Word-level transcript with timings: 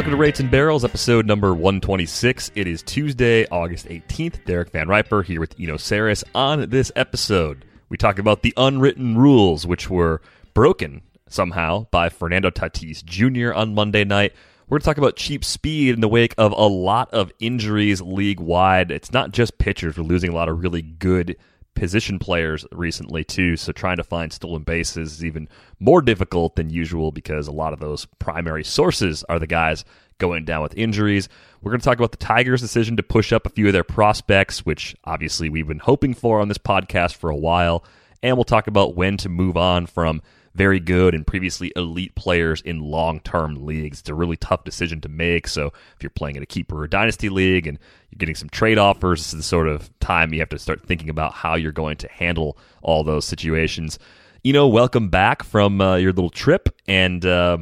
Welcome 0.00 0.12
to 0.12 0.16
Rates 0.16 0.40
and 0.40 0.50
Barrels, 0.50 0.82
episode 0.82 1.26
number 1.26 1.52
126. 1.52 2.52
It 2.54 2.66
is 2.66 2.82
Tuesday, 2.82 3.44
August 3.48 3.86
18th. 3.86 4.42
Derek 4.46 4.70
Van 4.70 4.88
Riper 4.88 5.22
here 5.22 5.40
with 5.40 5.54
Eno 5.60 5.74
Sarris. 5.74 6.24
On 6.34 6.70
this 6.70 6.90
episode, 6.96 7.66
we 7.90 7.98
talk 7.98 8.18
about 8.18 8.40
the 8.40 8.54
unwritten 8.56 9.18
rules, 9.18 9.66
which 9.66 9.90
were 9.90 10.22
broken 10.54 11.02
somehow 11.28 11.86
by 11.90 12.08
Fernando 12.08 12.48
Tatis 12.48 13.04
Jr. 13.04 13.52
on 13.52 13.74
Monday 13.74 14.04
night. 14.04 14.32
We're 14.66 14.76
going 14.76 14.80
to 14.80 14.86
talk 14.86 14.96
about 14.96 15.16
cheap 15.16 15.44
speed 15.44 15.92
in 15.92 16.00
the 16.00 16.08
wake 16.08 16.34
of 16.38 16.52
a 16.52 16.66
lot 16.66 17.12
of 17.12 17.30
injuries 17.38 18.00
league 18.00 18.40
wide. 18.40 18.90
It's 18.90 19.12
not 19.12 19.32
just 19.32 19.58
pitchers, 19.58 19.98
we're 19.98 20.04
losing 20.04 20.30
a 20.30 20.34
lot 20.34 20.48
of 20.48 20.62
really 20.62 20.80
good 20.80 21.36
position 21.74 22.18
players 22.18 22.66
recently 22.72 23.24
too. 23.24 23.56
So 23.56 23.72
trying 23.72 23.96
to 23.96 24.04
find 24.04 24.32
stolen 24.32 24.62
bases 24.62 25.14
is 25.14 25.24
even 25.24 25.48
more 25.78 26.02
difficult 26.02 26.56
than 26.56 26.70
usual 26.70 27.12
because 27.12 27.46
a 27.46 27.52
lot 27.52 27.72
of 27.72 27.80
those 27.80 28.06
primary 28.18 28.64
sources 28.64 29.24
are 29.28 29.38
the 29.38 29.46
guys 29.46 29.84
going 30.18 30.44
down 30.44 30.62
with 30.62 30.76
injuries. 30.76 31.28
We're 31.60 31.72
going 31.72 31.80
to 31.80 31.84
talk 31.84 31.98
about 31.98 32.12
the 32.12 32.18
Tigers' 32.18 32.60
decision 32.60 32.96
to 32.96 33.02
push 33.02 33.32
up 33.32 33.46
a 33.46 33.50
few 33.50 33.66
of 33.66 33.72
their 33.72 33.84
prospects, 33.84 34.64
which 34.64 34.94
obviously 35.04 35.48
we've 35.48 35.66
been 35.66 35.78
hoping 35.78 36.14
for 36.14 36.40
on 36.40 36.48
this 36.48 36.58
podcast 36.58 37.16
for 37.16 37.30
a 37.30 37.36
while. 37.36 37.84
And 38.22 38.36
we'll 38.36 38.44
talk 38.44 38.66
about 38.66 38.94
when 38.94 39.16
to 39.18 39.28
move 39.28 39.56
on 39.56 39.86
from 39.86 40.20
very 40.54 40.80
good 40.80 41.14
and 41.14 41.26
previously 41.26 41.72
elite 41.76 42.14
players 42.14 42.60
in 42.62 42.80
long 42.80 43.20
term 43.20 43.64
leagues. 43.64 44.00
It's 44.00 44.08
a 44.08 44.14
really 44.14 44.36
tough 44.36 44.64
decision 44.64 45.00
to 45.02 45.08
make. 45.08 45.46
So 45.46 45.66
if 45.66 46.02
you're 46.02 46.10
playing 46.10 46.36
in 46.36 46.42
a 46.42 46.46
keeper 46.46 46.82
or 46.82 46.86
dynasty 46.86 47.28
league 47.28 47.66
and 47.66 47.78
you're 48.10 48.18
getting 48.18 48.34
some 48.34 48.48
trade 48.48 48.78
offers, 48.78 49.20
this 49.20 49.32
is 49.32 49.38
the 49.38 49.42
sort 49.42 49.68
of 49.68 49.96
time 50.00 50.32
you 50.32 50.40
have 50.40 50.48
to 50.50 50.58
start 50.58 50.84
thinking 50.84 51.08
about 51.08 51.34
how 51.34 51.54
you're 51.54 51.72
going 51.72 51.96
to 51.98 52.08
handle 52.08 52.58
all 52.82 53.04
those 53.04 53.24
situations. 53.24 53.98
You 54.42 54.52
know, 54.52 54.66
welcome 54.66 55.08
back 55.08 55.44
from 55.44 55.80
uh, 55.80 55.96
your 55.96 56.12
little 56.12 56.30
trip. 56.30 56.68
And, 56.88 57.24
uh, 57.24 57.58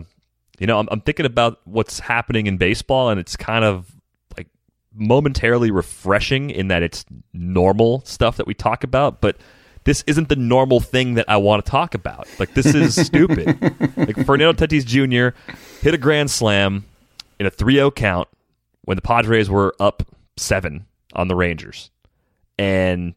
you 0.58 0.66
know, 0.66 0.78
I'm, 0.78 0.88
I'm 0.90 1.00
thinking 1.00 1.26
about 1.26 1.60
what's 1.64 1.98
happening 1.98 2.46
in 2.46 2.56
baseball, 2.56 3.10
and 3.10 3.20
it's 3.20 3.36
kind 3.36 3.64
of 3.64 3.90
like 4.36 4.46
momentarily 4.94 5.70
refreshing 5.70 6.50
in 6.50 6.68
that 6.68 6.82
it's 6.82 7.04
normal 7.32 8.02
stuff 8.04 8.36
that 8.38 8.46
we 8.46 8.54
talk 8.54 8.84
about, 8.84 9.20
but 9.20 9.36
this 9.88 10.04
isn't 10.06 10.28
the 10.28 10.36
normal 10.36 10.80
thing 10.80 11.14
that 11.14 11.24
I 11.30 11.38
want 11.38 11.64
to 11.64 11.70
talk 11.70 11.94
about. 11.94 12.28
Like 12.38 12.52
this 12.52 12.66
is 12.66 12.94
stupid. 13.06 13.58
Like 13.96 14.16
Fernando 14.26 14.52
Tatis 14.52 14.84
Jr. 14.84 15.34
hit 15.80 15.94
a 15.94 15.96
grand 15.96 16.30
slam 16.30 16.84
in 17.40 17.46
a 17.46 17.50
3-0 17.50 17.94
count 17.94 18.28
when 18.82 18.96
the 18.96 19.00
Padres 19.00 19.48
were 19.48 19.74
up 19.80 20.02
7 20.36 20.84
on 21.14 21.28
the 21.28 21.34
Rangers. 21.34 21.90
And 22.58 23.14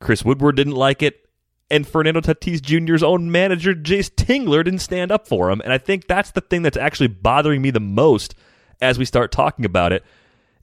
Chris 0.00 0.24
Woodward 0.24 0.56
didn't 0.56 0.76
like 0.76 1.02
it 1.02 1.28
and 1.70 1.86
Fernando 1.86 2.22
Tatis 2.22 2.62
Jr.'s 2.62 3.02
own 3.02 3.30
manager 3.30 3.74
Jayce 3.74 4.10
Tingler 4.10 4.64
didn't 4.64 4.78
stand 4.78 5.12
up 5.12 5.28
for 5.28 5.50
him. 5.50 5.60
And 5.60 5.74
I 5.74 5.76
think 5.76 6.06
that's 6.06 6.30
the 6.30 6.40
thing 6.40 6.62
that's 6.62 6.78
actually 6.78 7.08
bothering 7.08 7.60
me 7.60 7.70
the 7.70 7.80
most 7.80 8.34
as 8.80 8.98
we 8.98 9.04
start 9.04 9.30
talking 9.30 9.66
about 9.66 9.92
it 9.92 10.02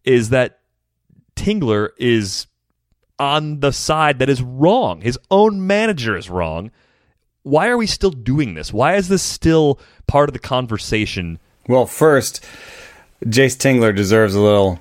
is 0.03 0.29
that 0.29 0.57
Tingler 1.35 1.89
is 1.99 2.47
on 3.19 3.59
the 3.59 3.71
side 3.71 4.19
that 4.19 4.29
is 4.29 4.41
wrong. 4.41 5.01
His 5.01 5.17
own 5.31 5.65
manager 5.65 6.17
is 6.17 6.29
wrong. 6.29 6.71
Why 7.43 7.67
are 7.67 7.77
we 7.77 7.87
still 7.87 8.11
doing 8.11 8.55
this? 8.55 8.73
Why 8.73 8.95
is 8.95 9.07
this 9.07 9.21
still 9.21 9.79
part 10.07 10.29
of 10.29 10.33
the 10.33 10.39
conversation? 10.39 11.39
Well, 11.67 11.85
first, 11.85 12.43
Jayce 13.23 13.55
Tingler 13.57 13.95
deserves 13.95 14.35
a 14.35 14.39
little 14.39 14.79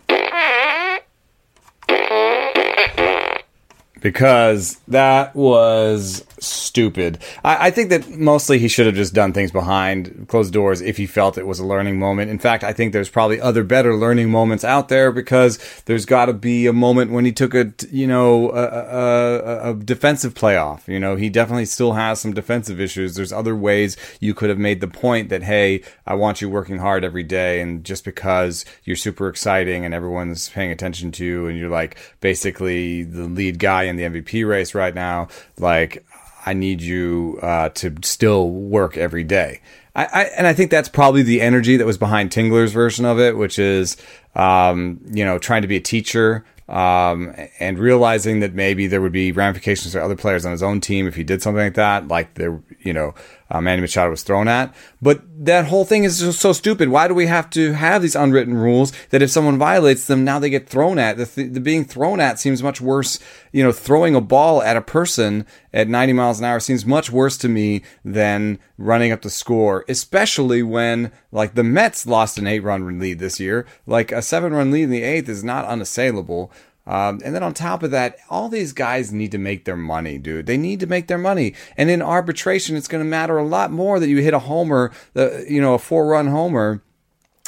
because 4.05 4.79
that 4.87 5.35
was 5.35 6.27
stupid. 6.39 7.19
I, 7.43 7.69
I, 7.69 7.71
think 7.71 7.89
that 7.89 8.11
mostly 8.11 8.59
he 8.59 8.69
should 8.69 8.85
have 8.85 8.95
just 8.95 9.15
done 9.15 9.33
things 9.33 9.51
behind 9.51 10.29
closed 10.29 10.53
doors 10.53 10.83
if 10.83 10.99
he 10.99 11.07
felt 11.07 11.39
it 11.39 11.47
was 11.47 11.59
a 11.59 11.65
learning 11.65 11.99
moment. 11.99 12.31
In 12.31 12.39
fact, 12.39 12.65
I 12.65 12.75
think 12.75 12.93
there's 12.93 13.09
probably 13.09 13.41
other 13.41 13.65
better 13.65 13.97
learning 13.97 14.31
moments 14.31 14.63
out 14.63 14.91
there 14.91 15.11
because 15.11 15.59
there's 15.87 16.05
got 16.05 16.27
to 16.27 16.35
be 16.35 16.67
a 16.67 16.73
moment 16.75 17.13
when 17.13 17.25
he 17.25 17.33
took 17.33 17.55
a 17.55 17.73
you 17.91 18.07
know 18.07 18.51
a, 18.51 18.65
a, 18.65 19.71
a, 19.71 19.75
defensive 19.75 20.35
playoff. 20.35 20.87
You 20.87 21.01
know, 21.01 21.17
he 21.17 21.31
definitely 21.31 21.65
still 21.65 21.95
has 21.95 22.21
some 22.21 22.35
defensive 22.35 22.79
issues. 22.81 23.15
There's 23.15 23.33
other 23.33 23.57
ways 23.57 23.97
you 24.21 24.35
could 24.35 24.51
have 24.51 24.59
made 24.59 24.83
the 24.83 24.89
point 24.89 25.31
that 25.31 25.45
hey, 25.45 25.83
I 26.07 26.13
want 26.15 26.43
you 26.43 26.51
working 26.51 26.79
hard 26.79 27.05
every 27.05 27.23
day, 27.23 27.63
and 27.63 27.83
just 27.83 28.05
because 28.05 28.67
you're 28.85 28.97
super 28.97 29.29
exciting 29.29 29.87
and 29.87 29.95
everyone's 29.95 30.51
paying 30.51 30.71
attention 30.71 31.11
to 31.13 31.25
you, 31.25 31.47
and 31.47 31.59
you're 31.59 31.71
like 31.71 31.97
basically 32.21 33.03
the 33.03 33.25
lead 33.25 33.59
guy 33.59 33.85
in 33.99 34.13
the 34.13 34.21
MVP 34.21 34.47
race 34.47 34.75
right 34.75 34.95
now, 34.95 35.29
like 35.59 36.05
I 36.47 36.53
need 36.53 36.81
you 36.81 37.39
uh, 37.43 37.71
to 37.71 37.95
still 38.03 38.51
work 38.51 38.97
every 38.97 39.25
day. 39.25 39.61
I, 39.97 40.05
I, 40.05 40.23
and 40.37 40.47
I 40.47 40.53
think 40.53 40.71
that's 40.71 40.89
probably 40.89 41.23
the 41.23 41.41
energy 41.41 41.77
that 41.77 41.87
was 41.87 41.99
behind 41.99 42.31
Tingler's 42.31 42.73
version 42.73 43.05
of 43.05 43.21
it, 43.21 43.37
which 43.37 43.59
is, 43.59 43.97
um, 44.35 45.01
you 45.13 45.25
know, 45.25 45.39
trying 45.39 45.63
to 45.63 45.69
be 45.69 45.77
a 45.77 45.81
teacher 45.81 46.45
um, 46.69 47.35
and 47.61 47.79
realizing 47.79 48.41
that 48.41 48.55
maybe 48.55 48.87
there 48.87 49.01
would 49.01 49.13
be 49.13 49.33
ramifications 49.33 49.93
for 49.93 50.01
other 50.01 50.17
players 50.17 50.45
on 50.45 50.53
his 50.53 50.63
own 50.63 50.81
team 50.81 51.07
if 51.07 51.15
he 51.15 51.23
did 51.23 51.43
something 51.43 51.63
like 51.63 51.75
that, 51.75 52.09
like 52.09 52.35
there, 52.35 52.61
you 52.81 52.93
know, 52.93 53.15
uh, 53.55 53.61
Manny 53.61 53.81
Machado 53.81 54.11
was 54.11 54.25
thrown 54.25 54.49
at. 54.49 54.75
But 55.01 55.23
that 55.45 55.67
whole 55.67 55.85
thing 55.85 56.03
is 56.03 56.19
just 56.19 56.41
so 56.41 56.53
stupid. 56.53 56.89
Why 56.89 57.07
do 57.07 57.15
we 57.15 57.27
have 57.27 57.49
to 57.51 57.73
have 57.75 58.03
these 58.03 58.17
unwritten 58.17 58.55
rules 58.55 58.93
that 59.11 59.23
if 59.23 59.31
someone 59.31 59.59
violates 59.59 60.09
them, 60.09 60.25
now 60.25 60.41
they 60.41 60.51
get 60.51 60.69
thrown 60.69 60.99
at? 60.99 61.17
The, 61.17 61.27
th- 61.27 61.53
the 61.53 61.61
being 61.61 61.85
thrown 61.85 62.19
at 62.19 62.41
seems 62.41 62.65
much 62.65 62.81
worse. 62.81 63.21
You 63.53 63.63
know, 63.63 63.71
throwing 63.71 64.17
a 64.17 64.21
ball 64.21 64.61
at 64.61 64.77
a 64.77 64.83
person 64.83 65.47
at 65.73 65.89
90 65.89 66.15
miles 66.15 66.41
an 66.41 66.47
hour 66.47 66.59
seems 66.59 66.85
much 66.85 67.13
worse 67.13 67.39
to 67.39 67.49
me 67.49 67.83
than 68.05 68.59
running 68.77 69.13
up 69.13 69.23
the 69.23 69.31
score, 69.31 69.85
especially 69.89 70.65
when, 70.65 71.13
like, 71.31 71.55
the 71.55 71.63
Mets 71.63 72.09
lost 72.09 72.39
an 72.39 72.49
eight 72.49 72.65
run 72.65 72.99
lead 72.99 73.21
this 73.21 73.39
year. 73.39 73.67
Like, 73.87 74.11
a 74.11 74.21
seven 74.21 74.53
run 74.53 74.73
lead 74.73 74.85
in 74.85 74.91
the 74.91 75.05
eighth 75.05 75.29
is 75.29 75.45
not 75.45 75.65
unassailable. 75.67 76.51
Um, 76.87 77.21
and 77.25 77.35
then 77.35 77.43
on 77.43 77.55
top 77.55 77.83
of 77.83 77.91
that, 77.93 78.19
all 78.29 78.49
these 78.49 78.73
guys 78.73 79.13
need 79.13 79.33
to 79.33 79.39
make 79.39 79.65
their 79.65 79.77
money, 79.77 80.19
dude. 80.19 80.47
They 80.47 80.59
need 80.59 80.81
to 80.81 80.87
make 80.87 81.07
their 81.07 81.19
money. 81.19 81.55
And 81.77 81.89
in 81.89 82.03
arbitration, 82.03 82.77
it's 82.77 82.89
going 82.89 83.03
to 83.03 83.09
matter 83.09 83.39
a 83.39 83.47
lot 83.47 83.71
more 83.71 83.99
that 83.99 84.09
you 84.09 84.19
hit 84.19 84.35
a 84.35 84.41
homer, 84.41 84.93
the 85.15 85.47
you 85.49 85.61
know, 85.61 85.75
a 85.75 85.79
four 85.79 86.07
run 86.07 86.27
homer, 86.27 86.83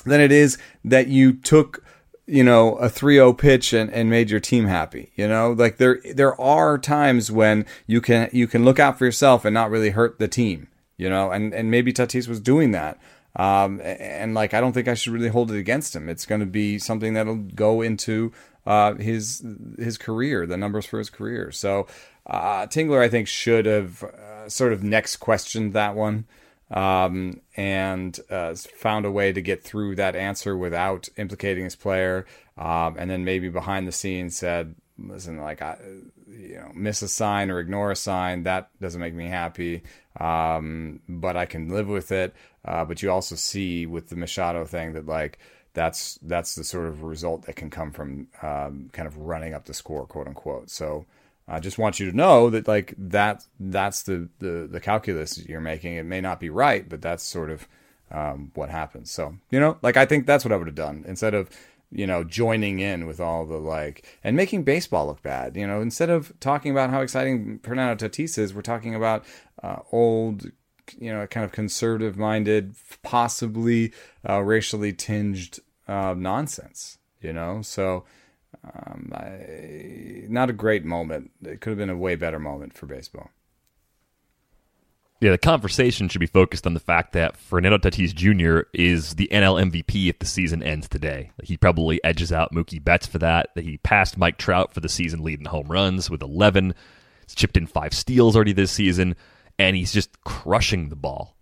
than 0.05 0.21
it 0.21 0.33
is 0.33 0.57
that 0.85 1.09
you 1.09 1.35
took 1.35 1.83
you 2.29 2.43
know 2.43 2.75
a 2.77 2.89
3-0 2.89 3.39
pitch 3.39 3.73
and, 3.73 3.89
and 3.93 4.11
made 4.11 4.31
your 4.31 4.41
team 4.41 4.67
happy 4.67 5.13
you 5.15 5.29
know 5.29 5.53
like 5.53 5.77
there 5.77 6.01
there 6.13 6.41
are 6.41 6.77
times 6.77 7.31
when 7.31 7.65
you 7.87 8.01
can 8.01 8.29
you 8.33 8.49
can 8.49 8.65
look 8.65 8.81
out 8.81 8.99
for 8.99 9.05
yourself 9.05 9.45
and 9.45 9.55
not 9.55 9.71
really 9.71 9.91
hurt 9.91 10.19
the 10.19 10.27
team 10.27 10.67
you 10.97 11.09
know 11.09 11.31
and 11.31 11.55
and 11.55 11.71
maybe 11.71 11.93
Tatis 11.93 12.27
was 12.27 12.41
doing 12.41 12.73
that 12.73 12.99
um, 13.37 13.81
and 13.83 14.35
like 14.35 14.55
I 14.55 14.61
don't 14.61 14.73
think 14.73 14.89
I 14.89 14.95
should 14.95 15.13
really 15.13 15.29
hold 15.29 15.51
it 15.51 15.59
against 15.59 15.95
him. 15.95 16.09
It's 16.09 16.25
going 16.25 16.41
to 16.41 16.47
be 16.47 16.79
something 16.79 17.13
that'll 17.13 17.37
go 17.37 17.83
into 17.83 18.33
uh, 18.67 18.95
his 18.95 19.45
his 19.79 19.97
career, 19.99 20.47
the 20.47 20.57
numbers 20.57 20.87
for 20.87 20.99
his 20.99 21.11
career. 21.11 21.51
So 21.53 21.87
uh, 22.27 22.67
Tingler, 22.67 23.01
I 23.01 23.09
think, 23.09 23.29
should 23.29 23.67
have 23.67 24.03
uh, 24.03 24.49
sort 24.49 24.73
of 24.73 24.83
next 24.83 25.17
questioned 25.17 25.73
that 25.75 25.95
one 25.95 26.27
um, 26.71 27.41
and 27.57 28.19
uh, 28.31 28.55
found 28.55 29.07
a 29.07 29.11
way 29.11 29.33
to 29.33 29.41
get 29.41 29.63
through 29.63 29.97
that 29.97 30.17
answer 30.17 30.57
without 30.57 31.09
implicating 31.17 31.65
his 31.65 31.77
player, 31.77 32.27
um, 32.59 32.97
and 32.99 33.11
then 33.11 33.25
maybe 33.25 33.49
behind 33.49 33.87
the 33.87 33.93
scenes 33.93 34.37
said, 34.37 34.75
"Listen, 34.99 35.39
like 35.39 35.63
I." 35.63 35.79
You 36.29 36.57
know, 36.57 36.73
miss 36.75 37.01
a 37.01 37.09
sign 37.09 37.51
or 37.51 37.61
ignore 37.61 37.93
a 37.93 37.97
sign 37.97 38.43
that 38.43 38.69
doesn't 38.79 39.01
make 39.01 39.15
me 39.15 39.27
happy, 39.27 39.85
um, 40.21 41.01
but 41.09 41.35
I 41.35 41.47
can 41.47 41.71
live 41.71 41.89
with 41.89 42.13
it. 42.13 42.35
Uh, 42.63 42.85
but 42.85 43.03
you 43.03 43.11
also 43.11 43.37
see 43.37 43.87
with 43.87 44.11
the 44.11 44.17
Machado 44.17 44.67
thing 44.67 44.93
that 44.95 45.07
like 45.07 45.39
that's 45.77 46.19
that's 46.23 46.55
the 46.55 46.65
sort 46.65 46.87
of 46.87 47.03
result 47.03 47.43
that 47.45 47.55
can 47.55 47.69
come 47.69 47.93
from 47.93 48.29
um, 48.43 48.89
kind 48.95 49.07
of 49.07 49.19
running 49.19 49.53
up 49.53 49.67
the 49.67 49.75
score, 49.75 50.07
quote 50.07 50.27
unquote. 50.27 50.71
So 50.71 51.05
I 51.47 51.61
just 51.61 51.77
want 51.77 52.01
you 52.01 52.11
to 52.11 52.17
know 52.17 52.49
that 52.49 52.67
like 52.67 52.95
that 52.97 53.45
that's 53.61 54.03
the 54.03 54.31
the, 54.39 54.67
the 54.69 54.81
calculus 54.81 55.47
you're 55.47 55.61
making. 55.61 55.97
It 55.97 56.05
may 56.05 56.23
not 56.23 56.41
be 56.41 56.49
right, 56.49 56.89
but 56.89 57.03
that's 57.03 57.23
sort 57.23 57.51
of 57.51 57.69
um, 58.11 58.53
what 58.55 58.71
happens. 58.71 59.11
So 59.11 59.37
you 59.51 59.61
know, 59.61 59.77
like 59.83 59.99
I 59.99 60.07
think 60.07 60.25
that's 60.25 60.47
what 60.47 60.53
I 60.53 60.57
would 60.57 60.67
have 60.67 60.75
done 60.75 61.05
instead 61.07 61.35
of 61.35 61.51
you 61.93 62.07
know 62.07 62.25
joining 62.25 62.81
in 62.81 63.07
with 63.07 63.21
all 63.21 63.45
the 63.45 63.59
like 63.59 64.07
and 64.25 64.35
making 64.35 64.65
baseball 64.65 65.09
look 65.09 65.23
bad. 65.23 65.57
You 65.57 65.67
know, 65.67 65.83
instead 65.83 66.09
of 66.09 66.33
talking 66.41 66.73
about 66.73 66.89
how 66.89 67.03
exciting 67.03 67.59
Fernando 67.63 68.09
Tatis 68.09 68.39
is, 68.39 68.55
we're 68.55 68.63
talking 68.63 68.95
about 68.95 69.27
uh, 69.63 69.81
old 69.93 70.51
you 70.99 71.13
know, 71.13 71.27
kind 71.27 71.45
of 71.45 71.53
conservative 71.53 72.17
minded, 72.17 72.75
possibly 73.03 73.93
uh, 74.29 74.41
racially 74.41 74.93
tinged 74.93 75.59
uh, 75.89 76.15
nonsense, 76.17 76.99
you 77.21 77.33
know? 77.33 77.63
So, 77.63 78.05
um, 78.65 79.13
I, 79.15 80.25
not 80.29 80.51
a 80.51 80.55
great 80.55 80.85
moment. 80.85 81.31
It 81.43 81.61
could 81.61 81.71
have 81.71 81.79
been 81.79 81.91
a 81.91 81.97
way 81.97 82.17
better 82.17 82.39
moment 82.39 82.75
for 82.75 82.87
baseball. 82.87 83.31
Yeah, 85.21 85.31
the 85.31 85.39
conversation 85.39 86.09
should 86.09 86.19
be 86.19 86.27
focused 86.27 86.67
on 86.67 86.75
the 86.75 86.81
fact 86.81 87.15
that 87.15 87.39
Fernando 87.39 87.79
Tatis 87.79 88.15
Jr. 88.15 88.69
is 88.75 89.15
the 89.15 89.29
NL 89.33 89.71
MVP 89.71 90.11
if 90.11 90.19
the 90.19 90.27
season 90.27 90.63
ends 90.63 90.89
today. 90.89 91.31
He 91.43 91.57
probably 91.57 92.05
edges 92.05 92.33
out 92.33 92.53
Mookie 92.53 92.85
Betts 92.85 93.07
for 93.07 93.19
that. 93.19 93.49
That 93.55 93.65
he 93.65 93.79
passed 93.79 94.19
Mike 94.19 94.37
Trout 94.37 94.75
for 94.75 94.81
the 94.81 94.91
season 94.91 95.23
leading 95.23 95.47
home 95.47 95.69
runs 95.69 96.11
with 96.11 96.21
11. 96.21 96.75
He's 97.27 97.35
chipped 97.35 97.57
in 97.57 97.67
five 97.67 97.95
steals 97.95 98.37
already 98.37 98.53
this 98.53 98.71
season 98.71 99.17
and 99.59 99.77
he's 99.77 99.93
just 99.93 100.21
crushing 100.23 100.89
the 100.89 100.97
ball. 100.97 101.37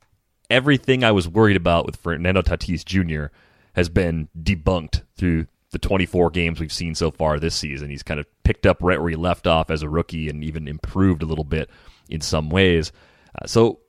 Everything 0.50 1.02
I 1.02 1.12
was 1.12 1.28
worried 1.28 1.56
about 1.56 1.86
with 1.86 1.96
Fernando 1.96 2.42
Tatis 2.42 2.84
Jr. 2.84 3.34
has 3.74 3.88
been 3.88 4.28
debunked 4.40 5.02
through 5.16 5.46
the 5.70 5.78
24 5.78 6.30
games 6.30 6.60
we've 6.60 6.72
seen 6.72 6.94
so 6.94 7.10
far 7.10 7.38
this 7.38 7.54
season. 7.54 7.90
He's 7.90 8.02
kind 8.02 8.20
of 8.20 8.26
picked 8.44 8.64
up 8.64 8.78
right 8.80 9.00
where 9.00 9.10
he 9.10 9.16
left 9.16 9.46
off 9.46 9.70
as 9.70 9.82
a 9.82 9.88
rookie 9.88 10.28
and 10.28 10.42
even 10.44 10.68
improved 10.68 11.22
a 11.22 11.26
little 11.26 11.44
bit 11.44 11.68
in 12.08 12.20
some 12.20 12.48
ways. 12.48 12.92
Uh, 13.40 13.46
so 13.46 13.80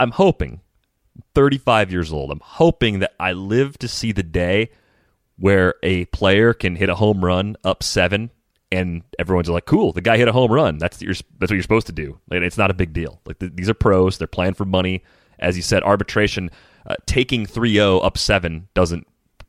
I'm 0.00 0.12
hoping, 0.12 0.60
35 1.34 1.92
years 1.92 2.12
old, 2.12 2.30
I'm 2.30 2.40
hoping 2.40 3.00
that 3.00 3.14
I 3.20 3.32
live 3.32 3.78
to 3.78 3.88
see 3.88 4.12
the 4.12 4.22
day 4.22 4.70
where 5.38 5.74
a 5.82 6.06
player 6.06 6.54
can 6.54 6.76
hit 6.76 6.88
a 6.88 6.94
home 6.94 7.22
run 7.22 7.56
up 7.62 7.82
seven 7.82 8.30
and 8.72 9.02
everyone's 9.18 9.48
like, 9.48 9.66
"Cool, 9.66 9.92
the 9.92 10.00
guy 10.00 10.16
hit 10.16 10.28
a 10.28 10.32
home 10.32 10.50
run. 10.50 10.78
That's 10.78 11.00
your, 11.00 11.14
that's 11.14 11.50
what 11.50 11.52
you're 11.52 11.62
supposed 11.62 11.86
to 11.86 11.92
do." 11.92 12.18
Like, 12.28 12.42
it's 12.42 12.58
not 12.58 12.70
a 12.70 12.74
big 12.74 12.92
deal. 12.92 13.20
Like 13.24 13.38
the, 13.38 13.48
these 13.48 13.68
are 13.68 13.74
pros; 13.74 14.18
they're 14.18 14.26
playing 14.26 14.54
for 14.54 14.64
money. 14.64 15.04
As 15.38 15.56
you 15.56 15.62
said, 15.62 15.82
arbitration 15.82 16.50
uh, 16.86 16.94
taking 17.04 17.46
3-0 17.46 18.04
up 18.04 18.16
seven 18.16 18.68
doesn't 18.74 19.06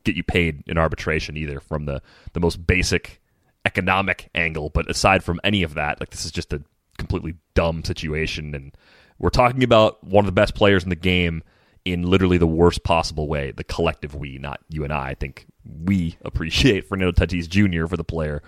get 0.08 0.16
you 0.16 0.24
paid 0.24 0.62
in 0.66 0.78
arbitration 0.78 1.36
either, 1.36 1.60
from 1.60 1.86
the 1.86 2.02
the 2.32 2.40
most 2.40 2.66
basic 2.66 3.20
economic 3.64 4.30
angle. 4.34 4.70
But 4.70 4.90
aside 4.90 5.22
from 5.22 5.40
any 5.44 5.62
of 5.62 5.74
that, 5.74 6.00
like 6.00 6.10
this 6.10 6.24
is 6.24 6.32
just 6.32 6.52
a 6.52 6.62
completely 6.98 7.34
dumb 7.54 7.84
situation, 7.84 8.54
and 8.54 8.76
we're 9.18 9.30
talking 9.30 9.62
about 9.62 10.02
one 10.04 10.24
of 10.24 10.26
the 10.26 10.32
best 10.32 10.54
players 10.54 10.82
in 10.84 10.90
the 10.90 10.96
game 10.96 11.42
in 11.84 12.02
literally 12.02 12.38
the 12.38 12.46
worst 12.46 12.82
possible 12.84 13.28
way. 13.28 13.50
The 13.50 13.64
collective 13.64 14.14
we, 14.14 14.38
not 14.38 14.60
you 14.68 14.84
and 14.84 14.92
I. 14.92 15.10
I 15.10 15.14
think 15.14 15.46
we 15.84 16.16
appreciate 16.24 16.88
Fernando 16.88 17.12
Tatis 17.12 17.48
Jr. 17.48 17.86
for 17.86 17.96
the 17.96 18.04
player 18.04 18.42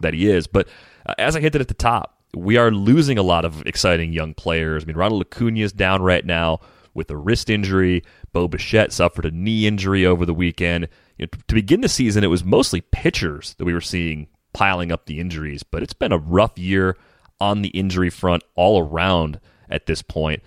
that 0.00 0.14
he 0.14 0.30
is. 0.30 0.46
But 0.46 0.68
uh, 1.06 1.14
as 1.18 1.36
I 1.36 1.40
hinted 1.40 1.60
at 1.60 1.68
the 1.68 1.74
top, 1.74 2.20
we 2.34 2.56
are 2.56 2.70
losing 2.70 3.18
a 3.18 3.22
lot 3.22 3.44
of 3.44 3.64
exciting 3.66 4.12
young 4.12 4.34
players. 4.34 4.82
I 4.82 4.86
mean, 4.86 4.96
Ronald 4.96 5.22
Acuna 5.22 5.60
is 5.60 5.72
down 5.72 6.02
right 6.02 6.24
now 6.24 6.60
with 6.92 7.10
a 7.10 7.16
wrist 7.16 7.48
injury. 7.48 8.02
Bo 8.32 8.48
Bichette 8.48 8.92
suffered 8.92 9.24
a 9.24 9.30
knee 9.30 9.66
injury 9.66 10.04
over 10.04 10.26
the 10.26 10.34
weekend. 10.34 10.88
You 11.18 11.26
know, 11.26 11.38
to 11.48 11.54
begin 11.54 11.80
the 11.80 11.88
season, 11.88 12.24
it 12.24 12.28
was 12.28 12.44
mostly 12.44 12.80
pitchers 12.80 13.54
that 13.58 13.64
we 13.64 13.74
were 13.74 13.80
seeing 13.80 14.28
piling 14.52 14.92
up 14.92 15.06
the 15.06 15.20
injuries, 15.20 15.62
but 15.62 15.82
it's 15.82 15.92
been 15.92 16.12
a 16.12 16.18
rough 16.18 16.58
year 16.58 16.96
on 17.40 17.62
the 17.62 17.68
injury 17.68 18.10
front 18.10 18.42
all 18.54 18.80
around 18.80 19.40
at 19.68 19.86
this 19.86 20.02
point. 20.02 20.42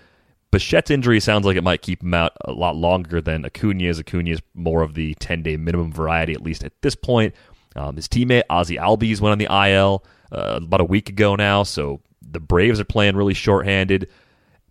Bichette's 0.52 0.90
injury 0.90 1.20
sounds 1.20 1.46
like 1.46 1.56
it 1.56 1.62
might 1.62 1.82
keep 1.82 2.02
him 2.02 2.12
out 2.12 2.32
a 2.44 2.52
lot 2.52 2.74
longer 2.74 3.20
than 3.20 3.44
Acuna's. 3.44 4.00
Acuna 4.00 4.30
is 4.30 4.42
more 4.54 4.82
of 4.82 4.94
the 4.94 5.14
10 5.14 5.42
day 5.42 5.56
minimum 5.56 5.92
variety, 5.92 6.32
at 6.32 6.42
least 6.42 6.64
at 6.64 6.72
this 6.82 6.96
point. 6.96 7.34
Um, 7.76 7.94
his 7.94 8.08
teammate 8.08 8.42
Ozzie 8.50 8.76
Albies 8.76 9.20
went 9.20 9.32
on 9.32 9.38
the 9.38 9.70
IL 9.70 10.04
uh, 10.32 10.58
about 10.62 10.80
a 10.80 10.84
week 10.84 11.08
ago 11.08 11.36
now, 11.36 11.62
so 11.62 12.00
the 12.20 12.40
Braves 12.40 12.80
are 12.80 12.84
playing 12.84 13.16
really 13.16 13.34
shorthanded. 13.34 14.08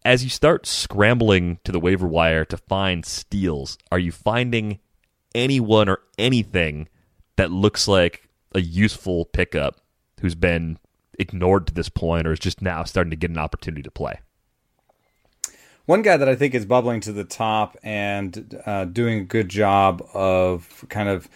As 0.03 0.23
you 0.23 0.29
start 0.29 0.65
scrambling 0.65 1.59
to 1.63 1.71
the 1.71 1.79
waiver 1.79 2.07
wire 2.07 2.43
to 2.45 2.57
find 2.57 3.05
steals, 3.05 3.77
are 3.89 3.99
you 3.99 4.11
finding 4.11 4.79
anyone 5.35 5.89
or 5.89 5.99
anything 6.17 6.87
that 7.37 7.51
looks 7.51 7.87
like 7.87 8.27
a 8.53 8.61
useful 8.61 9.25
pickup 9.25 9.81
who's 10.21 10.35
been 10.35 10.77
ignored 11.17 11.67
to 11.67 11.73
this 11.73 11.89
point 11.89 12.27
or 12.27 12.33
is 12.33 12.39
just 12.39 12.61
now 12.61 12.83
starting 12.83 13.11
to 13.11 13.15
get 13.15 13.29
an 13.29 13.37
opportunity 13.37 13.83
to 13.83 13.91
play? 13.91 14.19
One 15.85 16.01
guy 16.01 16.17
that 16.17 16.29
I 16.29 16.35
think 16.35 16.53
is 16.53 16.65
bubbling 16.65 17.01
to 17.01 17.11
the 17.11 17.23
top 17.23 17.75
and 17.81 18.61
uh, 18.65 18.85
doing 18.85 19.19
a 19.19 19.23
good 19.23 19.49
job 19.49 20.07
of 20.13 20.85
kind 20.89 21.09
of 21.09 21.27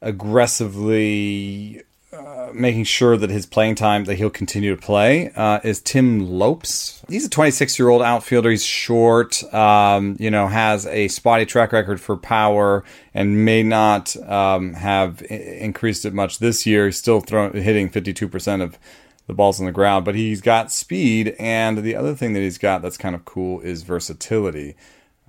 aggressively 0.00 1.82
uh, 2.10 2.50
making 2.54 2.84
sure 2.84 3.16
that 3.18 3.28
his 3.28 3.44
playing 3.44 3.74
time 3.74 4.04
that 4.04 4.14
he'll 4.14 4.30
continue 4.30 4.74
to 4.74 4.80
play 4.80 5.30
uh, 5.36 5.60
is 5.62 5.80
Tim 5.80 6.20
Lopes. 6.20 7.02
He's 7.08 7.26
a 7.26 7.28
26 7.28 7.78
year 7.78 7.90
old 7.90 8.00
outfielder. 8.00 8.50
He's 8.50 8.64
short, 8.64 9.42
um, 9.52 10.16
you 10.18 10.30
know, 10.30 10.46
has 10.46 10.86
a 10.86 11.08
spotty 11.08 11.44
track 11.44 11.72
record 11.72 12.00
for 12.00 12.16
power, 12.16 12.82
and 13.12 13.44
may 13.44 13.62
not 13.62 14.16
um, 14.26 14.72
have 14.74 15.22
I- 15.30 15.34
increased 15.34 16.06
it 16.06 16.14
much 16.14 16.38
this 16.38 16.64
year. 16.64 16.86
He's 16.86 16.96
still 16.96 17.20
throwing, 17.20 17.52
hitting 17.62 17.90
52 17.90 18.26
percent 18.26 18.62
of 18.62 18.78
the 19.26 19.34
balls 19.34 19.60
on 19.60 19.66
the 19.66 19.72
ground, 19.72 20.06
but 20.06 20.14
he's 20.14 20.40
got 20.40 20.72
speed. 20.72 21.36
And 21.38 21.78
the 21.78 21.94
other 21.94 22.14
thing 22.14 22.32
that 22.32 22.40
he's 22.40 22.56
got 22.58 22.80
that's 22.80 22.96
kind 22.96 23.14
of 23.14 23.26
cool 23.26 23.60
is 23.60 23.82
versatility. 23.82 24.74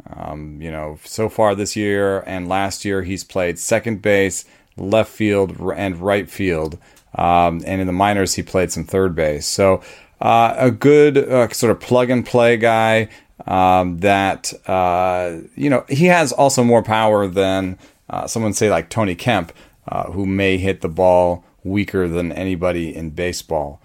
Um, 0.10 0.62
you 0.62 0.72
know, 0.72 0.98
so 1.04 1.28
far 1.28 1.56
this 1.56 1.76
year 1.76 2.22
and 2.22 2.48
last 2.48 2.86
year, 2.86 3.04
he's 3.04 3.26
played 3.26 3.60
second 3.60 4.02
base, 4.02 4.46
left 4.80 5.12
field, 5.12 5.60
and 5.76 5.98
right 5.98 6.30
field. 6.30 6.78
Um, 7.16 7.62
and 7.66 7.82
in 7.82 7.88
the 7.88 7.94
minors, 7.94 8.36
he 8.36 8.44
played 8.44 8.72
some 8.72 8.84
third 8.84 9.16
base. 9.16 9.46
So 9.46 9.82
uh, 10.22 10.56
a 10.58 10.72
good 10.72 11.18
uh, 11.18 11.50
sort 11.50 11.72
of 11.72 11.80
plug 11.80 12.10
and 12.10 12.26
play 12.26 12.58
guy 12.58 13.10
um, 13.48 14.00
that, 14.00 14.54
uh, 14.68 15.38
you 15.56 15.70
know, 15.70 15.86
he 15.90 16.06
has 16.06 16.32
also 16.32 16.64
more 16.64 16.84
power 16.84 17.28
than 17.28 17.78
uh, 18.10 18.28
someone 18.28 18.54
say 18.54 18.70
like 18.70 18.90
Tony 18.90 19.16
Kemp, 19.16 19.52
uh, 19.88 20.12
who 20.12 20.26
may 20.26 20.58
hit 20.58 20.82
the 20.82 20.90
ball 20.90 21.44
weaker 21.64 22.08
than 22.08 22.32
anybody 22.32 22.96
in 22.96 23.12
baseball. 23.12 23.82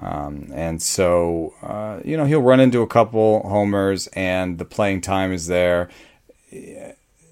Um, 0.00 0.50
and 0.54 0.80
so, 0.80 1.54
uh, 1.62 2.00
you 2.04 2.16
know, 2.16 2.24
he'll 2.24 2.42
run 2.42 2.60
into 2.60 2.82
a 2.82 2.86
couple 2.86 3.48
homers 3.48 4.06
and 4.08 4.58
the 4.58 4.64
playing 4.64 5.00
time 5.00 5.32
is 5.32 5.48
there. 5.48 5.88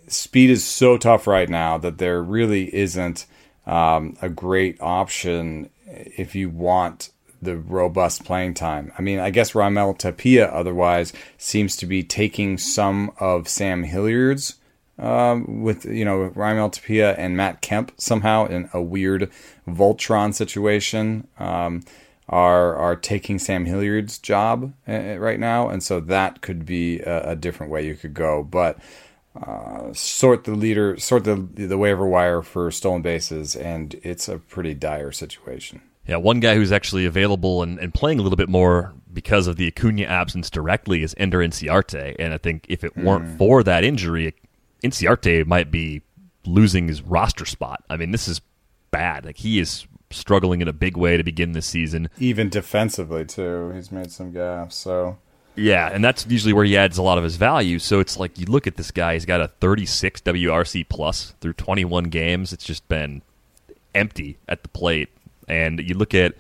Speed 0.09 0.51
is 0.51 0.65
so 0.65 0.97
tough 0.97 1.27
right 1.27 1.49
now 1.49 1.79
that 1.79 1.99
there 1.99 2.23
really 2.23 2.75
isn't 2.75 3.27
um, 3.67 4.17
a 4.23 4.29
great 4.29 4.81
option 4.81 5.71
if 5.87 6.35
you 6.35 6.49
want 6.49 7.11
the 7.43 7.57
robust 7.57 8.25
playing 8.25 8.55
time. 8.55 8.93
I 8.99 9.03
mean, 9.03 9.19
I 9.19 9.31
guess 9.31 9.53
Raimel 9.53 9.99
Tapia 9.99 10.47
otherwise 10.47 11.13
seems 11.39 11.77
to 11.77 11.87
be 11.87 12.03
taking 12.03 12.59
some 12.59 13.13
of 13.19 13.49
Sam 13.49 13.83
Hilliard's 13.83 14.57
um, 14.99 15.63
with 15.63 15.85
you 15.85 16.05
know 16.05 16.31
Raimel 16.35 16.73
Tapia 16.73 17.15
and 17.15 17.37
Matt 17.37 17.61
Kemp 17.61 17.93
somehow 17.99 18.47
in 18.47 18.71
a 18.73 18.81
weird 18.81 19.31
Voltron 19.69 20.33
situation. 20.35 21.27
Um, 21.39 21.83
are 22.29 22.75
are 22.75 22.97
taking 22.97 23.39
Sam 23.39 23.67
Hilliard's 23.67 24.19
job 24.19 24.73
uh, 24.89 25.17
right 25.19 25.39
now, 25.39 25.69
and 25.69 25.83
so 25.83 26.01
that 26.01 26.41
could 26.41 26.67
be 26.67 26.99
a, 27.01 27.31
a 27.31 27.37
different 27.37 27.71
way 27.71 27.87
you 27.87 27.95
could 27.95 28.15
go. 28.15 28.43
But 28.43 28.79
uh, 29.43 29.93
sort 29.93 30.45
the 30.45 30.55
leader, 30.55 30.99
sort 30.99 31.25
the 31.25 31.35
the 31.35 31.79
waiver 31.79 32.07
wire 32.07 32.43
for 32.43 32.71
stolen 32.71 33.03
bases, 33.03 33.57
and 33.57 33.95
it's 34.03 34.29
a 34.29 34.39
pretty 34.39 34.75
dire 34.75 35.13
situation. 35.13 35.81
Yeah, 36.07 36.17
one 36.17 36.41
guy 36.41 36.55
who's 36.55 36.71
actually 36.71 37.05
available 37.05 37.63
and, 37.63 37.79
and 37.81 37.93
playing 37.93 38.21
a 38.21 38.23
little 38.23 38.37
bit 38.37 38.49
more 38.49 38.95
because 39.13 39.49
of 39.49 39.57
the 39.57 39.67
Acuna 39.67 40.05
absence 40.05 40.51
directly 40.51 41.03
is 41.03 41.15
Ender 41.19 41.39
Inciarte, 41.39 42.15
and 42.19 42.33
I 42.33 42.39
think 42.39 42.65
if 42.69 42.85
it 42.85 42.97
weren't 42.97 43.25
mm. 43.25 43.39
for 43.39 43.63
that 43.65 43.83
injury, 43.83 44.35
Inciarte 44.85 45.45
might 45.47 45.71
be 45.71 46.03
losing 46.45 46.87
his 46.87 47.03
roster 47.03 47.45
spot. 47.45 47.83
I 47.91 47.97
mean, 47.97 48.13
this 48.13 48.29
is 48.29 48.41
bad. 48.91 49.25
Like 49.25 49.39
he 49.39 49.59
is 49.59 49.87
struggling 50.11 50.63
in 50.63 50.69
a 50.69 50.73
big 50.73 50.97
way 50.97 51.17
to 51.17 51.25
begin 51.25 51.53
this 51.53 51.67
season. 51.67 52.09
Even 52.19 52.49
defensively 52.49 53.25
too, 53.25 53.73
he's 53.75 53.91
made 53.91 54.13
some 54.13 54.33
gaffes. 54.33 54.73
So 54.73 55.19
yeah, 55.57 55.91
and 55.93 56.05
that's 56.05 56.27
usually 56.27 56.53
where 56.53 56.65
he 56.65 56.77
adds 56.77 56.99
a 56.99 57.03
lot 57.03 57.19
of 57.19 57.25
his 57.25 57.37
value. 57.37 57.79
So 57.79 58.01
it's 58.01 58.17
like 58.17 58.39
you 58.39 58.47
look 58.47 58.67
at 58.67 58.77
this 58.77 58.91
guy; 58.91 59.15
he's 59.15 59.25
got 59.25 59.41
a 59.41 59.49
36 59.49 60.21
WRC 60.21 60.89
plus 60.89 61.35
through 61.41 61.55
21 61.55 62.05
games. 62.05 62.53
It's 62.53 62.65
just 62.65 62.87
been 62.89 63.23
empty 63.95 64.39
at 64.49 64.63
the 64.63 64.69
plate, 64.69 65.09
and 65.49 65.81
you 65.81 65.95
look 65.95 66.15
at 66.15 66.35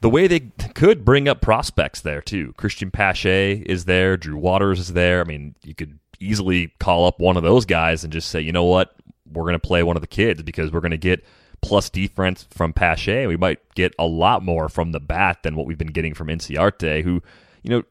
the 0.00 0.10
way 0.10 0.26
they 0.26 0.40
could 0.74 1.04
bring 1.04 1.28
up 1.28 1.40
prospects 1.40 2.00
there 2.00 2.22
too. 2.22 2.54
Cristian 2.58 2.92
Pache 2.92 3.62
is 3.66 3.84
there, 3.84 4.16
Drew 4.16 4.36
Waters 4.36 4.80
is 4.80 4.92
there. 4.94 5.20
I 5.20 5.24
mean, 5.24 5.54
you 5.62 5.74
could 5.74 5.98
easily 6.18 6.68
call 6.78 7.06
up 7.06 7.18
one 7.18 7.36
of 7.36 7.42
those 7.42 7.64
guys 7.64 8.04
and 8.04 8.12
just 8.12 8.28
say, 8.28 8.40
you 8.40 8.52
know 8.52 8.64
what, 8.64 8.94
we're 9.30 9.44
going 9.44 9.54
to 9.54 9.58
play 9.58 9.82
one 9.82 9.96
of 9.96 10.00
the 10.00 10.06
kids 10.06 10.42
because 10.42 10.72
we're 10.72 10.80
going 10.80 10.90
to 10.90 10.96
get 10.96 11.24
plus 11.60 11.90
defense 11.90 12.46
from 12.50 12.72
Pache. 12.72 13.26
We 13.26 13.36
might 13.36 13.58
get 13.74 13.94
a 13.98 14.06
lot 14.06 14.42
more 14.42 14.68
from 14.68 14.92
the 14.92 15.00
bat 15.00 15.42
than 15.42 15.56
what 15.56 15.66
we've 15.66 15.78
been 15.78 15.88
getting 15.88 16.14
from 16.14 16.28
Inciarte, 16.28 17.02
who, 17.02 17.22
you 17.62 17.70
know, 17.70 17.82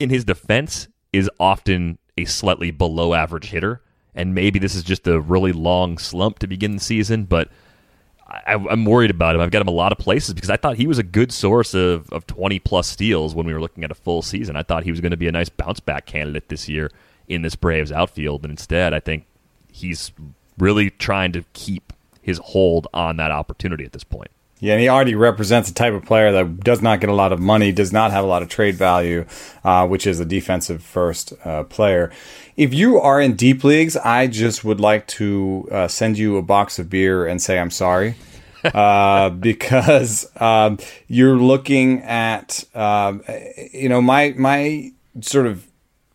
in 0.00 0.10
his 0.10 0.24
defense 0.24 0.88
is 1.12 1.30
often 1.38 1.98
a 2.18 2.24
slightly 2.24 2.72
below 2.72 3.14
average 3.14 3.50
hitter. 3.50 3.80
And 4.14 4.34
maybe 4.34 4.58
this 4.58 4.74
is 4.74 4.82
just 4.82 5.06
a 5.06 5.20
really 5.20 5.52
long 5.52 5.98
slump 5.98 6.40
to 6.40 6.48
begin 6.48 6.72
the 6.72 6.80
season, 6.80 7.24
but 7.24 7.48
I, 8.26 8.54
am 8.54 8.84
worried 8.84 9.10
about 9.10 9.34
him. 9.34 9.40
I've 9.40 9.50
got 9.50 9.62
him 9.62 9.68
a 9.68 9.72
lot 9.72 9.92
of 9.92 9.98
places 9.98 10.34
because 10.34 10.50
I 10.50 10.56
thought 10.56 10.76
he 10.76 10.86
was 10.86 10.98
a 10.98 11.04
good 11.04 11.32
source 11.32 11.74
of, 11.74 12.10
of 12.10 12.26
20 12.26 12.58
plus 12.60 12.88
steals 12.88 13.34
when 13.34 13.46
we 13.46 13.52
were 13.52 13.60
looking 13.60 13.84
at 13.84 13.90
a 13.90 13.94
full 13.94 14.22
season. 14.22 14.56
I 14.56 14.62
thought 14.62 14.84
he 14.84 14.90
was 14.90 15.00
going 15.00 15.10
to 15.12 15.16
be 15.16 15.28
a 15.28 15.32
nice 15.32 15.48
bounce 15.48 15.80
back 15.80 16.06
candidate 16.06 16.48
this 16.48 16.68
year 16.68 16.90
in 17.28 17.42
this 17.42 17.54
Braves 17.54 17.92
outfield. 17.92 18.42
And 18.42 18.50
instead, 18.50 18.92
I 18.92 19.00
think 19.00 19.26
he's 19.70 20.12
really 20.58 20.90
trying 20.90 21.32
to 21.32 21.44
keep 21.52 21.92
his 22.22 22.38
hold 22.38 22.88
on 22.92 23.16
that 23.16 23.30
opportunity 23.30 23.84
at 23.84 23.92
this 23.92 24.04
point. 24.04 24.30
Yeah, 24.60 24.74
and 24.74 24.82
he 24.82 24.88
already 24.90 25.14
represents 25.14 25.70
a 25.70 25.74
type 25.74 25.94
of 25.94 26.04
player 26.04 26.30
that 26.32 26.60
does 26.60 26.82
not 26.82 27.00
get 27.00 27.08
a 27.08 27.14
lot 27.14 27.32
of 27.32 27.40
money, 27.40 27.72
does 27.72 27.92
not 27.92 28.10
have 28.10 28.24
a 28.24 28.26
lot 28.26 28.42
of 28.42 28.48
trade 28.50 28.74
value, 28.74 29.24
uh, 29.64 29.86
which 29.86 30.06
is 30.06 30.20
a 30.20 30.26
defensive 30.26 30.82
first 30.82 31.32
uh, 31.44 31.64
player. 31.64 32.12
If 32.58 32.74
you 32.74 33.00
are 33.00 33.20
in 33.20 33.36
deep 33.36 33.64
leagues, 33.64 33.96
I 33.96 34.26
just 34.26 34.62
would 34.62 34.78
like 34.78 35.06
to 35.08 35.66
uh, 35.72 35.88
send 35.88 36.18
you 36.18 36.36
a 36.36 36.42
box 36.42 36.78
of 36.78 36.90
beer 36.90 37.26
and 37.26 37.40
say 37.40 37.58
I'm 37.58 37.70
sorry. 37.70 38.16
uh, 38.74 39.30
because 39.30 40.30
um, 40.38 40.78
you're 41.08 41.36
looking 41.36 42.02
at, 42.02 42.62
um, 42.74 43.22
you 43.72 43.88
know, 43.88 44.02
my 44.02 44.34
my 44.36 44.92
sort 45.22 45.46
of 45.46 45.66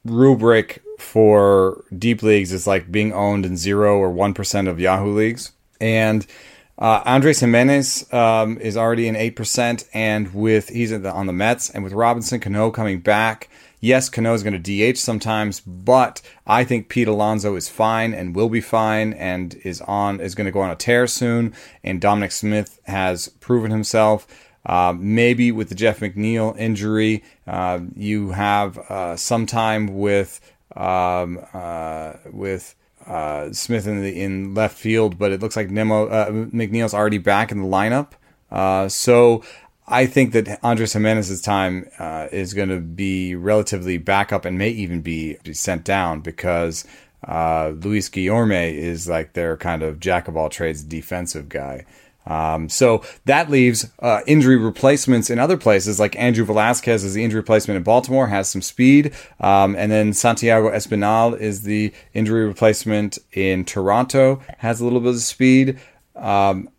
rubric 0.03 0.83
for 0.99 1.83
deep 1.97 2.21
leagues 2.21 2.51
is 2.51 2.67
like 2.67 2.91
being 2.91 3.11
owned 3.13 3.47
in 3.47 3.57
zero 3.57 3.97
or 3.97 4.11
one 4.11 4.35
percent 4.35 4.67
of 4.67 4.79
Yahoo 4.79 5.11
leagues, 5.11 5.53
and 5.81 6.27
uh, 6.77 7.01
Andres 7.05 7.39
Gimenez 7.39 8.11
um, 8.13 8.57
is 8.57 8.75
already 8.75 9.07
in 9.07 9.15
eight 9.15 9.35
percent, 9.35 9.87
and 9.93 10.33
with 10.33 10.69
he's 10.69 10.89
the, 10.91 11.11
on 11.11 11.25
the 11.25 11.33
Mets, 11.33 11.69
and 11.69 11.83
with 11.83 11.93
Robinson 11.93 12.39
Cano 12.39 12.69
coming 12.69 12.99
back, 12.99 13.49
yes, 13.79 14.09
Cano 14.09 14.33
is 14.33 14.43
going 14.43 14.61
to 14.61 14.93
DH 14.93 14.97
sometimes, 14.97 15.61
but 15.61 16.21
I 16.45 16.65
think 16.65 16.89
Pete 16.89 17.07
Alonso 17.07 17.55
is 17.55 17.69
fine 17.69 18.13
and 18.13 18.35
will 18.35 18.49
be 18.49 18.61
fine, 18.61 19.13
and 19.13 19.55
is 19.63 19.79
on 19.81 20.19
is 20.19 20.35
going 20.35 20.45
to 20.45 20.51
go 20.51 20.61
on 20.61 20.69
a 20.69 20.75
tear 20.75 21.07
soon, 21.07 21.53
and 21.83 22.01
Dominic 22.01 22.31
Smith 22.31 22.79
has 22.83 23.29
proven 23.39 23.71
himself. 23.71 24.27
Uh, 24.65 24.95
maybe 24.97 25.51
with 25.51 25.69
the 25.69 25.75
Jeff 25.75 25.99
McNeil 25.99 26.57
injury, 26.57 27.23
uh, 27.45 27.79
you 27.95 28.31
have 28.31 28.79
uh, 28.79 29.15
some 29.15 29.45
time 29.45 29.99
with 29.99 30.41
um, 30.75 31.39
uh, 31.53 32.13
with 32.31 32.75
uh, 33.07 33.51
Smith 33.53 33.87
in 33.87 34.01
the 34.01 34.21
in 34.21 34.53
left 34.53 34.77
field, 34.77 35.17
but 35.17 35.31
it 35.31 35.41
looks 35.41 35.55
like 35.55 35.69
Nemo 35.69 36.07
uh, 36.07 36.29
McNeil's 36.29 36.93
already 36.93 37.17
back 37.17 37.51
in 37.51 37.61
the 37.61 37.67
lineup. 37.67 38.13
Uh, 38.51 38.87
so 38.87 39.43
I 39.87 40.05
think 40.07 40.33
that 40.33 40.59
Andres 40.63 40.93
Gimenez's 40.93 41.41
time 41.41 41.87
uh, 41.99 42.27
is 42.31 42.53
going 42.53 42.69
to 42.69 42.79
be 42.79 43.35
relatively 43.35 43.97
back 43.97 44.33
up 44.33 44.45
and 44.45 44.57
may 44.57 44.69
even 44.69 45.01
be, 45.01 45.37
be 45.43 45.53
sent 45.53 45.83
down 45.83 46.21
because 46.21 46.85
uh, 47.27 47.73
Luis 47.75 48.09
Guillorme 48.09 48.73
is 48.73 49.07
like 49.07 49.33
their 49.33 49.57
kind 49.57 49.83
of 49.83 49.99
jack 49.99 50.27
of 50.27 50.35
all 50.35 50.49
trades 50.49 50.83
defensive 50.83 51.49
guy. 51.49 51.85
Um, 52.27 52.69
so 52.69 53.03
that 53.25 53.49
leaves 53.49 53.89
uh, 53.99 54.21
injury 54.25 54.57
replacements 54.57 55.29
in 55.29 55.39
other 55.39 55.57
places, 55.57 55.99
like 55.99 56.17
Andrew 56.17 56.45
Velazquez 56.45 57.03
is 57.03 57.13
the 57.13 57.23
injury 57.23 57.39
replacement 57.39 57.77
in 57.77 57.83
Baltimore, 57.83 58.27
has 58.27 58.49
some 58.49 58.61
speed. 58.61 59.13
Um, 59.39 59.75
and 59.75 59.91
then 59.91 60.13
Santiago 60.13 60.71
Espinal 60.71 61.39
is 61.39 61.63
the 61.63 61.93
injury 62.13 62.45
replacement 62.45 63.19
in 63.31 63.65
Toronto, 63.65 64.41
has 64.57 64.81
a 64.81 64.83
little 64.83 64.99
bit 64.99 65.13
of 65.13 65.19
speed. 65.19 65.79
Um, 66.15 66.69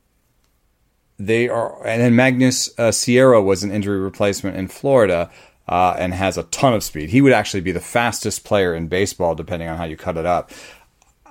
they 1.19 1.49
are, 1.49 1.87
and 1.87 2.03
then 2.03 2.17
Magnus 2.17 2.77
uh, 2.79 2.93
Sierra 2.93 3.41
was 3.41 3.63
an 3.63 3.71
injury 3.71 3.99
replacement 3.99 4.57
in 4.57 4.69
Florida. 4.69 5.31
Uh, 5.69 5.97
and 5.99 6.15
has 6.15 6.39
a 6.39 6.45
ton 6.45 6.75
of 6.75 6.85
speed. 6.85 7.11
He 7.11 7.21
would 7.21 7.33
actually 7.33 7.61
be 7.61 7.73
the 7.73 7.81
fastest 7.81 8.45
player 8.45 8.73
in 8.73 8.87
baseball, 8.87 9.35
depending 9.35 9.69
on 9.69 9.77
how 9.77 9.83
you 9.83 9.97
cut 9.97 10.17
it 10.17 10.25
up. 10.25 10.53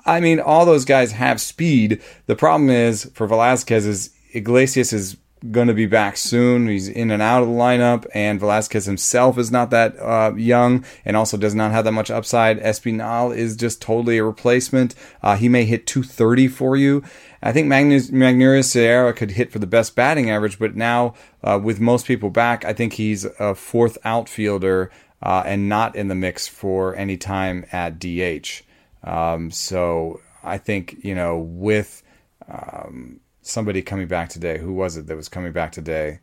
I 0.06 0.20
mean, 0.20 0.40
all 0.40 0.66
those 0.66 0.86
guys 0.86 1.14
have 1.14 1.42
speed. 1.42 2.02
The 2.28 2.36
problem 2.36 2.70
is 2.70 3.06
for 3.14 3.26
Velazquez 3.26 3.86
is 3.86 4.12
Iglesias 4.34 4.94
is 4.94 5.18
going 5.52 5.68
to 5.68 5.74
be 5.74 5.86
back 5.86 6.18
soon. 6.18 6.68
He's 6.68 6.88
in 6.88 7.12
and 7.12 7.22
out 7.22 7.44
of 7.44 7.50
the 7.50 7.54
lineup, 7.54 8.06
and 8.14 8.40
Velazquez 8.40 8.86
himself 8.86 9.38
is 9.38 9.52
not 9.52 9.70
that 9.70 9.98
uh, 10.00 10.34
young 10.36 10.86
and 11.04 11.16
also 11.16 11.38
does 11.38 11.56
not 11.56 11.72
have 11.72 11.86
that 11.86 11.92
much 11.92 12.10
upside. 12.10 12.60
Espinal 12.60 13.36
is 13.36 13.56
just 13.56 13.82
totally 13.82 14.18
a 14.18 14.24
replacement. 14.24 14.96
Uh, 15.22 15.36
he 15.36 15.50
may 15.50 15.66
hit 15.66 15.88
230 15.88 16.48
for 16.48 16.76
you. 16.76 17.04
I 17.44 17.52
think 17.52 17.68
Magnus, 17.68 18.10
Magneuris 18.10 18.66
Sierra 18.66 19.14
could 19.14 19.32
hit 19.32 19.52
for 19.52 19.60
the 19.60 19.68
best 19.68 19.96
batting 19.96 20.30
average, 20.30 20.58
but 20.58 20.76
now 20.76 21.14
uh, 21.44 21.60
with 21.62 21.80
most 21.80 22.08
people 22.08 22.30
back, 22.30 22.66
I 22.66 22.74
think 22.74 22.94
he's 22.94 23.26
a 23.40 23.54
fourth 23.54 23.98
outfielder 24.04 24.92
uh, 25.22 25.44
and 25.46 25.70
not 25.70 25.96
in 25.96 26.08
the 26.08 26.16
mix 26.16 26.48
for 26.48 26.96
any 26.96 27.18
time 27.18 27.66
at 27.72 28.00
DH. 28.00 28.64
Um, 29.06 29.52
so 29.52 30.20
I 30.44 30.58
think 30.58 30.98
you 31.04 31.16
know 31.16 31.38
with 31.40 32.04
um, 32.50 33.22
somebody 33.42 33.82
coming 33.82 34.08
back 34.08 34.30
today, 34.30 34.58
who 34.58 34.74
was 34.74 34.98
it 34.98 35.08
that 35.08 35.16
was 35.16 35.30
coming 35.30 35.54
back 35.54 35.72
today? 35.72 36.20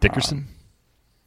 Dickerson. 0.00 0.38
Um, 0.38 0.48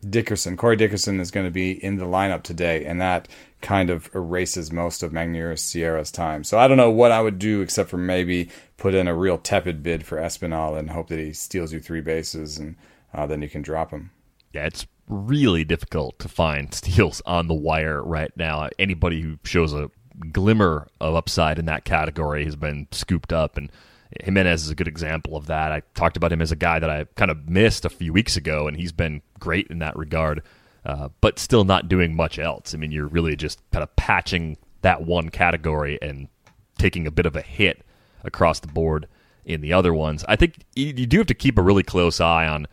Dickerson, 0.09 0.55
Corey 0.55 0.75
Dickerson 0.75 1.19
is 1.19 1.31
going 1.31 1.45
to 1.45 1.51
be 1.51 1.71
in 1.83 1.95
the 1.95 2.05
lineup 2.05 2.43
today, 2.43 2.85
and 2.85 3.01
that 3.01 3.27
kind 3.61 3.89
of 3.89 4.09
erases 4.13 4.71
most 4.71 5.01
of 5.01 5.11
Magneuris 5.11 5.59
Sierra's 5.59 6.11
time. 6.11 6.43
So 6.43 6.59
I 6.59 6.67
don't 6.67 6.77
know 6.77 6.91
what 6.91 7.11
I 7.11 7.21
would 7.21 7.39
do 7.39 7.61
except 7.61 7.89
for 7.89 7.97
maybe 7.97 8.49
put 8.77 8.93
in 8.93 9.07
a 9.07 9.15
real 9.15 9.37
tepid 9.37 9.81
bid 9.81 10.05
for 10.05 10.17
Espinal 10.17 10.77
and 10.77 10.91
hope 10.91 11.07
that 11.07 11.19
he 11.19 11.33
steals 11.33 11.73
you 11.73 11.79
three 11.79 12.01
bases, 12.01 12.57
and 12.57 12.75
uh, 13.13 13.25
then 13.25 13.41
you 13.41 13.49
can 13.49 13.61
drop 13.61 13.91
him. 13.91 14.11
Yeah, 14.53 14.65
it's 14.65 14.85
really 15.07 15.65
difficult 15.65 16.19
to 16.19 16.27
find 16.27 16.73
steals 16.73 17.21
on 17.25 17.47
the 17.47 17.55
wire 17.55 18.03
right 18.03 18.31
now. 18.35 18.69
Anybody 18.77 19.21
who 19.21 19.39
shows 19.43 19.73
a 19.73 19.89
glimmer 20.31 20.87
of 20.99 21.15
upside 21.15 21.59
in 21.59 21.65
that 21.65 21.85
category 21.85 22.45
has 22.45 22.55
been 22.55 22.87
scooped 22.91 23.33
up. 23.33 23.57
And 23.57 23.71
Gimenez 24.23 24.63
is 24.63 24.69
a 24.69 24.75
good 24.75 24.87
example 24.87 25.35
of 25.35 25.47
that. 25.47 25.71
I 25.71 25.81
talked 25.93 26.17
about 26.17 26.31
him 26.31 26.41
as 26.41 26.51
a 26.51 26.55
guy 26.55 26.79
that 26.79 26.89
I 26.89 27.05
kind 27.15 27.31
of 27.31 27.49
missed 27.49 27.85
a 27.85 27.89
few 27.89 28.13
weeks 28.13 28.37
ago, 28.37 28.67
and 28.67 28.77
he's 28.77 28.91
been 28.91 29.21
great 29.39 29.67
in 29.67 29.79
that 29.79 29.97
regard, 29.97 30.41
uh, 30.85 31.09
but 31.21 31.39
still 31.39 31.63
not 31.63 31.89
doing 31.89 32.15
much 32.15 32.39
else. 32.39 32.73
I 32.73 32.77
mean, 32.77 32.91
you're 32.91 33.07
really 33.07 33.35
just 33.35 33.59
kind 33.71 33.83
of 33.83 33.95
patching 33.95 34.57
that 34.81 35.03
one 35.03 35.29
category 35.29 35.99
and 36.01 36.27
taking 36.77 37.07
a 37.07 37.11
bit 37.11 37.25
of 37.25 37.35
a 37.35 37.41
hit 37.41 37.83
across 38.23 38.59
the 38.59 38.67
board 38.67 39.07
in 39.43 39.61
the 39.61 39.73
other 39.73 39.93
ones. 39.93 40.23
I 40.27 40.35
think 40.35 40.55
you 40.75 40.93
do 40.93 41.17
have 41.17 41.27
to 41.27 41.33
keep 41.33 41.57
a 41.57 41.61
really 41.61 41.83
close 41.83 42.21
eye 42.21 42.47
on 42.47 42.67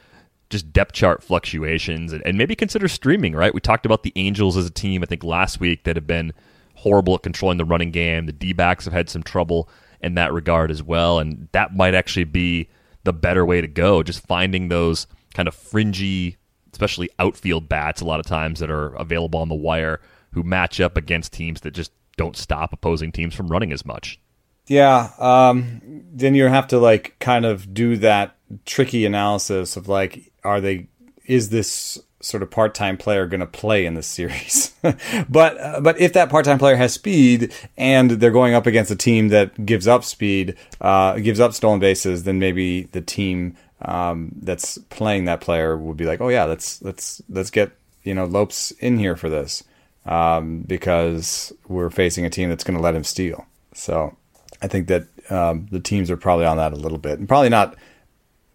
just 0.51 0.73
depth 0.73 0.93
chart 0.93 1.23
fluctuations 1.23 2.13
and, 2.13 2.23
and 2.27 2.37
maybe 2.37 2.55
consider 2.55 2.89
streaming, 2.89 3.35
right? 3.35 3.55
We 3.55 3.61
talked 3.61 3.87
about 3.87 4.03
the 4.03 4.13
Angels 4.17 4.57
as 4.57 4.67
a 4.67 4.71
team, 4.71 5.03
I 5.03 5.07
think, 5.07 5.25
last 5.25 5.61
week 5.61 5.85
that 5.85 5.97
have 5.97 6.07
been– 6.07 6.33
horrible 6.83 7.15
at 7.15 7.23
controlling 7.23 7.59
the 7.59 7.65
running 7.65 7.93
game. 7.93 8.27
The 8.27 8.33
D 8.33 8.53
backs 8.53 8.85
have 8.85 8.93
had 8.93 9.09
some 9.09 9.23
trouble 9.23 9.69
in 10.01 10.15
that 10.15 10.33
regard 10.33 10.71
as 10.71 10.83
well. 10.83 11.21
And 11.21 11.49
that 11.53 11.77
might 11.77 11.95
actually 11.95 12.25
be 12.25 12.69
the 13.05 13.13
better 13.13 13.47
way 13.47 13.61
to 13.61 13.69
go, 13.69 14.03
just 14.03 14.27
finding 14.27 14.69
those 14.69 15.07
kind 15.35 15.47
of 15.47 15.55
fringy, 15.55 16.37
especially 16.73 17.09
outfield 17.19 17.69
bats 17.69 18.01
a 18.01 18.05
lot 18.05 18.21
of 18.21 18.27
times 18.27 18.59
that 18.61 18.71
are 18.71 18.95
available 18.97 19.41
on 19.41 19.49
the 19.49 19.55
wire 19.55 20.01
who 20.33 20.43
match 20.43 20.81
up 20.81 20.97
against 20.97 21.33
teams 21.33 21.61
that 21.61 21.73
just 21.73 21.93
don't 22.17 22.37
stop 22.37 22.73
opposing 22.73 23.13
teams 23.13 23.35
from 23.35 23.47
running 23.47 23.73
as 23.73 23.87
much. 23.87 24.19
Yeah, 24.67 25.11
um, 25.19 25.81
then 26.13 26.35
you 26.35 26.47
have 26.47 26.69
to 26.69 26.79
like 26.79 27.17
kind 27.19 27.45
of 27.45 27.73
do 27.73 27.97
that 27.99 28.37
tricky 28.65 29.07
analysis 29.07 29.77
of 29.77 29.89
like, 29.89 30.33
are 30.45 30.61
they? 30.61 30.89
Is 31.27 31.51
this 31.51 32.01
sort 32.23 32.43
of 32.43 32.51
part-time 32.51 32.97
player 32.97 33.27
going 33.27 33.41
to 33.41 33.47
play 33.47 33.85
in 33.85 33.95
this 33.95 34.07
series. 34.07 34.73
but 35.29 35.61
uh, 35.61 35.81
but 35.81 36.01
if 36.01 36.13
that 36.15 36.31
part-time 36.31 36.59
player 36.59 36.77
has 36.77 36.95
speed 36.95 37.53
and 37.77 38.13
they're 38.13 38.31
going 38.31 38.55
up 38.55 38.67
against 38.67 38.91
a 38.91 38.97
team 38.97 39.29
that 39.29 39.67
gives 39.67 39.87
up 39.87 40.05
speed, 40.05 40.57
uh, 40.81 41.19
gives 41.19 41.41
up 41.41 41.53
stolen 41.53 41.81
bases, 41.81 42.25
then 42.25 42.39
maybe 42.39 42.85
the 42.93 43.01
team 43.01 43.57
um, 43.83 44.33
that's 44.41 44.79
playing 44.91 45.25
that 45.27 45.41
player 45.41 45.77
would 45.77 45.97
be 45.97 46.07
like, 46.07 46.21
oh 46.21 46.29
yeah, 46.29 46.45
let's 46.45 46.81
let's 46.83 47.21
let's 47.29 47.51
get 47.51 47.73
you 48.05 48.15
know 48.15 48.25
Lopes 48.25 48.71
in 48.73 48.99
here 48.99 49.17
for 49.17 49.29
this 49.29 49.65
um, 50.07 50.61
because 50.61 51.53
we're 51.69 51.91
facing 51.91 52.25
a 52.25 52.31
team 52.31 52.49
that's 52.49 52.65
going 52.65 52.77
to 52.77 52.83
let 52.83 52.95
him 52.95 53.05
steal. 53.05 53.47
So 53.75 54.17
I 54.61 54.69
think 54.69 54.89
that 54.89 55.07
um, 55.31 55.67
the 55.71 55.81
teams 55.81 56.11
are 56.11 56.17
probably 56.17 56.47
on 56.47 56.57
that 56.57 56.73
a 56.73 56.77
little 56.77 56.99
bit, 56.99 57.19
and 57.19 57.29
probably 57.29 57.49
not 57.49 57.77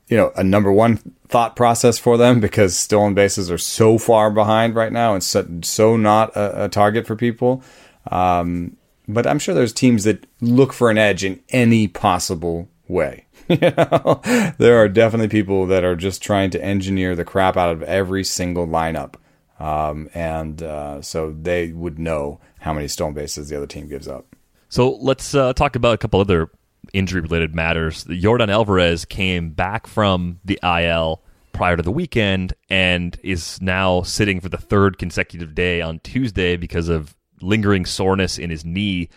you 0.08 0.18
know 0.18 0.32
a 0.36 0.44
number 0.44 0.72
one 0.72 0.98
thought 1.28 1.56
process 1.56 1.98
for 1.98 2.18
them 2.18 2.40
because 2.40 2.78
stolen 2.78 3.14
bases 3.14 3.52
are 3.52 3.58
so 3.58 3.98
far 3.98 4.32
behind 4.32 4.76
right 4.76 4.94
now 4.94 5.14
and 5.14 5.24
so, 5.24 5.46
so 5.62 5.98
not 5.98 6.36
a, 6.36 6.66
a, 6.66 6.70
target 6.70 7.06
for 7.06 7.16
people. 7.16 7.62
Um, 8.10 8.78
but 9.08 9.28
I'm 9.28 9.40
sure 9.40 9.54
there's 9.54 9.74
teams 9.74 10.04
that 10.06 10.26
look 10.42 10.74
for 10.74 10.90
an 10.90 10.98
edge 10.98 11.24
in 11.24 11.42
any 11.50 11.88
possible 11.88 12.70
way. 12.88 13.26
you 13.48 13.58
know, 13.58 14.22
there 14.58 14.78
are 14.78 14.90
definitely 14.90 15.30
people 15.30 15.66
that 15.68 15.84
are 15.84 15.96
just 15.96 16.22
trying 16.22 16.50
to 16.52 16.64
engineer 16.64 17.16
the 17.16 17.26
crap 17.26 17.56
out 17.56 17.72
of 17.72 17.82
every 17.84 18.24
single 18.24 18.68
lineup, 18.68 19.16
um, 19.60 20.10
and 20.14 20.62
uh, 20.62 21.02
so 21.02 21.32
they 21.32 21.72
would 21.72 21.98
know 21.98 22.42
how 22.60 22.74
many 22.74 22.90
stolen 22.90 23.14
bases 23.14 23.48
the 23.48 23.56
other 23.56 23.68
team 23.68 23.88
gives 23.88 24.08
up. 24.08 24.36
So 24.68 24.96
let's 24.96 25.34
uh, 25.34 25.54
talk 25.54 25.78
about 25.78 25.94
a 25.94 25.98
couple 25.98 26.20
other 26.20 26.50
injury 26.94 27.22
related 27.22 27.56
matters. 27.56 28.04
Yordan 28.06 28.50
Alvarez 28.50 29.06
came 29.06 29.52
back 29.52 29.88
from 29.88 30.40
the 30.46 30.60
IL 30.64 31.22
prior 31.52 31.76
to 31.76 31.84
the 31.84 31.92
weekend 31.92 32.54
and 32.70 33.20
is 33.24 33.60
now 33.62 34.04
sitting 34.04 34.40
for 34.40 34.50
the 34.50 34.58
third 34.58 34.98
consecutive 34.98 35.56
day 35.56 35.82
on 35.82 36.00
Tuesday 36.00 36.56
because 36.56 36.88
of 36.88 37.16
lingering 37.42 37.86
soreness 37.86 38.38
in 38.38 38.50
his 38.50 38.64
knee. 38.64 39.10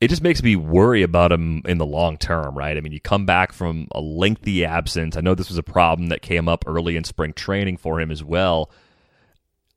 It 0.00 0.08
just 0.08 0.22
makes 0.22 0.42
me 0.42 0.56
worry 0.56 1.02
about 1.02 1.32
him 1.32 1.62
in 1.64 1.78
the 1.78 1.86
long 1.86 2.16
term, 2.16 2.56
right? 2.56 2.76
I 2.76 2.80
mean, 2.80 2.92
you 2.92 3.00
come 3.00 3.26
back 3.26 3.52
from 3.52 3.88
a 3.92 4.00
lengthy 4.00 4.64
absence. 4.64 5.16
I 5.16 5.20
know 5.20 5.34
this 5.34 5.48
was 5.48 5.58
a 5.58 5.62
problem 5.62 6.08
that 6.08 6.22
came 6.22 6.48
up 6.48 6.64
early 6.66 6.96
in 6.96 7.04
spring 7.04 7.32
training 7.32 7.76
for 7.76 8.00
him 8.00 8.10
as 8.10 8.22
well. 8.22 8.70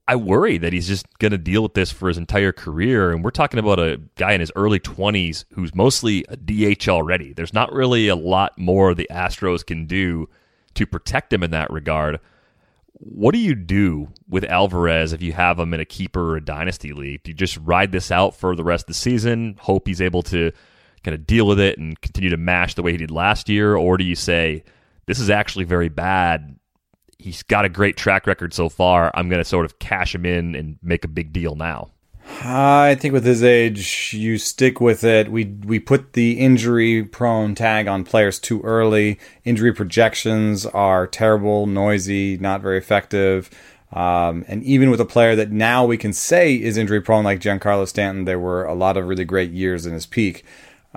I 0.10 0.16
worry 0.16 0.58
that 0.58 0.74
he's 0.74 0.88
just 0.88 1.06
going 1.20 1.34
to 1.34 1.38
deal 1.38 1.62
with 1.62 1.76
this 1.76 1.92
for 1.92 2.08
his 2.08 2.18
entire 2.18 2.52
career. 2.52 3.12
And 3.12 3.24
we're 3.24 3.30
talking 3.30 3.60
about 3.60 3.78
a 3.78 4.02
guy 4.16 4.32
in 4.32 4.40
his 4.40 4.52
early 4.56 4.80
20s 4.80 5.46
who's 5.54 5.76
mostly 5.76 6.26
a 6.30 6.36
DH 6.36 6.90
already. 6.90 7.32
There's 7.32 7.54
not 7.54 7.72
really 7.72 8.08
a 8.08 8.16
lot 8.16 8.58
more 8.58 8.96
the 8.96 9.08
Astros 9.12 9.64
can 9.64 9.86
do 9.86 10.28
to 10.74 10.88
protect 10.88 11.32
him 11.32 11.44
in 11.44 11.52
that 11.52 11.70
regard. 11.70 12.20
What 12.94 13.34
do 13.34 13.38
you 13.38 13.54
do 13.54 14.10
with 14.28 14.46
Alvarez 14.46 15.14
if 15.14 15.22
you 15.22 15.32
have 15.34 15.60
him 15.60 15.76
in 15.76 15.80
a 15.80 15.86
keeper 15.86 16.32
or 16.32 16.38
a 16.38 16.44
dynasty 16.44 16.92
league? 16.92 17.22
Do 17.22 17.30
you 17.30 17.36
just 17.36 17.58
ride 17.58 17.92
this 17.92 18.10
out 18.10 18.36
for 18.36 18.56
the 18.56 18.64
rest 18.64 18.86
of 18.86 18.88
the 18.88 18.94
season, 18.96 19.58
hope 19.60 19.88
he's 19.88 20.02
able 20.02 20.24
to 20.24 20.52
kind 21.04 21.14
of 21.14 21.28
deal 21.28 21.46
with 21.46 21.60
it 21.60 21.78
and 21.78 22.02
continue 22.02 22.32
to 22.32 22.38
mash 22.38 22.74
the 22.74 22.82
way 22.82 22.94
he 22.94 22.98
did 22.98 23.12
last 23.12 23.48
year? 23.48 23.76
Or 23.76 23.96
do 23.96 24.06
you 24.06 24.16
say, 24.16 24.64
this 25.06 25.20
is 25.20 25.30
actually 25.30 25.66
very 25.66 25.90
bad? 25.90 26.58
He's 27.20 27.44
got 27.44 27.66
a 27.66 27.70
great 27.70 27.98
track 27.98 28.26
record 28.26 28.54
so 28.54 28.70
far. 28.70 29.12
I'm 29.14 29.30
going 29.30 29.42
to 29.42 29.46
sort 29.46 29.66
of 29.66 29.78
cash 29.78 30.16
him 30.16 30.26
in 30.26 30.56
and 30.56 30.80
make 30.82 31.06
a 31.06 31.10
big 31.10 31.32
deal 31.32 31.56
now. 31.56 31.92
I 32.42 32.96
think 33.00 33.14
with 33.14 33.26
his 33.26 33.44
age, 33.44 34.14
you 34.14 34.38
stick 34.38 34.80
with 34.80 35.04
it. 35.04 35.32
We 35.32 35.46
we 35.46 35.80
put 35.80 36.14
the 36.14 36.40
injury 36.40 37.04
prone 37.04 37.56
tag 37.56 37.88
on 37.88 38.04
players 38.04 38.40
too 38.40 38.62
early. 38.62 39.20
Injury 39.46 39.74
projections 39.74 40.66
are 40.66 41.08
terrible, 41.08 41.66
noisy, 41.66 42.38
not 42.38 42.62
very 42.62 42.78
effective. 42.78 43.50
Um, 43.92 44.46
and 44.48 44.64
even 44.64 44.92
with 44.92 45.02
a 45.02 45.06
player 45.06 45.36
that 45.36 45.52
now 45.52 45.86
we 45.86 45.98
can 45.98 46.14
say 46.14 46.54
is 46.54 46.78
injury 46.78 47.02
prone, 47.02 47.24
like 47.24 47.40
Giancarlo 47.40 47.88
Stanton, 47.88 48.26
there 48.26 48.40
were 48.40 48.64
a 48.64 48.76
lot 48.76 48.98
of 48.98 49.08
really 49.08 49.26
great 49.26 49.52
years 49.52 49.88
in 49.88 49.94
his 49.94 50.06
peak. 50.06 50.46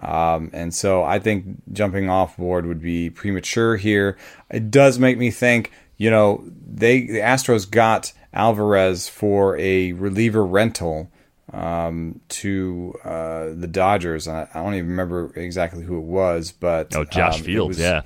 Um, 0.00 0.50
and 0.52 0.74
so 0.74 1.02
I 1.02 1.18
think 1.18 1.62
jumping 1.72 2.08
off 2.08 2.36
board 2.36 2.66
would 2.66 2.80
be 2.80 3.10
premature 3.10 3.76
here. 3.76 4.16
It 4.50 4.70
does 4.70 4.98
make 4.98 5.18
me 5.18 5.30
think, 5.30 5.70
you 6.02 6.10
know, 6.10 6.42
they 6.66 7.06
the 7.06 7.20
Astros 7.20 7.70
got 7.70 8.12
Alvarez 8.34 9.08
for 9.08 9.56
a 9.58 9.92
reliever 9.92 10.44
rental 10.44 11.12
um, 11.52 12.20
to 12.28 12.92
uh, 13.04 13.50
the 13.54 13.68
Dodgers. 13.70 14.26
I, 14.26 14.48
I, 14.52 14.64
don't 14.64 14.74
even 14.74 14.90
remember 14.90 15.32
exactly 15.36 15.84
who 15.84 15.98
it 15.98 16.04
was, 16.04 16.50
but 16.50 16.96
oh, 16.96 17.04
Josh 17.04 17.38
um, 17.38 17.44
Fields, 17.44 17.68
was, 17.76 17.78
yeah. 17.78 18.02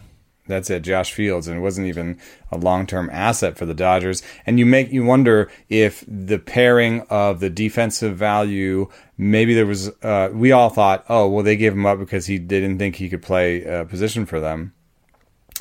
That's 0.47 0.69
it, 0.69 0.83
Josh 0.83 1.15
Fields, 1.15 1.49
and 1.49 1.57
it 1.57 1.61
wasn't 1.61 1.87
even 1.87 2.21
a 2.53 2.59
long-term 2.59 3.09
asset 3.11 3.57
for 3.57 3.65
the 3.65 3.73
Dodgers. 3.73 4.23
And 4.45 4.59
you 4.59 4.67
make 4.67 4.93
you 4.93 5.03
wonder 5.03 5.51
if 5.71 6.05
the 6.07 6.39
pairing 6.39 7.01
of 7.09 7.41
the 7.41 7.49
defensive 7.49 8.15
value, 8.15 8.91
maybe 9.17 9.55
there 9.55 9.65
was. 9.65 9.89
Uh, 10.03 10.29
we 10.35 10.53
all 10.53 10.69
thought, 10.69 11.07
oh, 11.09 11.31
well, 11.31 11.43
they 11.43 11.57
gave 11.57 11.73
him 11.73 11.87
up 11.87 11.99
because 11.99 12.27
he 12.27 12.39
didn't 12.39 12.79
think 12.79 12.97
he 12.97 13.09
could 13.09 13.23
play 13.23 13.65
a 13.65 13.87
position 13.87 14.27
for 14.27 14.39
them. 14.39 14.75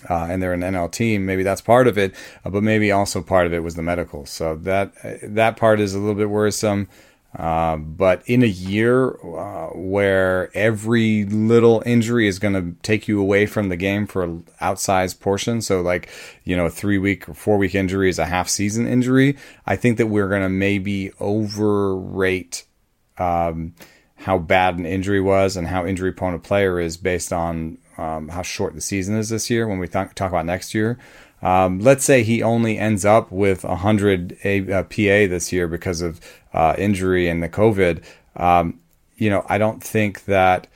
Uh, 0.09 0.27
and 0.29 0.41
they're 0.41 0.53
an 0.53 0.61
NL 0.61 0.91
team. 0.91 1.25
Maybe 1.25 1.43
that's 1.43 1.61
part 1.61 1.87
of 1.87 1.97
it, 1.97 2.13
uh, 2.43 2.49
but 2.49 2.63
maybe 2.63 2.91
also 2.91 3.21
part 3.21 3.47
of 3.47 3.53
it 3.53 3.63
was 3.63 3.75
the 3.75 3.81
medical. 3.81 4.25
So 4.25 4.55
that 4.57 4.93
that 5.23 5.57
part 5.57 5.79
is 5.79 5.93
a 5.93 5.99
little 5.99 6.15
bit 6.15 6.29
worrisome. 6.29 6.87
Uh, 7.37 7.75
but 7.75 8.23
in 8.27 8.43
a 8.43 8.47
year 8.47 9.09
uh, 9.37 9.67
where 9.73 10.55
every 10.55 11.25
little 11.25 11.83
injury 11.85 12.27
is 12.27 12.39
going 12.39 12.53
to 12.53 12.81
take 12.81 13.09
you 13.09 13.19
away 13.19 13.45
from 13.45 13.67
the 13.67 13.75
game 13.75 14.07
for 14.07 14.23
an 14.23 14.47
outsized 14.61 15.19
portion, 15.19 15.61
so 15.61 15.81
like, 15.81 16.09
you 16.45 16.55
know, 16.55 16.65
a 16.65 16.69
three 16.69 16.97
week 16.97 17.27
or 17.27 17.33
four 17.33 17.57
week 17.57 17.75
injury 17.75 18.07
is 18.09 18.19
a 18.19 18.25
half 18.25 18.47
season 18.47 18.87
injury, 18.87 19.35
I 19.65 19.75
think 19.75 19.97
that 19.97 20.07
we're 20.07 20.29
going 20.29 20.43
to 20.43 20.49
maybe 20.49 21.11
overrate 21.19 22.63
um, 23.17 23.73
how 24.15 24.37
bad 24.37 24.77
an 24.77 24.85
injury 24.85 25.19
was 25.19 25.57
and 25.57 25.67
how 25.67 25.85
injury 25.85 26.13
prone 26.13 26.33
a 26.33 26.39
player 26.39 26.79
is 26.79 26.95
based 26.95 27.33
on 27.33 27.77
um, 27.97 28.29
how 28.29 28.41
short 28.41 28.73
the 28.73 28.81
season 28.81 29.17
is 29.17 29.29
this 29.29 29.49
year 29.49 29.67
when 29.67 29.79
we 29.79 29.87
th- 29.87 30.13
talk 30.15 30.29
about 30.29 30.45
next 30.45 30.73
year. 30.73 30.97
Um, 31.41 31.79
let's 31.79 32.03
say 32.03 32.23
he 32.23 32.41
only 32.41 32.77
ends 32.77 33.05
up 33.05 33.31
with 33.31 33.63
100 33.63 34.37
a, 34.43 34.71
uh, 34.71 34.83
PA 34.83 35.27
this 35.29 35.53
year 35.53 35.67
because 35.67 36.01
of 36.01 36.19
uh, 36.53 36.75
injury 36.77 37.29
and 37.29 37.43
the 37.43 37.49
COVID. 37.49 38.03
Um, 38.35 38.79
you 39.15 39.29
know, 39.29 39.45
I 39.47 39.57
don't 39.57 39.83
think 39.83 40.25
that 40.25 40.67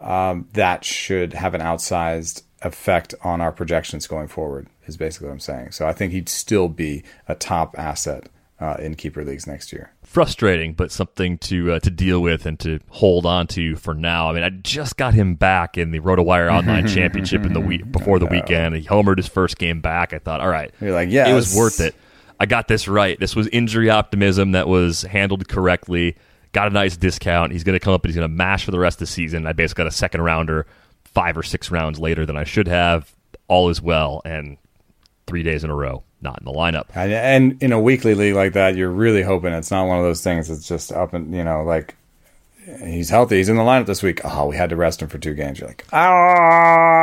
um, 0.00 0.48
that 0.52 0.84
should 0.84 1.32
have 1.34 1.54
an 1.54 1.60
outsized 1.60 2.42
effect 2.62 3.14
on 3.22 3.40
our 3.40 3.52
projections 3.52 4.06
going 4.06 4.28
forward. 4.28 4.68
Is 4.86 4.96
basically 4.96 5.28
what 5.28 5.34
I'm 5.34 5.40
saying. 5.40 5.72
So 5.72 5.86
I 5.86 5.92
think 5.92 6.12
he'd 6.12 6.28
still 6.28 6.68
be 6.68 7.02
a 7.28 7.34
top 7.34 7.76
asset 7.78 8.28
uh, 8.60 8.76
in 8.78 8.94
keeper 8.94 9.24
leagues 9.24 9.46
next 9.46 9.72
year. 9.72 9.92
Frustrating, 10.06 10.72
but 10.72 10.90
something 10.92 11.36
to 11.38 11.72
uh, 11.72 11.80
to 11.80 11.90
deal 11.90 12.22
with 12.22 12.46
and 12.46 12.58
to 12.60 12.78
hold 12.88 13.26
on 13.26 13.46
to 13.48 13.76
for 13.76 13.92
now. 13.92 14.30
I 14.30 14.32
mean, 14.32 14.44
I 14.44 14.50
just 14.50 14.96
got 14.96 15.12
him 15.12 15.34
back 15.34 15.76
in 15.76 15.90
the 15.90 16.00
RotoWire 16.00 16.50
Online 16.50 16.86
Championship 16.88 17.44
in 17.44 17.52
the 17.52 17.60
week 17.60 17.90
before 17.90 18.18
the 18.18 18.26
weekend. 18.26 18.76
He 18.76 18.84
homered 18.86 19.18
his 19.18 19.26
first 19.26 19.58
game 19.58 19.80
back. 19.80 20.14
I 20.14 20.18
thought, 20.18 20.40
all 20.40 20.48
right, 20.48 20.72
you're 20.80 20.92
like, 20.92 21.10
yeah, 21.10 21.28
it 21.28 21.34
was 21.34 21.54
worth 21.54 21.80
it. 21.80 21.94
I 22.38 22.46
got 22.46 22.68
this 22.68 22.86
right. 22.88 23.18
This 23.18 23.34
was 23.34 23.48
injury 23.48 23.90
optimism 23.90 24.52
that 24.52 24.68
was 24.68 25.02
handled 25.02 25.48
correctly. 25.48 26.16
Got 26.52 26.68
a 26.68 26.70
nice 26.70 26.96
discount. 26.96 27.52
He's 27.52 27.64
going 27.64 27.78
to 27.78 27.84
come 27.84 27.92
up 27.92 28.04
and 28.04 28.10
he's 28.10 28.16
going 28.16 28.30
to 28.30 28.34
mash 28.34 28.64
for 28.64 28.70
the 28.70 28.78
rest 28.78 28.96
of 28.96 29.00
the 29.00 29.06
season. 29.12 29.46
I 29.46 29.52
basically 29.52 29.82
got 29.84 29.88
a 29.88 29.94
second 29.94 30.22
rounder 30.22 30.66
five 31.04 31.36
or 31.36 31.42
six 31.42 31.70
rounds 31.70 31.98
later 31.98 32.24
than 32.24 32.36
I 32.36 32.44
should 32.44 32.68
have. 32.68 33.12
All 33.48 33.68
is 33.70 33.82
well, 33.82 34.22
and 34.24 34.56
three 35.26 35.42
days 35.42 35.64
in 35.64 35.70
a 35.70 35.74
row 35.74 36.04
not 36.26 36.38
in 36.40 36.44
the 36.44 36.52
lineup. 36.52 36.86
And, 36.94 37.12
and 37.12 37.62
in 37.62 37.72
a 37.72 37.80
weekly 37.80 38.14
league 38.14 38.34
like 38.34 38.52
that, 38.54 38.76
you're 38.76 38.90
really 38.90 39.22
hoping 39.22 39.52
it's 39.52 39.70
not 39.70 39.86
one 39.86 39.98
of 39.98 40.04
those 40.04 40.22
things 40.22 40.48
that's 40.48 40.68
just 40.68 40.92
up 40.92 41.14
and 41.14 41.34
you 41.34 41.44
know 41.44 41.62
like 41.62 41.94
he's 42.84 43.08
healthy, 43.08 43.36
he's 43.36 43.48
in 43.48 43.56
the 43.56 43.62
lineup 43.62 43.86
this 43.86 44.02
week. 44.02 44.20
Oh, 44.24 44.48
we 44.48 44.56
had 44.56 44.70
to 44.70 44.76
rest 44.76 45.00
him 45.00 45.08
for 45.08 45.18
two 45.18 45.34
games. 45.34 45.60
You're 45.60 45.68
like 45.68 45.86
ah. 45.92 46.96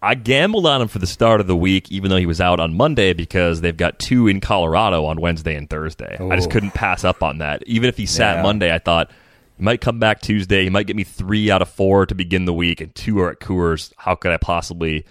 I 0.00 0.14
gambled 0.14 0.64
on 0.64 0.80
him 0.80 0.88
for 0.88 1.00
the 1.00 1.08
start 1.08 1.40
of 1.40 1.48
the 1.48 1.56
week, 1.56 1.90
even 1.90 2.08
though 2.10 2.18
he 2.18 2.26
was 2.26 2.40
out 2.40 2.60
on 2.60 2.74
Monday 2.74 3.14
because 3.14 3.62
they've 3.62 3.76
got 3.76 3.98
two 3.98 4.28
in 4.28 4.40
Colorado 4.40 5.04
on 5.06 5.20
Wednesday 5.20 5.56
and 5.56 5.68
Thursday. 5.68 6.16
Ooh. 6.20 6.30
I 6.30 6.36
just 6.36 6.52
couldn't 6.52 6.70
pass 6.70 7.02
up 7.02 7.20
on 7.22 7.38
that. 7.38 7.64
Even 7.66 7.88
if 7.88 7.96
he 7.96 8.06
sat 8.06 8.36
yeah. 8.36 8.42
Monday, 8.42 8.72
I 8.72 8.78
thought 8.78 9.10
he 9.56 9.64
might 9.64 9.80
come 9.80 9.98
back 9.98 10.20
Tuesday. 10.20 10.62
He 10.62 10.70
might 10.70 10.86
get 10.86 10.94
me 10.94 11.02
three 11.02 11.50
out 11.50 11.62
of 11.62 11.68
four 11.68 12.06
to 12.06 12.14
begin 12.14 12.44
the 12.44 12.52
week, 12.52 12.80
and 12.80 12.94
two 12.94 13.18
are 13.18 13.30
at 13.30 13.40
Coors. 13.40 13.92
How 13.96 14.14
could 14.14 14.30
I 14.30 14.36
possibly 14.36 15.04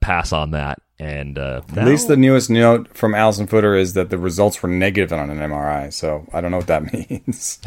pass 0.00 0.32
on 0.32 0.52
that? 0.52 0.80
And 0.98 1.38
uh, 1.38 1.60
now, 1.74 1.82
at 1.82 1.88
least 1.88 2.08
the 2.08 2.16
newest 2.16 2.48
note 2.48 2.96
from 2.96 3.12
Alyson 3.14 3.46
Footer 3.48 3.74
is 3.74 3.92
that 3.94 4.08
the 4.08 4.16
results 4.16 4.62
were 4.62 4.68
negative 4.68 5.12
on 5.12 5.28
an 5.28 5.38
MRI. 5.38 5.92
So 5.92 6.26
I 6.32 6.40
don't 6.40 6.50
know 6.50 6.56
what 6.56 6.68
that 6.68 6.90
means. 7.10 7.58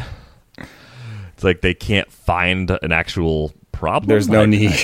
it's 0.58 1.44
like 1.44 1.62
they 1.62 1.76
can't 1.76 2.12
find 2.12 2.72
an 2.82 2.92
actual 2.92 3.54
problem. 3.72 4.08
There's 4.08 4.28
no 4.30 4.46
knee. 4.46 4.68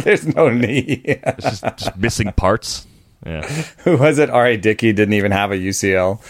There's 0.00 0.26
no 0.34 0.50
knee. 0.50 1.02
it's 1.06 1.44
just, 1.44 1.62
just 1.78 1.96
missing 1.96 2.30
parts. 2.32 2.86
Yeah. 3.24 3.46
Who 3.84 3.96
was 3.96 4.18
it? 4.18 4.28
R.A. 4.28 4.56
Dickey 4.58 4.92
didn't 4.92 5.14
even 5.14 5.32
have 5.32 5.50
a 5.50 5.56
UCL. 5.56 6.20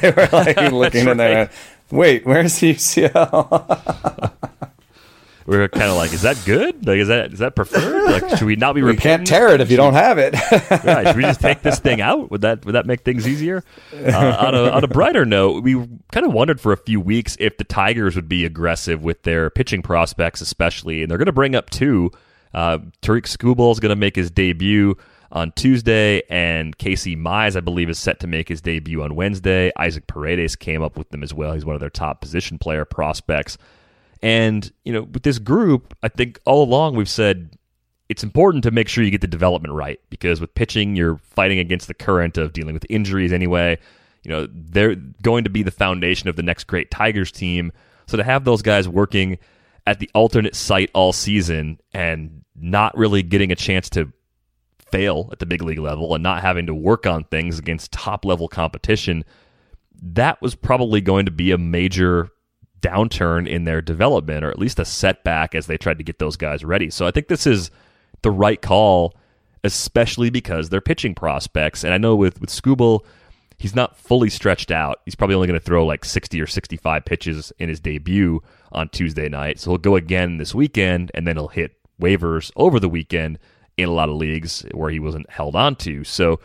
they 0.00 0.10
were 0.12 0.28
like 0.32 0.72
looking 0.72 1.08
in 1.08 1.16
there. 1.16 1.50
Wait, 1.90 2.24
where's 2.24 2.58
the 2.60 2.74
UCL? 2.74 4.32
We 5.46 5.56
are 5.56 5.68
kind 5.68 5.90
of 5.90 5.96
like, 5.96 6.12
is 6.12 6.22
that 6.22 6.40
good? 6.46 6.86
Like, 6.86 6.98
is 6.98 7.08
that 7.08 7.32
is 7.32 7.38
that 7.40 7.54
preferred? 7.54 8.04
Like, 8.10 8.36
should 8.36 8.46
we 8.46 8.56
not 8.56 8.74
be? 8.74 8.80
You 8.80 8.94
can't 8.94 9.26
tear 9.26 9.48
it 9.48 9.60
if 9.60 9.70
you 9.70 9.76
don't 9.76 9.94
have 9.94 10.18
it. 10.18 10.34
yeah, 10.52 11.04
should 11.04 11.16
we 11.16 11.22
just 11.22 11.40
take 11.40 11.62
this 11.62 11.78
thing 11.78 12.00
out? 12.00 12.30
Would 12.30 12.40
that 12.42 12.64
would 12.64 12.74
that 12.74 12.86
make 12.86 13.02
things 13.02 13.28
easier? 13.28 13.62
Uh, 13.92 14.36
on 14.38 14.54
a 14.54 14.70
on 14.70 14.84
a 14.84 14.88
brighter 14.88 15.24
note, 15.24 15.62
we 15.62 15.74
kind 16.12 16.24
of 16.24 16.32
wondered 16.32 16.60
for 16.60 16.72
a 16.72 16.76
few 16.76 17.00
weeks 17.00 17.36
if 17.40 17.58
the 17.58 17.64
Tigers 17.64 18.16
would 18.16 18.28
be 18.28 18.44
aggressive 18.44 19.02
with 19.02 19.22
their 19.22 19.50
pitching 19.50 19.82
prospects, 19.82 20.40
especially, 20.40 21.02
and 21.02 21.10
they're 21.10 21.18
going 21.18 21.26
to 21.26 21.32
bring 21.32 21.54
up 21.54 21.70
two. 21.70 22.10
Uh, 22.54 22.78
Tarik 23.02 23.24
Skubal 23.24 23.72
is 23.72 23.80
going 23.80 23.90
to 23.90 23.96
make 23.96 24.16
his 24.16 24.30
debut 24.30 24.96
on 25.32 25.50
Tuesday, 25.52 26.22
and 26.30 26.78
Casey 26.78 27.16
Mize, 27.16 27.56
I 27.56 27.60
believe, 27.60 27.90
is 27.90 27.98
set 27.98 28.20
to 28.20 28.26
make 28.28 28.48
his 28.48 28.60
debut 28.60 29.02
on 29.02 29.16
Wednesday. 29.16 29.72
Isaac 29.76 30.06
Paredes 30.06 30.54
came 30.54 30.80
up 30.80 30.96
with 30.96 31.10
them 31.10 31.24
as 31.24 31.34
well. 31.34 31.52
He's 31.52 31.64
one 31.64 31.74
of 31.74 31.80
their 31.80 31.90
top 31.90 32.20
position 32.20 32.56
player 32.56 32.84
prospects. 32.84 33.58
And, 34.24 34.72
you 34.86 34.92
know, 34.94 35.02
with 35.02 35.22
this 35.22 35.38
group, 35.38 35.94
I 36.02 36.08
think 36.08 36.40
all 36.46 36.64
along 36.64 36.96
we've 36.96 37.10
said 37.10 37.58
it's 38.08 38.24
important 38.24 38.64
to 38.64 38.70
make 38.70 38.88
sure 38.88 39.04
you 39.04 39.10
get 39.10 39.20
the 39.20 39.26
development 39.26 39.74
right 39.74 40.00
because 40.08 40.40
with 40.40 40.54
pitching, 40.54 40.96
you're 40.96 41.18
fighting 41.18 41.58
against 41.58 41.88
the 41.88 41.94
current 41.94 42.38
of 42.38 42.54
dealing 42.54 42.72
with 42.72 42.86
injuries 42.88 43.34
anyway. 43.34 43.78
You 44.22 44.30
know, 44.30 44.48
they're 44.50 44.94
going 44.94 45.44
to 45.44 45.50
be 45.50 45.62
the 45.62 45.70
foundation 45.70 46.30
of 46.30 46.36
the 46.36 46.42
next 46.42 46.64
great 46.64 46.90
Tigers 46.90 47.30
team. 47.30 47.70
So 48.06 48.16
to 48.16 48.24
have 48.24 48.44
those 48.44 48.62
guys 48.62 48.88
working 48.88 49.36
at 49.86 49.98
the 49.98 50.08
alternate 50.14 50.54
site 50.54 50.90
all 50.94 51.12
season 51.12 51.78
and 51.92 52.44
not 52.56 52.96
really 52.96 53.22
getting 53.22 53.52
a 53.52 53.56
chance 53.56 53.90
to 53.90 54.10
fail 54.90 55.28
at 55.32 55.38
the 55.38 55.44
big 55.44 55.60
league 55.60 55.78
level 55.78 56.14
and 56.14 56.22
not 56.22 56.40
having 56.40 56.64
to 56.64 56.74
work 56.74 57.06
on 57.06 57.24
things 57.24 57.58
against 57.58 57.92
top 57.92 58.24
level 58.24 58.48
competition, 58.48 59.22
that 60.00 60.40
was 60.40 60.54
probably 60.54 61.02
going 61.02 61.26
to 61.26 61.30
be 61.30 61.50
a 61.50 61.58
major 61.58 62.30
downturn 62.84 63.48
in 63.48 63.64
their 63.64 63.80
development, 63.80 64.44
or 64.44 64.50
at 64.50 64.58
least 64.58 64.78
a 64.78 64.84
setback 64.84 65.54
as 65.54 65.66
they 65.66 65.78
tried 65.78 65.98
to 65.98 66.04
get 66.04 66.18
those 66.18 66.36
guys 66.36 66.64
ready. 66.64 66.90
So 66.90 67.06
I 67.06 67.10
think 67.10 67.28
this 67.28 67.46
is 67.46 67.70
the 68.22 68.30
right 68.30 68.60
call, 68.60 69.14
especially 69.64 70.28
because 70.28 70.68
they're 70.68 70.82
pitching 70.82 71.14
prospects. 71.14 71.82
And 71.82 71.94
I 71.94 71.98
know 71.98 72.14
with 72.14 72.40
with 72.40 72.50
Skubal, 72.50 73.00
he's 73.58 73.74
not 73.74 73.96
fully 73.96 74.28
stretched 74.28 74.70
out. 74.70 75.00
He's 75.06 75.14
probably 75.14 75.34
only 75.34 75.48
going 75.48 75.58
to 75.58 75.64
throw 75.64 75.86
like 75.86 76.04
60 76.04 76.40
or 76.40 76.46
65 76.46 77.04
pitches 77.04 77.52
in 77.58 77.70
his 77.70 77.80
debut 77.80 78.42
on 78.72 78.90
Tuesday 78.90 79.28
night. 79.28 79.58
So 79.58 79.70
he'll 79.70 79.78
go 79.78 79.96
again 79.96 80.36
this 80.36 80.54
weekend, 80.54 81.10
and 81.14 81.26
then 81.26 81.36
he'll 81.36 81.48
hit 81.48 81.76
waivers 82.00 82.50
over 82.56 82.78
the 82.78 82.88
weekend 82.88 83.38
in 83.78 83.88
a 83.88 83.92
lot 83.92 84.10
of 84.10 84.16
leagues 84.16 84.64
where 84.72 84.90
he 84.90 85.00
wasn't 85.00 85.30
held 85.30 85.56
on 85.56 85.76
to. 85.76 86.04
So 86.04 86.38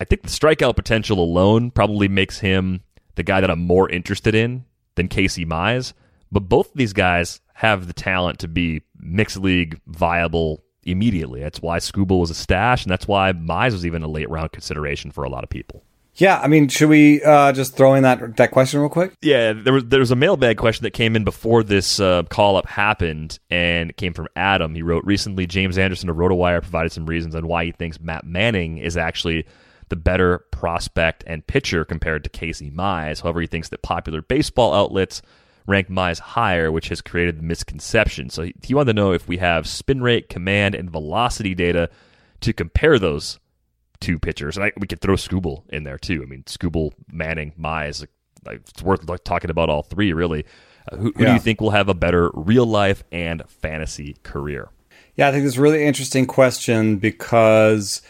I 0.00 0.04
think 0.04 0.22
the 0.22 0.28
strikeout 0.28 0.74
potential 0.74 1.18
alone 1.20 1.70
probably 1.70 2.08
makes 2.08 2.38
him 2.38 2.80
the 3.14 3.22
guy 3.22 3.40
that 3.40 3.50
I'm 3.50 3.60
more 3.60 3.90
interested 3.90 4.34
in 4.34 4.64
than 4.96 5.08
Casey 5.08 5.44
Mize. 5.44 5.92
But 6.32 6.48
both 6.48 6.70
of 6.70 6.76
these 6.76 6.92
guys 6.92 7.40
have 7.54 7.86
the 7.86 7.92
talent 7.92 8.40
to 8.40 8.48
be 8.48 8.82
mixed 8.98 9.36
league 9.36 9.80
viable 9.86 10.64
immediately. 10.82 11.40
That's 11.40 11.62
why 11.62 11.78
Skubal 11.78 12.20
was 12.20 12.30
a 12.30 12.34
stash, 12.34 12.84
and 12.84 12.90
that's 12.90 13.08
why 13.08 13.32
Mize 13.32 13.72
was 13.72 13.86
even 13.86 14.02
a 14.02 14.08
late 14.08 14.28
round 14.28 14.52
consideration 14.52 15.10
for 15.10 15.24
a 15.24 15.28
lot 15.28 15.44
of 15.44 15.50
people. 15.50 15.84
Yeah, 16.16 16.38
I 16.38 16.46
mean, 16.46 16.68
should 16.68 16.88
we 16.88 17.22
uh, 17.24 17.52
just 17.52 17.76
throw 17.76 17.94
in 17.94 18.04
that 18.04 18.36
that 18.36 18.52
question 18.52 18.78
real 18.78 18.88
quick? 18.88 19.14
Yeah, 19.20 19.52
there 19.52 19.72
was 19.72 19.86
there 19.86 19.98
was 19.98 20.12
a 20.12 20.16
mailbag 20.16 20.58
question 20.58 20.84
that 20.84 20.92
came 20.92 21.16
in 21.16 21.24
before 21.24 21.64
this 21.64 21.98
uh, 21.98 22.22
call 22.24 22.56
up 22.56 22.66
happened, 22.66 23.40
and 23.50 23.90
it 23.90 23.96
came 23.96 24.12
from 24.12 24.28
Adam. 24.36 24.74
He 24.76 24.82
wrote 24.82 25.04
recently, 25.04 25.46
James 25.46 25.76
Anderson 25.76 26.08
of 26.08 26.16
RotoWire 26.16 26.62
provided 26.62 26.92
some 26.92 27.06
reasons 27.06 27.34
on 27.34 27.48
why 27.48 27.64
he 27.64 27.72
thinks 27.72 28.00
Matt 28.00 28.24
Manning 28.24 28.78
is 28.78 28.96
actually 28.96 29.44
the 29.88 29.96
better 29.96 30.38
prospect 30.50 31.24
and 31.26 31.46
pitcher 31.46 31.84
compared 31.84 32.24
to 32.24 32.30
Casey 32.30 32.70
Mize. 32.70 33.22
However, 33.22 33.40
he 33.40 33.46
thinks 33.46 33.68
that 33.68 33.82
popular 33.82 34.22
baseball 34.22 34.74
outlets 34.74 35.22
rank 35.66 35.88
Mize 35.88 36.18
higher, 36.18 36.70
which 36.70 36.88
has 36.88 37.00
created 37.00 37.38
the 37.38 37.42
misconception. 37.42 38.30
So 38.30 38.42
he, 38.42 38.54
he 38.62 38.74
wanted 38.74 38.92
to 38.92 39.00
know 39.00 39.12
if 39.12 39.28
we 39.28 39.38
have 39.38 39.66
spin 39.66 40.02
rate, 40.02 40.28
command, 40.28 40.74
and 40.74 40.90
velocity 40.90 41.54
data 41.54 41.90
to 42.40 42.52
compare 42.52 42.98
those 42.98 43.38
two 44.00 44.18
pitchers. 44.18 44.56
And 44.56 44.66
I, 44.66 44.72
we 44.78 44.86
could 44.86 45.00
throw 45.00 45.14
Skubal 45.14 45.62
in 45.70 45.84
there 45.84 45.98
too. 45.98 46.22
I 46.22 46.26
mean, 46.26 46.42
Skubal, 46.44 46.92
Manning, 47.10 47.52
Mize. 47.58 48.06
Like, 48.44 48.60
it's 48.68 48.82
worth 48.82 49.08
like, 49.08 49.24
talking 49.24 49.50
about 49.50 49.70
all 49.70 49.82
three, 49.82 50.12
really. 50.12 50.44
Uh, 50.90 50.96
who, 50.96 51.12
who 51.16 51.22
yeah. 51.22 51.28
do 51.28 51.32
you 51.32 51.40
think 51.40 51.62
will 51.62 51.70
have 51.70 51.88
a 51.88 51.94
better 51.94 52.30
real 52.34 52.66
life 52.66 53.02
and 53.10 53.42
fantasy 53.48 54.16
career? 54.22 54.68
Yeah, 55.16 55.28
I 55.28 55.32
think 55.32 55.46
it's 55.46 55.56
a 55.56 55.62
really 55.62 55.84
interesting 55.84 56.26
question 56.26 56.98
because, 56.98 58.02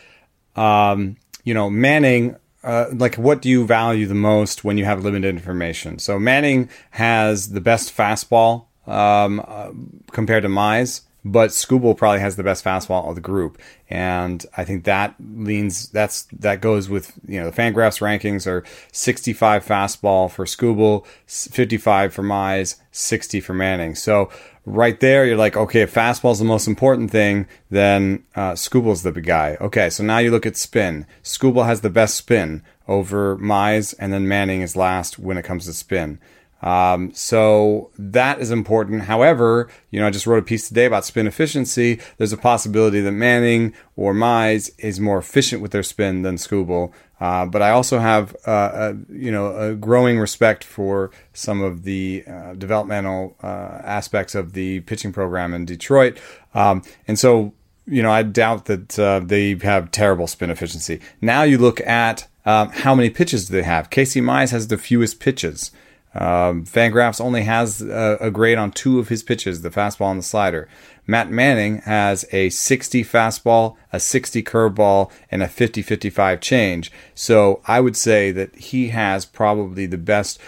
um, 0.56 1.16
you 1.44 1.54
know, 1.54 1.70
Manning 1.70 2.36
uh, 2.64 2.86
like 2.92 3.16
what 3.16 3.42
do 3.42 3.48
you 3.48 3.66
value 3.66 4.06
the 4.06 4.14
most 4.14 4.64
when 4.64 4.78
you 4.78 4.84
have 4.84 5.04
limited 5.04 5.28
information? 5.28 5.98
So 5.98 6.18
Manning 6.18 6.70
has 6.92 7.50
the 7.50 7.60
best 7.60 7.94
fastball 7.94 8.64
um, 8.86 9.44
uh, 9.46 9.70
compared 10.12 10.42
to 10.44 10.48
Mize, 10.48 11.02
but 11.26 11.50
Skubal 11.50 11.96
probably 11.96 12.20
has 12.20 12.36
the 12.36 12.42
best 12.42 12.64
fastball 12.64 13.08
of 13.08 13.14
the 13.14 13.20
group, 13.20 13.60
and 13.90 14.44
I 14.56 14.64
think 14.64 14.84
that 14.84 15.14
leans 15.20 15.88
that's 15.90 16.22
that 16.32 16.60
goes 16.62 16.88
with 16.88 17.12
you 17.26 17.40
know 17.40 17.50
the 17.50 17.56
Fangraphs 17.56 18.00
rankings 18.00 18.46
are 18.46 18.64
65 18.92 19.64
fastball 19.64 20.30
for 20.30 20.46
Skubal, 20.46 21.06
55 21.26 22.14
for 22.14 22.22
Mize, 22.22 22.76
60 22.92 23.40
for 23.40 23.54
Manning. 23.54 23.94
So 23.94 24.30
right 24.64 24.98
there, 25.00 25.26
you're 25.26 25.36
like, 25.36 25.56
okay, 25.56 25.82
if 25.82 25.94
fastball's 25.94 26.38
the 26.38 26.44
most 26.44 26.66
important 26.66 27.10
thing, 27.10 27.46
then 27.70 28.24
uh, 28.34 28.52
Skubal's 28.52 29.02
the 29.02 29.12
big 29.12 29.24
guy. 29.24 29.56
Okay, 29.60 29.90
so 29.90 30.02
now 30.02 30.18
you 30.18 30.30
look 30.30 30.46
at 30.46 30.56
spin. 30.56 31.06
Skubal 31.22 31.66
has 31.66 31.80
the 31.80 31.90
best 31.90 32.14
spin 32.14 32.62
over 32.88 33.36
Mize, 33.36 33.94
and 33.98 34.12
then 34.12 34.28
Manning 34.28 34.62
is 34.62 34.76
last 34.76 35.18
when 35.18 35.38
it 35.38 35.44
comes 35.44 35.66
to 35.66 35.72
spin. 35.72 36.18
Um, 36.64 37.12
so 37.12 37.90
that 37.98 38.40
is 38.40 38.50
important. 38.50 39.02
However, 39.02 39.68
you 39.90 40.00
know, 40.00 40.06
I 40.06 40.10
just 40.10 40.26
wrote 40.26 40.38
a 40.38 40.42
piece 40.42 40.66
today 40.66 40.86
about 40.86 41.04
spin 41.04 41.26
efficiency. 41.26 42.00
There's 42.16 42.32
a 42.32 42.38
possibility 42.38 43.02
that 43.02 43.12
Manning 43.12 43.74
or 43.96 44.14
Mize 44.14 44.70
is 44.78 44.98
more 44.98 45.18
efficient 45.18 45.60
with 45.60 45.72
their 45.72 45.82
spin 45.82 46.22
than 46.22 46.36
Skubal. 46.36 46.90
Uh, 47.20 47.44
but 47.44 47.60
I 47.60 47.70
also 47.70 47.98
have, 47.98 48.34
uh, 48.46 48.70
a, 48.72 48.96
you 49.12 49.30
know, 49.30 49.54
a 49.56 49.74
growing 49.74 50.18
respect 50.18 50.64
for 50.64 51.10
some 51.34 51.60
of 51.62 51.84
the 51.84 52.24
uh, 52.26 52.54
developmental 52.54 53.36
uh, 53.42 53.80
aspects 53.84 54.34
of 54.34 54.54
the 54.54 54.80
pitching 54.80 55.12
program 55.12 55.52
in 55.52 55.66
Detroit. 55.66 56.18
Um, 56.54 56.82
and 57.06 57.18
so, 57.18 57.52
you 57.86 58.02
know, 58.02 58.10
I 58.10 58.22
doubt 58.22 58.64
that 58.64 58.98
uh, 58.98 59.20
they 59.20 59.54
have 59.62 59.90
terrible 59.90 60.26
spin 60.26 60.48
efficiency. 60.48 61.00
Now 61.20 61.42
you 61.42 61.58
look 61.58 61.80
at 61.82 62.26
um, 62.46 62.70
how 62.70 62.94
many 62.94 63.10
pitches 63.10 63.48
do 63.48 63.52
they 63.52 63.62
have. 63.62 63.90
Casey 63.90 64.22
Mize 64.22 64.50
has 64.50 64.68
the 64.68 64.78
fewest 64.78 65.20
pitches. 65.20 65.70
Um, 66.14 66.64
Fangraphs 66.64 67.20
only 67.20 67.42
has 67.42 67.82
a, 67.82 68.18
a, 68.20 68.30
grade 68.30 68.56
on 68.56 68.70
two 68.70 69.00
of 69.00 69.08
his 69.08 69.24
pitches, 69.24 69.62
the 69.62 69.70
fastball 69.70 70.12
and 70.12 70.20
the 70.20 70.24
slider. 70.24 70.68
Matt 71.08 71.28
Manning 71.28 71.78
has 71.78 72.24
a 72.30 72.50
60 72.50 73.02
fastball, 73.02 73.76
a 73.92 73.98
60 73.98 74.42
curveball, 74.44 75.10
and 75.28 75.42
a 75.42 75.48
50 75.48 75.82
55 75.82 76.40
change. 76.40 76.92
So 77.16 77.60
I 77.66 77.80
would 77.80 77.96
say 77.96 78.30
that 78.30 78.54
he 78.54 78.88
has 78.88 79.26
probably 79.26 79.86
the 79.86 79.98
best 79.98 80.40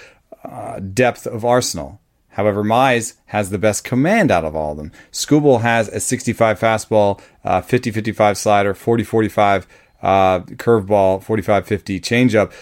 uh, 0.45 0.79
depth 0.79 1.27
of 1.27 1.45
arsenal. 1.45 2.01
However, 2.31 2.63
Mize 2.63 3.15
has 3.27 3.51
the 3.51 3.59
best 3.59 3.83
command 3.83 4.31
out 4.31 4.45
of 4.45 4.55
all 4.55 4.73
of 4.73 4.77
them. 4.77 4.93
Skubal 5.11 5.63
has 5.63 5.89
a 5.89 5.99
65 5.99 6.61
fastball, 6.61 7.21
uh, 7.45 7.61
50 7.61 7.91
55 7.91 8.39
slider, 8.39 8.73
40 8.73 9.03
45 9.03 9.67
uh, 10.03 10.41
curveball, 10.41 11.23
45 11.23 11.67
50 11.67 12.01
changeup 12.01 12.53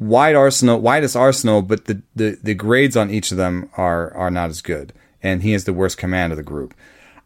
wide 0.00 0.34
arsenal, 0.34 0.80
widest 0.80 1.14
arsenal, 1.14 1.62
but 1.62 1.84
the, 1.84 2.02
the, 2.16 2.38
the 2.42 2.54
grades 2.54 2.96
on 2.96 3.10
each 3.10 3.30
of 3.30 3.36
them 3.36 3.70
are 3.76 4.12
are 4.14 4.30
not 4.30 4.50
as 4.50 4.62
good, 4.62 4.92
and 5.22 5.42
he 5.42 5.52
has 5.52 5.64
the 5.64 5.72
worst 5.72 5.98
command 5.98 6.32
of 6.32 6.36
the 6.36 6.42
group. 6.42 6.74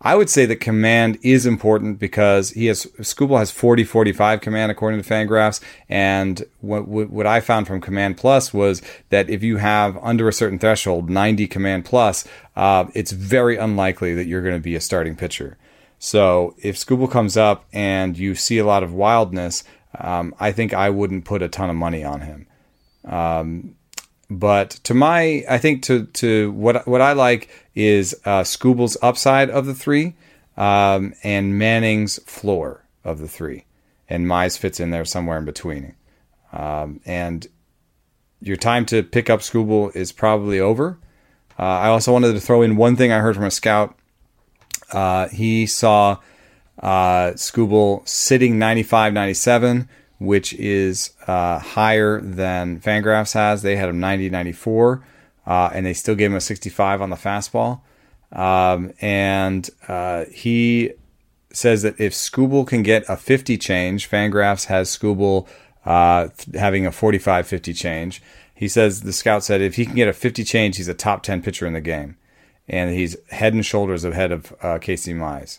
I 0.07 0.17
would 0.17 0.29
say 0.29 0.45
that 0.45 0.57
command 0.57 1.19
is 1.23 1.47
important 1.47 1.99
because 1.99 2.51
he 2.51 2.67
has 2.67 2.85
Skubal 2.99 3.39
has 3.39 3.51
40 3.51 3.85
45 3.85 4.43
command 4.43 4.71
according 4.71 5.01
to 5.01 5.09
Fangraphs, 5.09 5.61
and 5.89 6.45
what 6.61 6.87
what 6.87 7.27
I 7.27 7.41
found 7.41 7.67
from 7.67 7.81
Command 7.81 8.19
Plus 8.19 8.53
was 8.53 8.83
that 9.09 9.31
if 9.31 9.43
you 9.43 9.57
have 9.57 9.97
under 10.03 10.29
a 10.29 10.33
certain 10.33 10.59
threshold 10.59 11.09
90 11.09 11.47
command 11.47 11.87
plus, 11.87 12.27
uh, 12.55 12.85
it's 12.93 13.13
very 13.13 13.57
unlikely 13.57 14.15
that 14.15 14.27
you're 14.27 14.43
going 14.43 14.57
to 14.57 14.61
be 14.61 14.75
a 14.75 14.81
starting 14.81 15.17
pitcher. 15.17 15.57
So 15.99 16.55
if 16.59 16.77
Skubal 16.77 17.11
comes 17.11 17.39
up 17.39 17.65
and 17.73 18.19
you 18.19 18.35
see 18.35 18.59
a 18.59 18.67
lot 18.67 18.83
of 18.83 18.93
wildness, 18.93 19.65
um, 19.99 20.35
I 20.39 20.53
think 20.53 20.75
I 20.75 20.91
wouldn't 20.91 21.25
put 21.25 21.41
a 21.41 21.49
ton 21.49 21.71
of 21.71 21.77
money 21.77 22.05
on 22.05 22.21
him. 22.21 22.47
Um, 23.05 23.77
but 24.31 24.71
to 24.85 24.95
my, 24.95 25.45
I 25.49 25.59
think 25.59 25.83
to 25.85 26.07
to 26.07 26.51
what 26.53 26.87
what 26.89 27.01
I 27.01 27.13
like 27.13 27.51
is 27.75 28.15
uh, 28.25 28.41
Skubal's 28.41 28.97
upside 29.03 29.51
of 29.51 29.67
the 29.67 29.75
three, 29.75 30.17
um, 30.57 31.15
and 31.23 31.59
Manning's 31.59 32.19
floor 32.25 32.85
of 33.05 33.19
the 33.19 33.29
three, 33.29 33.67
and 34.09 34.27
Mize 34.27 34.59
fits 34.59 34.81
in 34.81 34.91
there 34.91 35.05
somewhere 35.05 35.39
in 35.39 35.45
between. 35.45 35.95
Um, 36.53 37.01
and 37.05 37.47
your 38.41 38.57
time 38.57 38.87
to 38.87 39.03
pick 39.03 39.29
up 39.29 39.41
Skubal 39.41 39.95
is 39.95 40.13
probably 40.13 40.61
over. 40.61 40.99
Uh, 41.59 41.63
I 41.63 41.89
also 41.89 42.13
wanted 42.13 42.33
to 42.33 42.41
throw 42.41 42.63
in 42.63 42.77
one 42.77 42.97
thing 42.97 43.13
I 43.13 43.19
heard 43.19 43.35
from 43.35 43.45
a 43.45 43.51
scout. 43.51 43.97
Uh, 44.93 45.29
he 45.29 45.67
saw 45.67 46.19
uh, 46.81 47.33
Skubal 47.33 48.07
sitting 48.09 48.59
95 48.59 49.13
97 49.13 49.89
which 50.19 50.53
is 50.55 51.13
uh, 51.27 51.59
higher 51.59 52.21
than 52.21 52.81
Fangraphs 52.81 53.35
has. 53.35 53.63
They 53.63 53.77
had 53.77 53.89
him 53.89 54.01
90 54.01 54.31
94, 54.31 55.05
uh, 55.47 55.71
and 55.73 55.85
they 55.85 55.95
still 55.95 56.15
gave 56.15 56.31
him 56.31 56.37
a 56.37 56.41
65 56.41 57.03
on 57.03 57.11
the 57.11 57.17
fastball. 57.17 57.81
Um, 58.33 58.93
and 59.01 59.69
uh, 59.87 60.25
he 60.33 60.93
says 61.53 61.83
that 61.83 62.01
if 62.01 62.13
Skubal 62.13 62.67
can 62.67 62.83
get 62.83 63.05
a 63.09 63.17
50 63.17 63.57
change, 63.59 64.11
Fangraphs 64.11 64.67
has 64.67 64.97
Skubal 64.97 65.47
uh, 65.85 66.29
having 66.55 66.87
a 66.87 66.93
45 66.93 67.47
50 67.47 67.73
change. 67.73 68.23
He 68.55 68.69
says 68.69 69.03
the 69.03 69.13
scout 69.13 69.45
said 69.45 69.61
if 69.61 69.77
he 69.77 69.85
can 69.85 69.95
get 69.95 70.09
a 70.09 70.13
50 70.13 70.45
change, 70.45 70.77
he's 70.77 70.89
a 70.89 70.95
top 70.95 71.23
10 71.23 71.43
pitcher 71.43 71.67
in 71.67 71.73
the 71.73 71.81
game. 71.81 72.17
And 72.69 72.95
he's 72.95 73.17
head 73.31 73.53
and 73.53 73.65
shoulders 73.65 74.05
ahead 74.05 74.33
of 74.33 74.55
uh, 74.63 74.79
Casey 74.79 75.13
Mize. 75.13 75.59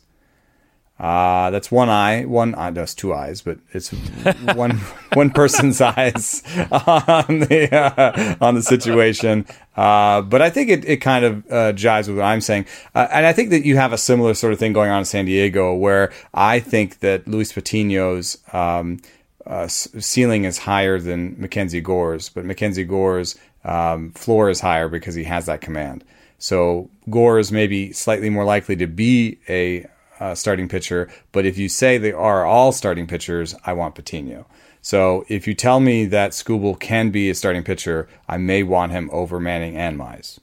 Uh, 0.98 1.52
that's 1.52 1.70
one 1.70 1.90
eye, 1.90 2.24
one 2.24 2.56
eye, 2.56 2.72
that's 2.72 2.94
two 2.94 3.14
eyes, 3.14 3.42
but 3.42 3.60
it's 3.74 3.90
one 4.56 4.78
one 5.14 5.30
person's 5.30 5.82
eyes 5.82 6.42
on 6.72 7.40
the 7.40 7.70
uh, 7.74 8.36
on 8.40 8.56
the 8.56 8.62
situation. 8.62 9.46
Uh, 9.76 10.22
but 10.22 10.42
I 10.42 10.50
think 10.50 10.70
it, 10.70 10.86
it 10.86 10.98
kind 10.98 11.26
of 11.26 11.46
uh, 11.52 11.74
jives 11.74 12.08
with 12.08 12.18
what 12.18 12.24
I'm 12.24 12.40
saying, 12.40 12.66
uh, 12.94 13.08
and 13.12 13.26
I 13.26 13.34
think 13.34 13.50
that 13.50 13.66
you 13.66 13.76
have 13.76 13.92
a 13.92 13.98
similar 13.98 14.34
sort 14.34 14.54
of 14.54 14.60
thing 14.60 14.72
going 14.72 14.90
on 14.90 15.00
in 15.00 15.06
San 15.06 15.26
Diego, 15.26 15.74
where 15.74 16.14
I 16.34 16.62
think 16.62 17.00
that 17.00 17.28
Luis 17.28 17.52
Patino's 17.52 18.38
um, 18.54 19.02
uh, 19.46 19.68
ceiling 19.68 20.46
is 20.46 20.60
higher 20.60 20.98
than 20.98 21.36
Mackenzie 21.38 21.82
Gore's, 21.82 22.30
but 22.30 22.46
Mackenzie 22.46 22.86
Gore's 22.86 23.36
um, 23.66 24.12
floor 24.12 24.50
is 24.50 24.62
higher 24.62 24.88
because 24.88 25.14
he 25.14 25.26
has 25.26 25.48
that 25.48 25.60
command. 25.60 26.06
So 26.38 26.90
Gore 27.10 27.38
is 27.40 27.52
maybe 27.52 27.92
slightly 27.92 28.30
more 28.30 28.46
likely 28.46 28.78
to 28.78 28.88
be 28.88 29.40
a 29.50 29.88
uh, 30.26 30.36
starting 30.36 30.68
pitcher. 30.68 31.08
But 31.32 31.46
if 31.46 31.58
you 31.58 31.70
say 31.70 31.98
they 31.98 32.12
are 32.12 32.46
all 32.46 32.72
starting 32.72 33.06
pitchers, 33.06 33.56
I 33.64 33.74
want 33.74 33.96
Patino. 33.96 34.48
So 34.82 35.26
if 35.30 35.48
you 35.48 35.54
tell 35.54 35.80
me 35.80 36.06
that 36.06 36.32
Skubal 36.32 36.80
can 36.80 37.12
be 37.12 37.30
a 37.30 37.36
starting 37.36 37.64
pitcher, 37.64 38.08
I 38.28 38.38
may 38.38 38.64
want 38.64 38.92
him 38.92 39.10
over 39.12 39.40
Manning 39.40 39.78
and 39.78 40.00
Mize. 40.00 40.40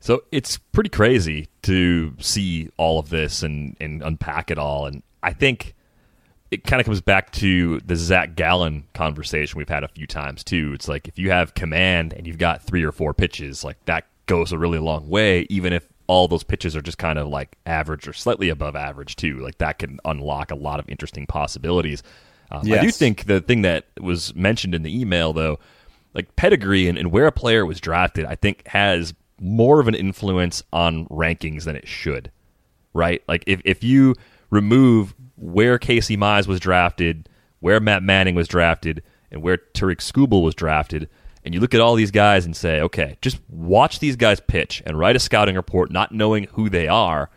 So 0.00 0.24
it's 0.32 0.58
pretty 0.58 0.90
crazy 0.90 1.48
to 1.62 2.14
see 2.18 2.68
all 2.76 2.98
of 2.98 3.10
this 3.10 3.42
and, 3.42 3.76
and 3.80 4.02
unpack 4.02 4.50
it 4.50 4.58
all. 4.58 4.86
And 4.86 5.02
I 5.22 5.32
think 5.32 5.74
it 6.50 6.64
kind 6.64 6.80
of 6.80 6.86
comes 6.86 7.00
back 7.00 7.30
to 7.32 7.78
the 7.80 7.94
Zach 7.94 8.34
Gallen 8.34 8.84
conversation 8.94 9.56
we've 9.56 9.68
had 9.68 9.84
a 9.84 9.88
few 9.88 10.08
times 10.08 10.42
too. 10.42 10.72
It's 10.74 10.88
like 10.88 11.06
if 11.06 11.18
you 11.18 11.30
have 11.30 11.54
command 11.54 12.12
and 12.12 12.26
you've 12.26 12.38
got 12.38 12.62
three 12.62 12.82
or 12.82 12.90
four 12.90 13.14
pitches, 13.14 13.62
like 13.62 13.84
that 13.84 14.06
goes 14.26 14.50
a 14.52 14.58
really 14.58 14.78
long 14.78 15.08
way, 15.08 15.46
even 15.48 15.72
if 15.72 15.88
all 16.12 16.28
those 16.28 16.44
pitches 16.44 16.76
are 16.76 16.82
just 16.82 16.98
kind 16.98 17.18
of 17.18 17.26
like 17.26 17.56
average 17.64 18.06
or 18.06 18.12
slightly 18.12 18.50
above 18.50 18.76
average 18.76 19.16
too. 19.16 19.38
Like 19.38 19.56
that 19.58 19.78
can 19.78 19.98
unlock 20.04 20.50
a 20.50 20.54
lot 20.54 20.78
of 20.78 20.86
interesting 20.86 21.26
possibilities. 21.26 22.02
Um, 22.50 22.66
yes. 22.66 22.80
I 22.80 22.82
do 22.82 22.90
think 22.90 23.24
the 23.24 23.40
thing 23.40 23.62
that 23.62 23.86
was 23.98 24.34
mentioned 24.34 24.74
in 24.74 24.82
the 24.82 25.00
email 25.00 25.32
though, 25.32 25.58
like 26.12 26.36
pedigree 26.36 26.86
and, 26.86 26.98
and 26.98 27.10
where 27.10 27.26
a 27.26 27.32
player 27.32 27.64
was 27.64 27.80
drafted, 27.80 28.26
I 28.26 28.34
think 28.34 28.66
has 28.68 29.14
more 29.40 29.80
of 29.80 29.88
an 29.88 29.94
influence 29.94 30.62
on 30.70 31.06
rankings 31.06 31.64
than 31.64 31.76
it 31.76 31.88
should. 31.88 32.30
Right? 32.92 33.22
Like 33.26 33.42
if 33.46 33.62
if 33.64 33.82
you 33.82 34.14
remove 34.50 35.14
where 35.36 35.78
Casey 35.78 36.18
Mize 36.18 36.46
was 36.46 36.60
drafted, 36.60 37.26
where 37.60 37.80
Matt 37.80 38.02
Manning 38.02 38.34
was 38.34 38.48
drafted, 38.48 39.02
and 39.30 39.42
where 39.42 39.56
Tarik 39.56 40.00
Skubal 40.00 40.42
was 40.42 40.54
drafted, 40.54 41.08
and 41.44 41.54
you 41.54 41.60
look 41.60 41.74
at 41.74 41.80
all 41.80 41.94
these 41.94 42.10
guys 42.10 42.44
and 42.44 42.56
say, 42.56 42.80
okay, 42.80 43.16
just 43.20 43.40
watch 43.48 43.98
these 43.98 44.16
guys 44.16 44.40
pitch 44.40 44.82
and 44.86 44.98
write 44.98 45.16
a 45.16 45.20
scouting 45.20 45.56
report, 45.56 45.90
not 45.90 46.12
knowing 46.12 46.44
who 46.52 46.68
they 46.68 46.88
are, 46.88 47.30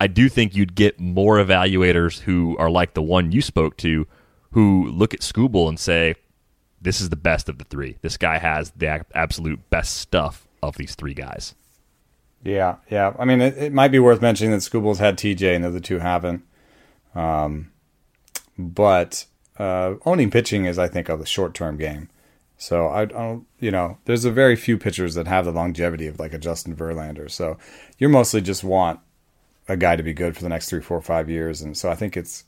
I 0.00 0.06
do 0.06 0.28
think 0.28 0.54
you'd 0.54 0.74
get 0.74 1.00
more 1.00 1.36
evaluators 1.38 2.20
who 2.20 2.56
are 2.58 2.70
like 2.70 2.94
the 2.94 3.02
one 3.02 3.32
you 3.32 3.42
spoke 3.42 3.76
to, 3.78 4.06
who 4.52 4.88
look 4.90 5.12
at 5.12 5.20
Skubal 5.20 5.68
and 5.68 5.78
say, 5.78 6.14
"This 6.80 7.00
is 7.00 7.08
the 7.08 7.16
best 7.16 7.48
of 7.48 7.58
the 7.58 7.64
three. 7.64 7.98
This 8.00 8.16
guy 8.16 8.38
has 8.38 8.70
the 8.76 9.04
absolute 9.14 9.68
best 9.70 9.96
stuff 9.96 10.46
of 10.62 10.76
these 10.76 10.94
three 10.94 11.14
guys." 11.14 11.54
Yeah, 12.44 12.76
yeah. 12.88 13.14
I 13.18 13.24
mean, 13.24 13.40
it, 13.40 13.58
it 13.58 13.72
might 13.72 13.88
be 13.88 13.98
worth 13.98 14.22
mentioning 14.22 14.52
that 14.52 14.60
Skubal's 14.60 15.00
had 15.00 15.18
TJ 15.18 15.56
and 15.56 15.64
the 15.64 15.68
other 15.68 15.80
two 15.80 15.98
haven't. 15.98 16.44
Um, 17.14 17.72
but 18.56 19.26
uh, 19.58 19.94
owning 20.06 20.30
pitching 20.30 20.64
is, 20.64 20.78
I 20.78 20.86
think, 20.86 21.08
a 21.08 21.26
short 21.26 21.54
term 21.54 21.76
game. 21.76 22.08
So 22.58 22.88
I, 22.88 23.04
don't, 23.04 23.46
you 23.60 23.70
know, 23.70 23.98
there's 24.04 24.24
a 24.24 24.32
very 24.32 24.56
few 24.56 24.76
pitchers 24.78 25.14
that 25.14 25.28
have 25.28 25.44
the 25.44 25.52
longevity 25.52 26.08
of 26.08 26.18
like 26.18 26.34
a 26.34 26.38
Justin 26.38 26.74
Verlander. 26.74 27.30
So 27.30 27.56
you 27.98 28.08
mostly 28.08 28.40
just 28.40 28.64
want 28.64 28.98
a 29.68 29.76
guy 29.76 29.94
to 29.94 30.02
be 30.02 30.12
good 30.12 30.36
for 30.36 30.42
the 30.42 30.48
next 30.48 30.68
three, 30.68 30.80
four, 30.80 31.00
five 31.00 31.30
years, 31.30 31.62
and 31.62 31.76
so 31.76 31.88
I 31.88 31.94
think 31.94 32.16
it's 32.16 32.44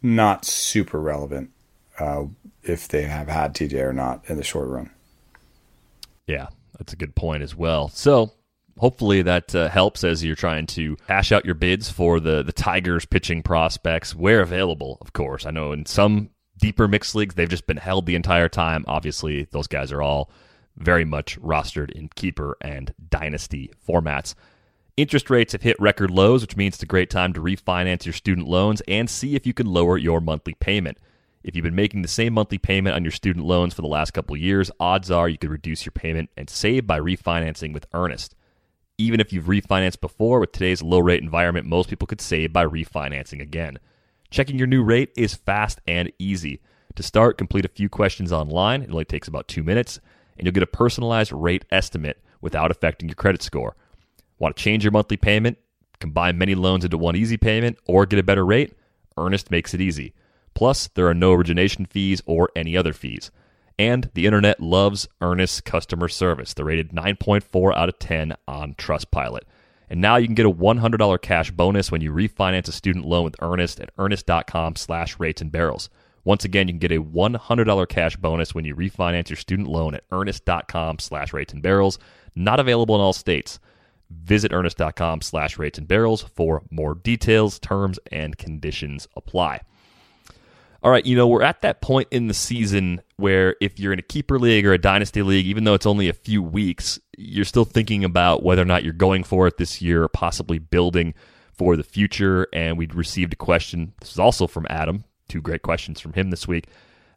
not 0.00 0.44
super 0.44 1.00
relevant 1.00 1.50
uh, 1.98 2.24
if 2.62 2.88
they 2.88 3.02
have 3.02 3.28
had 3.28 3.54
TJ 3.54 3.82
or 3.82 3.92
not 3.92 4.22
in 4.28 4.36
the 4.36 4.44
short 4.44 4.68
run. 4.68 4.90
Yeah, 6.26 6.48
that's 6.78 6.92
a 6.92 6.96
good 6.96 7.16
point 7.16 7.42
as 7.42 7.56
well. 7.56 7.88
So 7.88 8.32
hopefully 8.78 9.22
that 9.22 9.54
uh, 9.54 9.68
helps 9.68 10.04
as 10.04 10.22
you're 10.22 10.36
trying 10.36 10.66
to 10.66 10.96
hash 11.08 11.32
out 11.32 11.44
your 11.44 11.54
bids 11.54 11.90
for 11.90 12.20
the 12.20 12.42
the 12.42 12.52
Tigers 12.52 13.06
pitching 13.06 13.42
prospects 13.42 14.14
where 14.14 14.40
available. 14.40 14.98
Of 15.00 15.12
course, 15.12 15.46
I 15.46 15.50
know 15.50 15.72
in 15.72 15.86
some 15.86 16.30
deeper 16.58 16.88
mixed 16.88 17.14
leagues 17.14 17.34
they've 17.34 17.48
just 17.48 17.66
been 17.66 17.78
held 17.78 18.06
the 18.06 18.14
entire 18.14 18.48
time. 18.48 18.84
Obviously, 18.86 19.44
those 19.50 19.66
guys 19.66 19.92
are 19.92 20.02
all 20.02 20.30
very 20.76 21.04
much 21.04 21.40
rostered 21.40 21.90
in 21.90 22.08
keeper 22.08 22.56
and 22.60 22.94
dynasty 23.08 23.70
formats. 23.86 24.34
Interest 24.96 25.30
rates 25.30 25.52
have 25.52 25.62
hit 25.62 25.78
record 25.78 26.10
lows, 26.10 26.42
which 26.42 26.56
means 26.56 26.74
it's 26.74 26.82
a 26.82 26.86
great 26.86 27.10
time 27.10 27.32
to 27.32 27.40
refinance 27.40 28.04
your 28.04 28.12
student 28.12 28.48
loans 28.48 28.82
and 28.88 29.08
see 29.08 29.36
if 29.36 29.46
you 29.46 29.54
can 29.54 29.66
lower 29.66 29.96
your 29.96 30.20
monthly 30.20 30.54
payment. 30.54 30.98
If 31.44 31.54
you've 31.54 31.62
been 31.62 31.74
making 31.74 32.02
the 32.02 32.08
same 32.08 32.34
monthly 32.34 32.58
payment 32.58 32.96
on 32.96 33.04
your 33.04 33.12
student 33.12 33.46
loans 33.46 33.74
for 33.74 33.82
the 33.82 33.88
last 33.88 34.10
couple 34.10 34.36
years, 34.36 34.70
odds 34.80 35.10
are 35.10 35.28
you 35.28 35.38
could 35.38 35.50
reduce 35.50 35.86
your 35.86 35.92
payment 35.92 36.30
and 36.36 36.50
save 36.50 36.86
by 36.86 36.98
refinancing 36.98 37.72
with 37.72 37.86
Earnest. 37.94 38.34
Even 38.98 39.20
if 39.20 39.32
you've 39.32 39.44
refinanced 39.44 40.00
before, 40.00 40.40
with 40.40 40.50
today's 40.50 40.82
low 40.82 40.98
rate 40.98 41.22
environment, 41.22 41.66
most 41.66 41.88
people 41.88 42.08
could 42.08 42.20
save 42.20 42.52
by 42.52 42.66
refinancing 42.66 43.40
again. 43.40 43.78
Checking 44.30 44.58
your 44.58 44.66
new 44.66 44.82
rate 44.82 45.10
is 45.16 45.34
fast 45.34 45.80
and 45.86 46.12
easy. 46.18 46.60
To 46.96 47.02
start, 47.02 47.38
complete 47.38 47.64
a 47.64 47.68
few 47.68 47.88
questions 47.88 48.32
online. 48.32 48.82
It 48.82 48.90
only 48.90 49.04
takes 49.04 49.28
about 49.28 49.48
two 49.48 49.62
minutes, 49.62 50.00
and 50.36 50.46
you'll 50.46 50.54
get 50.54 50.62
a 50.62 50.66
personalized 50.66 51.32
rate 51.32 51.64
estimate 51.70 52.22
without 52.40 52.70
affecting 52.70 53.08
your 53.08 53.16
credit 53.16 53.42
score. 53.42 53.76
Want 54.38 54.56
to 54.56 54.62
change 54.62 54.84
your 54.84 54.92
monthly 54.92 55.16
payment, 55.16 55.58
combine 55.98 56.38
many 56.38 56.54
loans 56.54 56.84
into 56.84 56.98
one 56.98 57.16
easy 57.16 57.36
payment, 57.36 57.78
or 57.86 58.06
get 58.06 58.18
a 58.18 58.22
better 58.22 58.44
rate? 58.44 58.74
Earnest 59.16 59.50
makes 59.50 59.74
it 59.74 59.80
easy. 59.80 60.12
Plus, 60.54 60.88
there 60.88 61.08
are 61.08 61.14
no 61.14 61.32
origination 61.32 61.86
fees 61.86 62.22
or 62.26 62.50
any 62.54 62.76
other 62.76 62.92
fees. 62.92 63.30
And 63.78 64.10
the 64.14 64.26
internet 64.26 64.60
loves 64.60 65.08
Earnest 65.20 65.64
customer 65.64 66.08
service. 66.08 66.52
They're 66.52 66.64
rated 66.64 66.90
9.4 66.90 67.76
out 67.76 67.88
of 67.88 67.98
10 67.98 68.34
on 68.46 68.74
Trustpilot. 68.74 69.42
And 69.90 70.00
now 70.00 70.16
you 70.16 70.26
can 70.26 70.34
get 70.34 70.46
a 70.46 70.50
$100 70.50 71.22
cash 71.22 71.50
bonus 71.50 71.90
when 71.90 72.00
you 72.00 72.12
refinance 72.12 72.68
a 72.68 72.72
student 72.72 73.04
loan 73.04 73.24
with 73.24 73.36
Earnest 73.40 73.80
at 73.80 73.90
earnest.com 73.98 74.76
slash 74.76 75.18
rates 75.18 75.40
and 75.40 75.50
barrels. 75.50 75.88
Once 76.24 76.44
again, 76.44 76.68
you 76.68 76.74
can 76.74 76.78
get 76.78 76.92
a 76.92 77.02
$100 77.02 77.88
cash 77.88 78.16
bonus 78.16 78.54
when 78.54 78.64
you 78.64 78.76
refinance 78.76 79.30
your 79.30 79.36
student 79.36 79.68
loan 79.68 79.94
at 79.94 80.04
earnest.com 80.10 80.98
slash 80.98 81.32
rates 81.32 81.52
and 81.52 81.62
barrels. 81.62 81.98
Not 82.34 82.60
available 82.60 82.94
in 82.94 83.00
all 83.00 83.12
states. 83.12 83.58
Visit 84.10 84.52
earnest.com 84.52 85.22
slash 85.22 85.58
rates 85.58 85.78
and 85.78 85.88
barrels 85.88 86.22
for 86.34 86.62
more 86.70 86.94
details, 86.94 87.58
terms, 87.58 87.98
and 88.10 88.36
conditions 88.36 89.08
apply 89.16 89.62
all 90.82 90.90
right, 90.90 91.04
you 91.04 91.16
know, 91.16 91.26
we're 91.26 91.42
at 91.42 91.62
that 91.62 91.80
point 91.80 92.08
in 92.10 92.28
the 92.28 92.34
season 92.34 93.00
where 93.16 93.56
if 93.60 93.80
you're 93.80 93.92
in 93.92 93.98
a 93.98 94.02
keeper 94.02 94.38
league 94.38 94.64
or 94.64 94.72
a 94.72 94.78
dynasty 94.78 95.22
league, 95.22 95.46
even 95.46 95.64
though 95.64 95.74
it's 95.74 95.86
only 95.86 96.08
a 96.08 96.12
few 96.12 96.40
weeks, 96.40 97.00
you're 97.16 97.44
still 97.44 97.64
thinking 97.64 98.04
about 98.04 98.44
whether 98.44 98.62
or 98.62 98.66
not 98.66 98.84
you're 98.84 98.92
going 98.92 99.24
for 99.24 99.48
it 99.48 99.56
this 99.56 99.82
year 99.82 100.04
or 100.04 100.08
possibly 100.08 100.58
building 100.58 101.14
for 101.52 101.76
the 101.76 101.82
future. 101.82 102.46
And 102.52 102.78
we 102.78 102.86
received 102.86 103.32
a 103.32 103.36
question. 103.36 103.92
This 104.00 104.12
is 104.12 104.18
also 104.20 104.46
from 104.46 104.66
Adam. 104.70 105.04
Two 105.28 105.40
great 105.40 105.62
questions 105.62 106.00
from 106.00 106.12
him 106.12 106.30
this 106.30 106.46
week, 106.46 106.68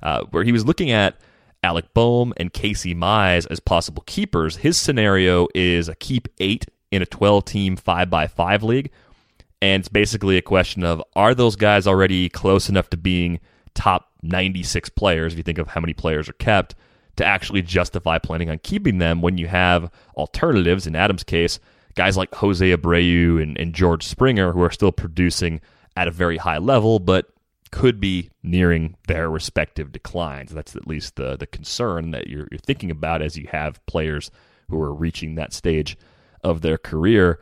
uh, 0.01 0.23
where 0.31 0.43
he 0.43 0.51
was 0.51 0.65
looking 0.65 0.89
at 0.89 1.17
Alec 1.63 1.93
Bohm 1.93 2.33
and 2.37 2.51
Casey 2.51 2.95
Mize 2.95 3.45
as 3.51 3.59
possible 3.59 4.03
keepers. 4.07 4.57
His 4.57 4.77
scenario 4.77 5.47
is 5.53 5.87
a 5.87 5.95
keep 5.95 6.27
eight 6.39 6.65
in 6.89 7.01
a 7.03 7.05
12 7.05 7.45
team 7.45 7.75
5 7.75 8.09
by 8.09 8.27
5 8.27 8.63
league. 8.63 8.91
And 9.61 9.81
it's 9.81 9.89
basically 9.89 10.37
a 10.37 10.41
question 10.41 10.83
of 10.83 11.03
are 11.15 11.35
those 11.35 11.55
guys 11.55 11.87
already 11.87 12.29
close 12.29 12.69
enough 12.69 12.89
to 12.89 12.97
being 12.97 13.39
top 13.73 14.11
96 14.23 14.89
players, 14.89 15.33
if 15.33 15.37
you 15.37 15.43
think 15.43 15.57
of 15.57 15.67
how 15.67 15.81
many 15.81 15.93
players 15.93 16.27
are 16.27 16.33
kept, 16.33 16.75
to 17.17 17.25
actually 17.25 17.61
justify 17.61 18.17
planning 18.17 18.49
on 18.49 18.59
keeping 18.59 18.97
them 18.97 19.21
when 19.21 19.37
you 19.37 19.47
have 19.47 19.91
alternatives. 20.15 20.87
In 20.87 20.95
Adam's 20.95 21.23
case, 21.23 21.59
guys 21.95 22.17
like 22.17 22.33
Jose 22.35 22.75
Abreu 22.75 23.41
and, 23.41 23.57
and 23.57 23.73
George 23.73 24.05
Springer, 24.05 24.51
who 24.51 24.61
are 24.61 24.71
still 24.71 24.91
producing 24.91 25.61
at 25.95 26.07
a 26.07 26.11
very 26.11 26.37
high 26.37 26.57
level, 26.57 26.99
but 26.99 27.27
could 27.71 27.99
be 27.99 28.29
nearing 28.43 28.95
their 29.07 29.29
respective 29.29 29.91
declines. 29.91 30.51
That's 30.51 30.75
at 30.75 30.87
least 30.87 31.15
the 31.15 31.37
the 31.37 31.47
concern 31.47 32.11
that 32.11 32.27
you're, 32.27 32.47
you're 32.51 32.59
thinking 32.59 32.91
about 32.91 33.21
as 33.21 33.37
you 33.37 33.47
have 33.51 33.83
players 33.85 34.29
who 34.69 34.81
are 34.81 34.93
reaching 34.93 35.35
that 35.35 35.53
stage 35.53 35.97
of 36.43 36.61
their 36.61 36.77
career. 36.77 37.39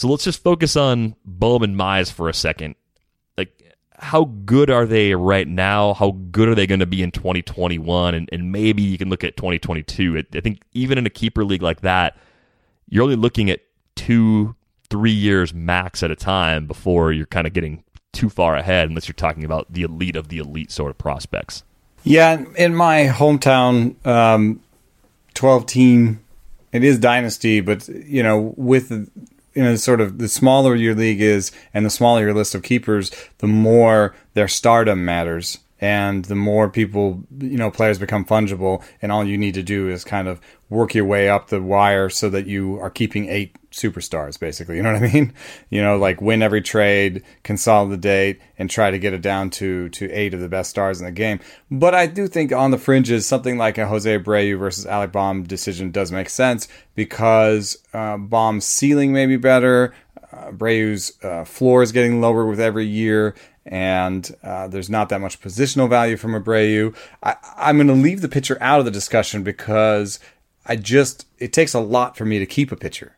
So 0.00 0.08
let's 0.08 0.24
just 0.24 0.42
focus 0.42 0.76
on 0.76 1.14
Bohm 1.26 1.62
and 1.62 1.76
Mize 1.76 2.10
for 2.10 2.30
a 2.30 2.32
second 2.32 2.74
Like, 3.36 3.76
how 3.98 4.24
good 4.46 4.70
are 4.70 4.86
they 4.86 5.14
right 5.14 5.46
now? 5.46 5.92
How 5.92 6.12
good 6.30 6.48
are 6.48 6.54
they 6.54 6.66
going 6.66 6.80
to 6.80 6.86
be 6.86 7.02
in 7.02 7.10
2021? 7.10 8.14
And, 8.14 8.26
and 8.32 8.50
maybe 8.50 8.80
you 8.80 8.96
can 8.96 9.10
look 9.10 9.24
at 9.24 9.36
2022. 9.36 10.24
I 10.32 10.40
think 10.40 10.62
even 10.72 10.96
in 10.96 11.04
a 11.04 11.10
keeper 11.10 11.44
league 11.44 11.60
like 11.60 11.82
that, 11.82 12.16
you're 12.88 13.02
only 13.02 13.14
looking 13.14 13.50
at 13.50 13.60
two, 13.94 14.56
three 14.88 15.10
years 15.10 15.52
max 15.52 16.02
at 16.02 16.10
a 16.10 16.16
time 16.16 16.66
before 16.66 17.12
you're 17.12 17.26
kind 17.26 17.46
of 17.46 17.52
getting 17.52 17.84
too 18.14 18.30
far 18.30 18.56
ahead, 18.56 18.88
unless 18.88 19.06
you're 19.06 19.12
talking 19.12 19.44
about 19.44 19.70
the 19.70 19.82
elite 19.82 20.16
of 20.16 20.28
the 20.28 20.38
elite 20.38 20.70
sort 20.70 20.88
of 20.88 20.96
prospects. 20.96 21.62
Yeah, 22.04 22.42
in 22.56 22.74
my 22.74 23.04
hometown, 23.04 24.06
um, 24.06 24.62
12 25.34 25.66
team, 25.66 26.20
it 26.72 26.84
is 26.84 26.98
dynasty, 26.98 27.60
but 27.60 27.86
you 27.86 28.22
know, 28.22 28.54
with 28.56 29.10
you 29.60 29.66
know, 29.66 29.76
sort 29.76 30.00
of 30.00 30.16
the 30.16 30.26
smaller 30.26 30.74
your 30.74 30.94
league 30.94 31.20
is 31.20 31.52
and 31.74 31.84
the 31.84 31.90
smaller 31.90 32.22
your 32.22 32.32
list 32.32 32.54
of 32.54 32.62
keepers, 32.62 33.10
the 33.38 33.46
more 33.46 34.14
their 34.32 34.48
stardom 34.48 35.04
matters. 35.04 35.58
And 35.80 36.26
the 36.26 36.34
more 36.34 36.68
people, 36.68 37.24
you 37.38 37.56
know, 37.56 37.70
players 37.70 37.98
become 37.98 38.24
fungible, 38.24 38.84
and 39.00 39.10
all 39.10 39.24
you 39.24 39.38
need 39.38 39.54
to 39.54 39.62
do 39.62 39.88
is 39.88 40.04
kind 40.04 40.28
of 40.28 40.40
work 40.68 40.94
your 40.94 41.04
way 41.04 41.28
up 41.28 41.48
the 41.48 41.60
wire 41.60 42.08
so 42.10 42.28
that 42.30 42.46
you 42.46 42.78
are 42.80 42.90
keeping 42.90 43.28
eight 43.28 43.56
superstars, 43.70 44.38
basically. 44.38 44.76
You 44.76 44.82
know 44.82 44.92
what 44.92 45.02
I 45.02 45.06
mean? 45.12 45.32
You 45.70 45.82
know, 45.82 45.96
like 45.96 46.20
win 46.20 46.42
every 46.42 46.60
trade, 46.60 47.22
consolidate, 47.42 48.40
and 48.58 48.68
try 48.68 48.90
to 48.90 48.98
get 48.98 49.12
it 49.12 49.22
down 49.22 49.50
to 49.50 49.88
to 49.90 50.10
eight 50.10 50.34
of 50.34 50.40
the 50.40 50.48
best 50.48 50.70
stars 50.70 51.00
in 51.00 51.06
the 51.06 51.12
game. 51.12 51.40
But 51.70 51.94
I 51.94 52.06
do 52.06 52.28
think 52.28 52.52
on 52.52 52.70
the 52.70 52.78
fringes, 52.78 53.26
something 53.26 53.56
like 53.56 53.78
a 53.78 53.86
Jose 53.86 54.18
Abreu 54.18 54.58
versus 54.58 54.86
Alec 54.86 55.12
Bohm 55.12 55.44
decision 55.44 55.90
does 55.90 56.12
make 56.12 56.28
sense 56.28 56.68
because 56.94 57.78
uh, 57.92 58.16
Bohm's 58.16 58.64
ceiling 58.64 59.12
may 59.12 59.26
be 59.26 59.36
better. 59.36 59.94
Uh, 60.32 60.50
Abreu's 60.50 61.12
uh, 61.24 61.44
floor 61.44 61.82
is 61.82 61.90
getting 61.90 62.20
lower 62.20 62.46
with 62.46 62.60
every 62.60 62.86
year, 62.86 63.34
and 63.66 64.34
uh, 64.42 64.68
there's 64.68 64.90
not 64.90 65.08
that 65.10 65.20
much 65.20 65.40
positional 65.40 65.88
value 65.88 66.16
from 66.16 66.32
Abreu. 66.32 66.94
I, 67.22 67.36
I'm 67.56 67.76
going 67.76 67.88
to 67.88 67.94
leave 67.94 68.20
the 68.20 68.28
pitcher 68.28 68.58
out 68.60 68.78
of 68.78 68.84
the 68.84 68.90
discussion 68.90 69.42
because 69.42 70.18
I 70.66 70.76
just 70.76 71.26
it 71.38 71.52
takes 71.52 71.74
a 71.74 71.80
lot 71.80 72.16
for 72.16 72.24
me 72.24 72.38
to 72.38 72.46
keep 72.46 72.72
a 72.72 72.76
pitcher 72.76 73.16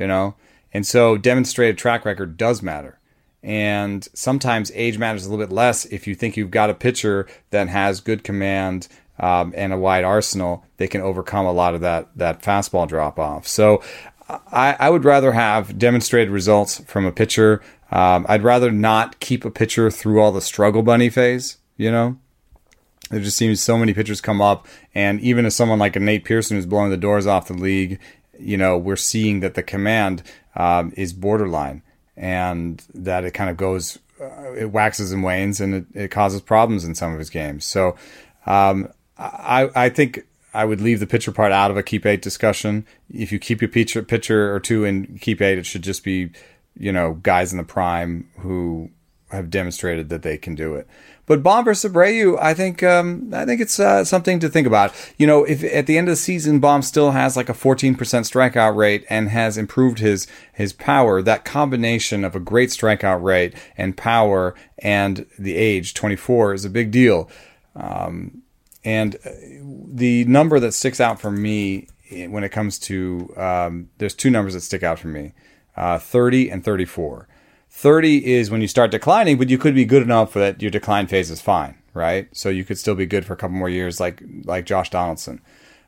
you 0.00 0.06
know? 0.06 0.34
And 0.72 0.86
so 0.86 1.16
demonstrated 1.16 1.78
track 1.78 2.04
record 2.04 2.36
does 2.36 2.62
matter. 2.62 2.98
And 3.42 4.06
sometimes 4.14 4.72
age 4.74 4.98
matters 4.98 5.26
a 5.26 5.30
little 5.30 5.44
bit 5.44 5.54
less 5.54 5.84
if 5.86 6.06
you 6.06 6.14
think 6.14 6.36
you've 6.36 6.50
got 6.50 6.70
a 6.70 6.74
pitcher 6.74 7.26
that 7.50 7.68
has 7.68 8.00
good 8.00 8.24
command 8.24 8.88
um, 9.18 9.52
and 9.56 9.72
a 9.72 9.78
wide 9.78 10.04
arsenal, 10.04 10.64
they 10.78 10.88
can 10.88 11.02
overcome 11.02 11.46
a 11.46 11.52
lot 11.52 11.74
of 11.74 11.82
that 11.82 12.08
that 12.16 12.42
fastball 12.42 12.88
drop 12.88 13.18
off. 13.18 13.46
So 13.46 13.82
I, 14.50 14.76
I, 14.78 14.90
would 14.90 15.04
rather 15.04 15.32
have 15.32 15.78
demonstrated 15.78 16.30
results 16.30 16.82
from 16.84 17.04
a 17.04 17.12
pitcher. 17.12 17.60
Um, 17.90 18.24
I'd 18.28 18.44
rather 18.44 18.70
not 18.70 19.20
keep 19.20 19.44
a 19.44 19.50
pitcher 19.50 19.90
through 19.90 20.20
all 20.20 20.32
the 20.32 20.40
struggle 20.40 20.82
bunny 20.82 21.10
phase, 21.10 21.58
you 21.76 21.90
know? 21.90 22.18
There 23.10 23.20
just 23.20 23.36
seems 23.36 23.60
so 23.60 23.76
many 23.76 23.92
pitchers 23.92 24.20
come 24.20 24.40
up, 24.40 24.68
and 24.94 25.20
even 25.20 25.44
as 25.44 25.56
someone 25.56 25.80
like 25.80 25.96
a 25.96 26.00
Nate 26.00 26.24
Pearson 26.24 26.56
who's 26.56 26.66
blowing 26.66 26.90
the 26.90 26.96
doors 26.96 27.26
off 27.26 27.48
the 27.48 27.54
league 27.54 27.98
you 28.40 28.56
know, 28.56 28.76
we're 28.76 28.96
seeing 28.96 29.40
that 29.40 29.54
the 29.54 29.62
command 29.62 30.22
um, 30.56 30.92
is 30.96 31.12
borderline 31.12 31.82
and 32.16 32.82
that 32.94 33.24
it 33.24 33.32
kind 33.32 33.50
of 33.50 33.56
goes, 33.56 33.98
uh, 34.20 34.52
it 34.52 34.70
waxes 34.70 35.12
and 35.12 35.22
wanes 35.22 35.60
and 35.60 35.74
it, 35.74 35.86
it, 35.94 36.08
causes 36.10 36.40
problems 36.40 36.84
in 36.84 36.94
some 36.94 37.12
of 37.12 37.18
his 37.18 37.30
games. 37.30 37.64
So 37.64 37.96
um, 38.46 38.88
I, 39.18 39.70
I 39.74 39.88
think 39.88 40.26
I 40.52 40.64
would 40.64 40.80
leave 40.80 41.00
the 41.00 41.06
pitcher 41.06 41.32
part 41.32 41.52
out 41.52 41.70
of 41.70 41.76
a 41.76 41.82
keep 41.82 42.04
eight 42.04 42.22
discussion. 42.22 42.86
If 43.12 43.30
you 43.30 43.38
keep 43.38 43.60
your 43.60 43.68
pitcher, 43.68 44.02
pitcher 44.02 44.54
or 44.54 44.60
two 44.60 44.84
in 44.84 45.18
keep 45.18 45.40
eight, 45.40 45.58
it 45.58 45.66
should 45.66 45.82
just 45.82 46.02
be, 46.02 46.30
you 46.74 46.92
know, 46.92 47.14
guys 47.14 47.52
in 47.52 47.58
the 47.58 47.64
prime 47.64 48.28
who 48.38 48.90
have 49.30 49.50
demonstrated 49.50 50.08
that 50.08 50.22
they 50.22 50.36
can 50.36 50.54
do 50.54 50.74
it. 50.74 50.88
But 51.26 51.42
Bohm 51.42 51.64
versus 51.64 51.92
Abreu, 51.92 52.36
I 52.40 52.54
think 52.54 52.82
um, 52.82 53.30
I 53.32 53.44
think 53.44 53.60
it's 53.60 53.78
uh, 53.78 54.04
something 54.04 54.40
to 54.40 54.48
think 54.48 54.66
about. 54.66 54.92
You 55.16 55.28
know, 55.28 55.44
if 55.44 55.62
at 55.62 55.86
the 55.86 55.96
end 55.96 56.08
of 56.08 56.12
the 56.12 56.16
season 56.16 56.58
Bohm 56.58 56.82
still 56.82 57.12
has 57.12 57.36
like 57.36 57.48
a 57.48 57.54
14% 57.54 57.96
strikeout 57.96 58.74
rate 58.74 59.04
and 59.08 59.28
has 59.28 59.56
improved 59.56 60.00
his 60.00 60.26
his 60.52 60.72
power, 60.72 61.22
that 61.22 61.44
combination 61.44 62.24
of 62.24 62.34
a 62.34 62.40
great 62.40 62.70
strikeout 62.70 63.22
rate 63.22 63.54
and 63.76 63.96
power 63.96 64.56
and 64.78 65.26
the 65.38 65.54
age 65.54 65.94
24 65.94 66.54
is 66.54 66.64
a 66.64 66.70
big 66.70 66.90
deal. 66.90 67.30
Um, 67.76 68.42
and 68.82 69.14
uh, 69.24 69.30
the 69.62 70.24
number 70.24 70.58
that 70.58 70.72
sticks 70.72 71.00
out 71.00 71.20
for 71.20 71.30
me 71.30 71.86
when 72.28 72.42
it 72.42 72.48
comes 72.48 72.76
to 72.80 73.32
um, 73.36 73.88
there's 73.98 74.14
two 74.14 74.30
numbers 74.30 74.54
that 74.54 74.62
stick 74.62 74.82
out 74.82 74.98
for 74.98 75.06
me 75.06 75.32
uh, 75.80 75.98
30 75.98 76.50
and 76.50 76.64
34 76.64 77.26
30 77.72 78.26
is 78.34 78.50
when 78.50 78.60
you 78.60 78.68
start 78.68 78.90
declining 78.90 79.38
but 79.38 79.48
you 79.48 79.58
could 79.58 79.74
be 79.74 79.84
good 79.84 80.02
enough 80.02 80.34
that 80.34 80.60
your 80.60 80.70
decline 80.70 81.06
phase 81.06 81.30
is 81.30 81.40
fine 81.40 81.76
right? 81.94 82.28
So 82.32 82.48
you 82.48 82.64
could 82.64 82.78
still 82.78 82.94
be 82.94 83.06
good 83.06 83.24
for 83.24 83.32
a 83.32 83.36
couple 83.36 83.56
more 83.56 83.68
years 83.68 84.00
like 84.00 84.22
like 84.44 84.66
josh 84.66 84.90
donaldson. 84.90 85.40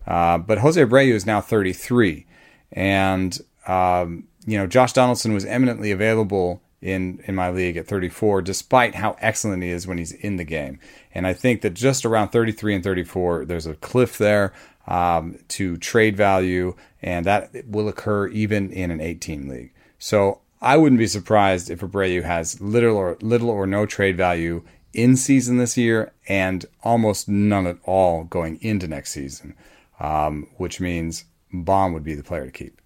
Uh, 0.06 0.38
but 0.38 0.58
jose 0.58 0.82
abreu 0.82 1.12
is 1.12 1.26
now 1.26 1.40
33 1.40 2.26
and 2.72 3.38
um, 3.66 4.24
you 4.46 4.58
know 4.58 4.66
josh 4.66 4.92
donaldson 4.92 5.32
was 5.32 5.44
eminently 5.44 5.92
available 5.92 6.60
in 6.80 7.22
in 7.26 7.34
my 7.36 7.50
league 7.50 7.76
at 7.76 7.86
34 7.86 8.42
despite 8.42 8.96
how 8.96 9.14
excellent 9.20 9.62
he 9.62 9.68
is 9.68 9.86
when 9.86 9.98
he's 9.98 10.12
in 10.12 10.36
the 10.36 10.44
game. 10.44 10.80
And 11.14 11.26
i 11.26 11.32
think 11.32 11.60
that 11.60 11.74
just 11.74 12.04
around 12.04 12.30
33 12.30 12.76
and 12.76 12.84
34 12.84 13.44
there's 13.44 13.66
a 13.66 13.74
cliff 13.74 14.18
there 14.18 14.52
um, 14.86 15.38
to 15.46 15.76
trade 15.76 16.16
value, 16.16 16.74
and 17.00 17.24
that 17.24 17.52
will 17.68 17.88
occur 17.88 18.26
even 18.28 18.72
in 18.72 18.90
an 18.90 19.00
18 19.00 19.48
league. 19.48 19.72
So 20.02 20.40
I 20.60 20.78
wouldn't 20.78 20.98
be 20.98 21.06
surprised 21.06 21.70
if 21.70 21.78
Abreu 21.78 22.24
has 22.24 22.60
little 22.60 22.96
or 22.96 23.16
little 23.20 23.48
or 23.48 23.68
no 23.68 23.86
trade 23.86 24.16
value 24.16 24.64
in 24.92 25.16
season 25.16 25.58
this 25.58 25.76
year, 25.76 26.10
and 26.28 26.66
almost 26.82 27.28
none 27.28 27.68
at 27.68 27.78
all 27.84 28.24
going 28.24 28.60
into 28.60 28.88
next 28.88 29.12
season, 29.12 29.54
um, 30.00 30.48
which 30.56 30.80
means 30.80 31.26
Bohm 31.52 31.92
would 31.92 32.02
be 32.02 32.16
the 32.16 32.24
player 32.24 32.44
to 32.44 32.50
keep. 32.50 32.80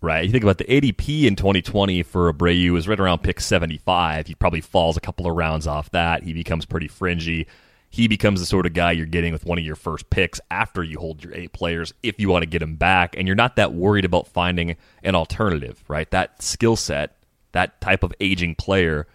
Right. 0.00 0.24
You 0.24 0.32
think 0.32 0.42
about 0.42 0.56
the 0.56 0.64
ADP 0.64 1.24
in 1.24 1.36
2020 1.36 2.02
for 2.04 2.32
Abreu 2.32 2.78
is 2.78 2.88
right 2.88 2.98
around 2.98 3.18
pick 3.18 3.38
75. 3.38 4.26
He 4.26 4.34
probably 4.34 4.62
falls 4.62 4.96
a 4.96 5.00
couple 5.00 5.26
of 5.26 5.36
rounds 5.36 5.66
off 5.66 5.90
that. 5.90 6.22
He 6.22 6.32
becomes 6.32 6.64
pretty 6.64 6.88
fringy 6.88 7.48
he 7.90 8.06
becomes 8.06 8.38
the 8.38 8.46
sort 8.46 8.66
of 8.66 8.72
guy 8.72 8.92
you're 8.92 9.04
getting 9.04 9.32
with 9.32 9.44
one 9.44 9.58
of 9.58 9.64
your 9.64 9.76
first 9.76 10.08
picks 10.10 10.40
after 10.50 10.82
you 10.82 10.98
hold 10.98 11.22
your 11.22 11.34
eight 11.34 11.52
players 11.52 11.92
if 12.02 12.18
you 12.18 12.28
want 12.28 12.42
to 12.42 12.48
get 12.48 12.62
him 12.62 12.76
back 12.76 13.16
and 13.18 13.26
you're 13.26 13.36
not 13.36 13.56
that 13.56 13.74
worried 13.74 14.04
about 14.04 14.26
finding 14.26 14.76
an 15.02 15.14
alternative 15.14 15.82
right 15.88 16.10
that 16.10 16.40
skill 16.42 16.76
set 16.76 17.16
that 17.52 17.80
type 17.80 18.02
of 18.02 18.14
aging 18.20 18.54
player 18.54 19.06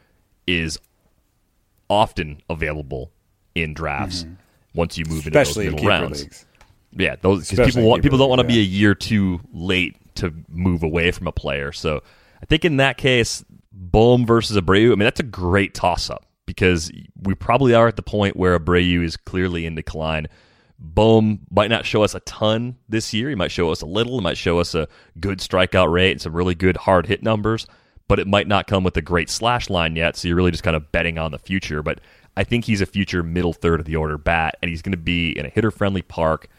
is 0.45 0.77
often 1.89 2.41
available 2.49 3.11
in 3.55 3.73
drafts 3.73 4.23
mm-hmm. 4.23 4.33
once 4.73 4.97
you 4.97 5.05
move 5.05 5.25
Especially 5.25 5.67
into 5.67 5.77
those 5.77 5.83
middle 5.83 6.01
rounds 6.01 6.21
leagues. 6.23 6.45
yeah 6.91 7.15
those 7.21 7.49
because 7.49 7.73
people 7.73 7.89
want 7.89 8.03
people 8.03 8.17
don't 8.17 8.29
want 8.29 8.41
to 8.41 8.47
yeah. 8.47 8.55
be 8.55 8.59
a 8.59 8.63
year 8.63 8.93
too 8.93 9.39
late 9.53 9.95
to 10.15 10.33
move 10.49 10.83
away 10.83 11.11
from 11.11 11.27
a 11.27 11.31
player 11.31 11.71
so 11.71 12.03
i 12.41 12.45
think 12.45 12.65
in 12.65 12.77
that 12.77 12.97
case 12.97 13.43
Bohm 13.77 14.25
versus 14.25 14.57
Abreu, 14.57 14.87
I 14.87 14.89
mean, 14.91 14.99
that's 14.99 15.19
a 15.19 15.23
great 15.23 15.73
toss 15.73 16.09
up 16.09 16.25
because 16.45 16.91
we 17.21 17.35
probably 17.35 17.73
are 17.73 17.87
at 17.87 17.95
the 17.95 18.01
point 18.01 18.35
where 18.35 18.57
Abreu 18.57 19.03
is 19.03 19.17
clearly 19.17 19.65
in 19.65 19.75
decline. 19.75 20.27
Bohm 20.77 21.39
might 21.49 21.69
not 21.69 21.85
show 21.85 22.03
us 22.03 22.13
a 22.13 22.19
ton 22.21 22.77
this 22.89 23.13
year. 23.13 23.29
He 23.29 23.35
might 23.35 23.51
show 23.51 23.71
us 23.71 23.81
a 23.81 23.85
little. 23.85 24.19
He 24.19 24.23
might 24.23 24.37
show 24.37 24.59
us 24.59 24.75
a 24.75 24.87
good 25.19 25.39
strikeout 25.39 25.91
rate 25.91 26.11
and 26.11 26.21
some 26.21 26.35
really 26.35 26.55
good 26.55 26.77
hard 26.77 27.07
hit 27.07 27.23
numbers, 27.23 27.65
but 28.07 28.19
it 28.19 28.27
might 28.27 28.47
not 28.47 28.67
come 28.67 28.83
with 28.83 28.97
a 28.97 29.01
great 29.01 29.29
slash 29.29 29.69
line 29.69 29.95
yet. 29.95 30.15
So 30.15 30.27
you're 30.27 30.37
really 30.37 30.51
just 30.51 30.63
kind 30.63 30.75
of 30.75 30.91
betting 30.91 31.17
on 31.17 31.31
the 31.31 31.39
future. 31.39 31.81
But 31.81 32.01
I 32.37 32.43
think 32.43 32.65
he's 32.65 32.81
a 32.81 32.85
future 32.85 33.23
middle 33.23 33.53
third 33.53 33.79
of 33.79 33.85
the 33.85 33.95
order 33.95 34.17
bat, 34.17 34.57
and 34.61 34.69
he's 34.69 34.81
going 34.81 34.91
to 34.91 34.97
be 34.97 35.31
in 35.37 35.45
a 35.45 35.49
hitter 35.49 35.71
friendly 35.71 36.01
park. 36.01 36.49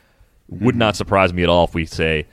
Would 0.49 0.77
not 0.77 0.97
surprise 0.97 1.33
me 1.33 1.43
at 1.43 1.49
all 1.49 1.65
if 1.65 1.75
we 1.75 1.85
say 1.85 2.27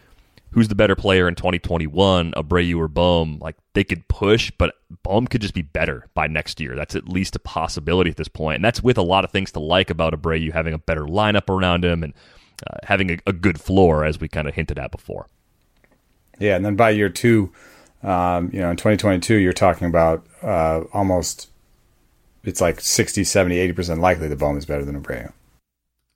who's 0.54 0.68
the 0.68 0.76
better 0.76 0.96
player 0.96 1.28
in 1.28 1.36
2021, 1.36 2.32
Abreu 2.34 2.78
or 2.78 2.88
Bohm, 2.88 3.40
Like 3.40 3.56
they 3.74 3.84
could 3.84 4.08
push, 4.08 4.52
but 4.58 4.76
Bohm 5.02 5.28
could 5.28 5.42
just 5.42 5.54
be 5.54 5.64
better 5.64 6.08
by 6.14 6.28
next 6.28 6.60
year. 6.60 6.76
That's 6.76 6.96
at 6.96 7.10
least 7.10 7.36
a 7.36 7.40
possibility 7.40 8.12
at 8.12 8.18
this 8.18 8.28
point, 8.28 8.58
and 8.58 8.66
that's 8.66 8.84
with 8.84 8.98
a 8.98 9.04
lot 9.04 9.24
of 9.24 9.32
things 9.32 9.52
to 9.54 9.60
like 9.60 9.90
about 9.90 10.14
Abreu 10.14 10.52
having 10.52 10.74
a 10.74 10.78
better 10.78 11.06
lineup 11.06 11.50
around 11.50 11.84
him 11.84 12.04
and 12.04 12.14
uh, 12.68 12.78
having 12.84 13.12
a, 13.12 13.18
a, 13.28 13.34
good 13.34 13.60
floor, 13.60 14.06
as 14.06 14.20
we 14.20 14.28
kind 14.28 14.48
of 14.48 14.54
hinted 14.54 14.78
at 14.78 14.92
before. 14.92 15.28
Yeah, 16.40 16.56
and 16.56 16.64
then 16.64 16.76
by 16.76 16.92
year 16.92 17.10
two, 17.10 17.52
um, 18.04 18.50
you 18.54 18.60
know, 18.60 18.70
in 18.70 18.78
2022, 18.78 19.36
you're 19.36 19.54
talking 19.54 19.88
about 19.88 20.26
uh, 20.44 20.82
almost 20.94 21.50
it's 22.44 22.62
like 22.62 22.80
60, 22.80 23.24
70, 23.24 23.58
80 23.58 23.74
percent 23.74 24.02
likely 24.02 24.28
that 24.28 24.38
Bohm 24.38 24.58
is 24.58 24.66
better 24.66 24.86
than 24.86 25.02
Abreu. 25.02 25.34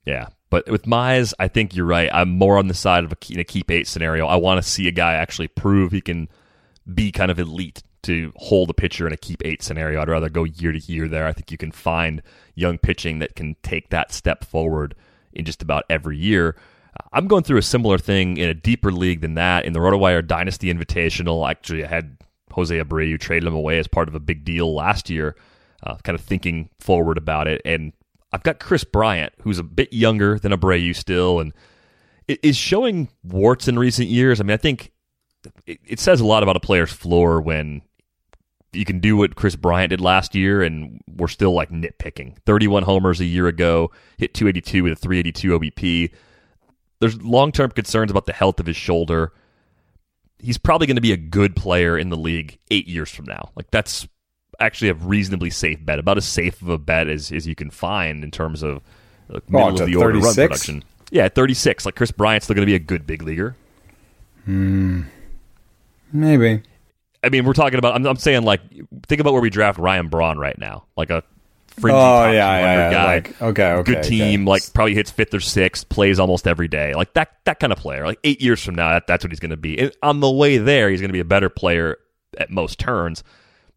Yeah, 0.06 0.28
but 0.50 0.70
with 0.70 0.84
Mize, 0.84 1.34
I 1.40 1.48
think 1.48 1.76
you're 1.76 1.86
right. 1.86 2.10
I'm 2.14 2.30
more 2.30 2.58
on 2.58 2.68
the 2.68 2.74
side 2.74 3.04
of 3.04 3.12
a, 3.12 3.40
a 3.40 3.44
keep 3.44 3.70
eight 3.70 3.88
scenario. 3.88 4.28
I 4.28 4.36
want 4.36 4.64
to 4.64 4.70
see 4.70 4.88
a 4.88 4.92
guy 4.92 5.14
actually 5.14 5.48
prove 5.50 5.92
he 5.92 6.02
can 6.02 6.30
be 6.94 7.12
kind 7.12 7.32
of 7.32 7.40
elite 7.40 7.84
to 8.04 8.32
hold 8.38 8.70
a 8.70 8.74
pitcher 8.74 9.06
in 9.06 9.14
a 9.14 9.18
keep 9.18 9.42
eight 9.44 9.62
scenario. 9.62 10.02
I'd 10.02 10.08
rather 10.08 10.30
go 10.30 10.46
year 10.46 10.72
to 10.72 10.80
year 10.80 11.08
there. 11.08 11.28
I 11.28 11.34
think 11.34 11.52
you 11.52 11.58
can 11.58 11.72
find 11.72 12.22
young 12.56 12.78
pitching 12.78 13.20
that 13.20 13.36
can 13.36 13.56
take 13.64 13.90
that 13.90 14.14
step 14.14 14.46
forward 14.46 14.96
in 15.34 15.44
just 15.44 15.62
about 15.62 15.84
every 15.90 16.18
year. 16.18 16.56
I'm 17.12 17.28
going 17.28 17.44
through 17.44 17.58
a 17.58 17.64
similar 17.64 17.98
thing 17.98 18.38
in 18.38 18.50
a 18.50 18.54
deeper 18.54 18.92
league 18.92 19.22
than 19.22 19.36
that. 19.36 19.66
In 19.66 19.74
the 19.74 19.80
RotoWire 19.80 20.26
Dynasty 20.26 20.74
Invitational, 20.74 21.48
actually, 21.50 21.84
I 21.84 21.88
had 21.88 22.18
Jose 22.54 22.76
Abreu 22.76 23.20
traded 23.20 23.48
him 23.48 23.54
away 23.54 23.78
as 23.78 23.88
part 23.88 24.08
of 24.08 24.16
a 24.16 24.20
big 24.20 24.44
deal 24.44 24.74
last 24.74 25.10
year, 25.10 25.36
uh, 25.84 25.96
kind 26.04 26.18
of 26.18 26.24
thinking 26.24 26.70
forward 26.80 27.18
about 27.18 27.48
it. 27.48 27.62
And 27.66 27.94
I've 28.32 28.44
got 28.44 28.60
Kris 28.60 28.84
Bryant, 28.84 29.34
who's 29.42 29.60
a 29.60 29.64
bit 29.64 29.94
younger 29.94 30.38
than 30.38 30.52
Abreu 30.52 30.96
still, 30.96 31.40
and 31.40 31.54
is 32.28 32.58
showing 32.58 33.10
warts 33.24 33.68
in 33.68 33.80
recent 33.80 34.10
years. 34.10 34.40
I 34.40 34.44
mean, 34.44 34.54
I 34.54 34.58
think 34.58 34.92
it, 35.66 36.00
says 36.00 36.20
a 36.20 36.26
lot 36.26 36.44
about 36.44 36.58
a 36.58 36.60
player's 36.60 36.92
floor 36.92 37.42
when 37.42 37.82
you 38.74 38.86
can 38.86 39.00
do 39.00 39.16
what 39.16 39.36
Kris 39.36 39.56
Bryant 39.56 39.92
did 39.92 40.02
last 40.02 40.36
year, 40.36 40.62
and 40.62 41.00
we're 41.08 41.28
still 41.30 41.54
like 41.54 41.70
nitpicking. 41.70 42.38
31 42.46 42.84
homers 42.84 43.22
a 43.22 43.26
year 43.26 43.48
ago, 43.48 43.92
hit 44.18 44.34
282 44.34 44.84
with 44.84 44.94
a 44.94 44.96
382 44.96 45.60
OBP. 45.60 46.14
There's 47.00 47.22
long 47.22 47.52
term 47.52 47.72
concerns 47.72 48.12
about 48.12 48.26
the 48.26 48.34
health 48.34 48.60
of 48.60 48.66
his 48.66 48.76
shoulder. 48.78 49.32
He's 50.40 50.58
probably 50.58 50.86
going 50.86 50.96
to 50.96 51.02
be 51.02 51.14
a 51.14 51.18
good 51.18 51.56
player 51.56 51.98
in 51.98 52.10
the 52.10 52.18
league 52.18 52.60
eight 52.70 52.88
years 52.88 53.10
from 53.10 53.26
now. 53.26 53.52
Like 53.56 53.72
that's 53.72 54.08
actually 54.60 54.90
a 54.90 54.94
reasonably 54.94 55.50
safe 55.50 55.84
bet, 55.84 56.00
about 56.00 56.18
as 56.18 56.26
safe 56.26 56.62
of 56.62 56.70
a 56.70 56.78
bet 56.78 57.08
as, 57.08 57.32
as 57.32 57.48
you 57.48 57.56
can 57.56 57.70
find 57.70 58.24
in 58.24 58.32
terms 58.32 58.64
of 58.64 58.82
like, 59.30 59.50
middle 59.50 59.70
of 59.82 59.86
the 59.86 59.96
order 59.96 60.20
36? 60.20 60.38
run 60.38 60.48
production. 60.48 60.84
Yeah, 61.12 61.30
36. 61.30 61.86
Like 61.86 61.96
Kris 61.96 62.12
Bryant's 62.12 62.46
still 62.46 62.56
going 62.56 62.64
to 62.64 62.68
be 62.68 62.76
a 62.76 62.80
good 62.80 63.08
big 63.08 63.22
leaguer. 63.22 63.56
Hmm. 64.46 65.04
Maybe. 66.12 66.62
I 67.24 67.30
mean, 67.30 67.46
we're 67.46 67.54
talking 67.54 67.80
about. 67.80 67.96
I'm, 67.96 68.06
I'm, 68.06 68.18
saying 68.18 68.44
like, 68.44 68.62
think 69.08 69.20
about 69.20 69.34
where 69.34 69.42
we 69.42 69.50
draft 69.50 69.80
Ryan 69.80 70.08
Braun 70.08 70.38
right 70.38 70.58
now, 70.58 70.86
like 70.96 71.10
a 71.10 71.24
fringy 71.80 71.98
oh, 71.98 72.32
yeah, 72.32 72.60
yeah, 72.60 72.92
guy. 72.92 73.06
Like, 73.06 73.42
okay, 73.42 73.72
okay, 73.72 73.94
good 73.94 74.04
team. 74.04 74.42
Okay. 74.42 74.50
Like 74.50 74.74
probably 74.74 74.96
hits 74.96 75.12
fifth 75.12 75.34
or 75.34 75.40
sixth, 75.40 75.90
plays 75.90 76.20
almost 76.20 76.48
every 76.48 76.68
day. 76.68 76.94
Like 76.94 77.14
that 77.14 77.32
that 77.46 77.60
kind 77.60 77.74
of 77.74 77.80
player. 77.80 78.06
Like 78.06 78.20
eight 78.24 78.42
years 78.42 78.64
from 78.64 78.76
now, 78.76 78.92
that, 78.92 79.08
that's 79.08 79.24
what 79.24 79.32
he's 79.32 79.40
going 79.40 79.52
to 79.52 79.58
be. 79.58 79.78
And 79.80 79.92
on 80.02 80.20
the 80.20 80.32
way 80.32 80.58
there, 80.58 80.90
he's 80.90 81.02
going 81.02 81.10
to 81.10 81.14
be 81.14 81.20
a 81.20 81.26
better 81.26 81.50
player 81.50 81.98
at 82.38 82.50
most 82.50 82.80
turns. 82.80 83.24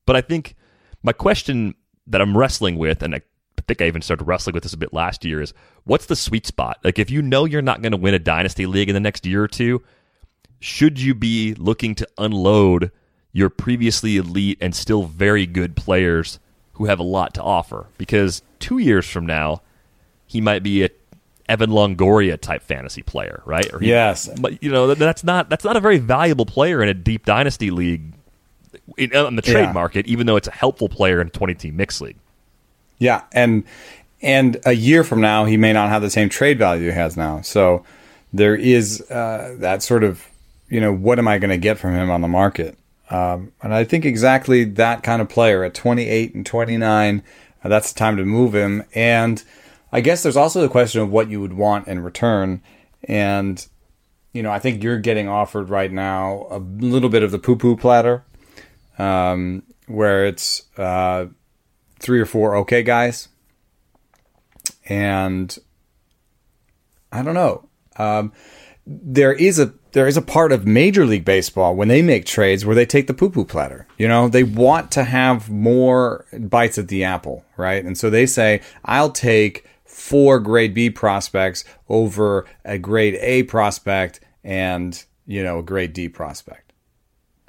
But 0.06 0.16
I 0.16 0.20
think 0.20 0.54
my 1.02 1.12
question 1.12 1.74
that 2.06 2.20
I'm 2.20 2.36
wrestling 2.36 2.76
with, 2.76 3.02
and 3.02 3.14
I 3.14 3.22
think 3.66 3.80
I 3.80 3.86
even 3.86 4.02
started 4.02 4.24
wrestling 4.24 4.54
with 4.54 4.62
this 4.62 4.72
a 4.72 4.78
bit 4.78 4.92
last 4.92 5.24
year, 5.24 5.40
is 5.40 5.54
what's 5.84 6.06
the 6.06 6.16
sweet 6.16 6.46
spot? 6.46 6.78
Like, 6.82 6.98
if 6.98 7.10
you 7.10 7.22
know 7.22 7.44
you're 7.44 7.62
not 7.62 7.82
going 7.82 7.92
to 7.92 7.98
win 7.98 8.14
a 8.14 8.18
dynasty 8.18 8.66
league 8.66 8.88
in 8.88 8.94
the 8.94 9.00
next 9.00 9.26
year 9.26 9.42
or 9.42 9.48
two, 9.48 9.82
should 10.58 11.00
you 11.00 11.14
be 11.14 11.54
looking 11.54 11.94
to 11.96 12.08
unload 12.18 12.90
your 13.32 13.48
previously 13.48 14.16
elite 14.16 14.58
and 14.60 14.74
still 14.74 15.04
very 15.04 15.46
good 15.46 15.76
players 15.76 16.38
who 16.74 16.86
have 16.86 16.98
a 16.98 17.04
lot 17.04 17.34
to 17.34 17.42
offer? 17.42 17.86
Because 17.96 18.42
two 18.58 18.78
years 18.78 19.08
from 19.08 19.24
now, 19.24 19.62
he 20.26 20.40
might 20.40 20.62
be 20.62 20.84
a 20.84 20.90
Evan 21.48 21.70
Longoria 21.70 22.40
type 22.40 22.62
fantasy 22.62 23.02
player, 23.02 23.42
right? 23.44 23.72
Or 23.72 23.80
he, 23.80 23.88
yes, 23.88 24.28
but 24.40 24.62
you 24.62 24.70
know 24.70 24.94
that's 24.94 25.24
not 25.24 25.50
that's 25.50 25.64
not 25.64 25.76
a 25.76 25.80
very 25.80 25.98
valuable 25.98 26.46
player 26.46 26.80
in 26.80 26.88
a 26.88 26.94
deep 26.94 27.26
dynasty 27.26 27.72
league 27.72 28.12
in, 28.96 29.14
on 29.14 29.36
the 29.36 29.42
trade 29.42 29.64
yeah. 29.64 29.72
market, 29.72 30.06
even 30.06 30.26
though 30.26 30.36
it's 30.36 30.48
a 30.48 30.52
helpful 30.52 30.88
player 30.88 31.20
in 31.20 31.28
a 31.28 31.30
20 31.30 31.54
team 31.54 31.76
mixed 31.76 32.00
league. 32.00 32.16
Yeah, 32.98 33.22
and 33.32 33.64
and 34.22 34.60
a 34.66 34.72
year 34.72 35.02
from 35.04 35.20
now, 35.20 35.46
he 35.46 35.56
may 35.56 35.72
not 35.72 35.88
have 35.88 36.02
the 36.02 36.10
same 36.10 36.28
trade 36.28 36.58
value 36.58 36.90
he 36.90 36.94
has 36.94 37.16
now. 37.16 37.40
So 37.40 37.84
there 38.32 38.54
is 38.54 39.00
uh, 39.10 39.56
that 39.58 39.82
sort 39.82 40.04
of 40.04 40.26
you 40.68 40.80
know 40.80 40.94
what 40.94 41.18
am 41.18 41.26
I 41.28 41.38
going 41.38 41.50
to 41.50 41.58
get 41.58 41.78
from 41.78 41.94
him 41.94 42.10
on 42.10 42.20
the 42.20 42.28
market? 42.28 42.76
Um, 43.10 43.52
and 43.60 43.74
I 43.74 43.84
think 43.84 44.04
exactly 44.04 44.64
that 44.64 45.02
kind 45.02 45.20
of 45.20 45.28
player 45.28 45.64
at 45.64 45.74
28 45.74 46.32
and 46.32 46.46
29, 46.46 47.24
uh, 47.64 47.68
that's 47.68 47.92
the 47.92 47.98
time 47.98 48.16
to 48.16 48.24
move 48.24 48.54
him. 48.54 48.84
And 48.94 49.42
I 49.90 50.00
guess 50.00 50.22
there's 50.22 50.36
also 50.36 50.60
the 50.60 50.68
question 50.68 51.00
of 51.00 51.10
what 51.10 51.28
you 51.28 51.40
would 51.40 51.54
want 51.54 51.88
in 51.88 52.04
return. 52.04 52.62
And 53.04 53.66
you 54.32 54.44
know, 54.44 54.52
I 54.52 54.60
think 54.60 54.82
you're 54.82 54.98
getting 54.98 55.28
offered 55.28 55.70
right 55.70 55.90
now 55.90 56.46
a 56.50 56.58
little 56.58 57.08
bit 57.08 57.24
of 57.24 57.32
the 57.32 57.38
poo 57.38 57.56
poo 57.56 57.76
platter 57.76 58.22
um, 59.00 59.62
where 59.86 60.26
it's 60.26 60.62
uh, 60.76 61.26
three 61.98 62.20
or 62.20 62.26
four 62.26 62.56
okay 62.56 62.82
guys, 62.82 63.28
and 64.88 65.56
I 67.10 67.22
don't 67.22 67.34
know. 67.34 67.68
Um, 67.96 68.32
there 68.86 69.32
is 69.32 69.58
a 69.58 69.72
there 69.92 70.06
is 70.06 70.16
a 70.16 70.22
part 70.22 70.52
of 70.52 70.66
Major 70.66 71.04
League 71.04 71.24
Baseball 71.24 71.74
when 71.74 71.88
they 71.88 72.02
make 72.02 72.24
trades 72.24 72.64
where 72.64 72.76
they 72.76 72.86
take 72.86 73.06
the 73.06 73.14
poo 73.14 73.30
poo 73.30 73.44
platter. 73.44 73.86
You 73.98 74.06
know, 74.06 74.28
they 74.28 74.44
want 74.44 74.92
to 74.92 75.04
have 75.04 75.50
more 75.50 76.26
bites 76.38 76.78
at 76.78 76.88
the 76.88 77.04
apple, 77.04 77.44
right? 77.56 77.84
And 77.84 77.96
so 77.98 78.10
they 78.10 78.26
say, 78.26 78.60
I'll 78.84 79.10
take 79.10 79.66
four 79.84 80.38
grade 80.40 80.74
B 80.74 80.90
prospects 80.90 81.64
over 81.88 82.46
a 82.64 82.78
grade 82.78 83.16
A 83.20 83.42
prospect 83.44 84.20
and, 84.44 85.02
you 85.26 85.42
know, 85.42 85.58
a 85.58 85.62
grade 85.62 85.92
D 85.92 86.08
prospect, 86.08 86.72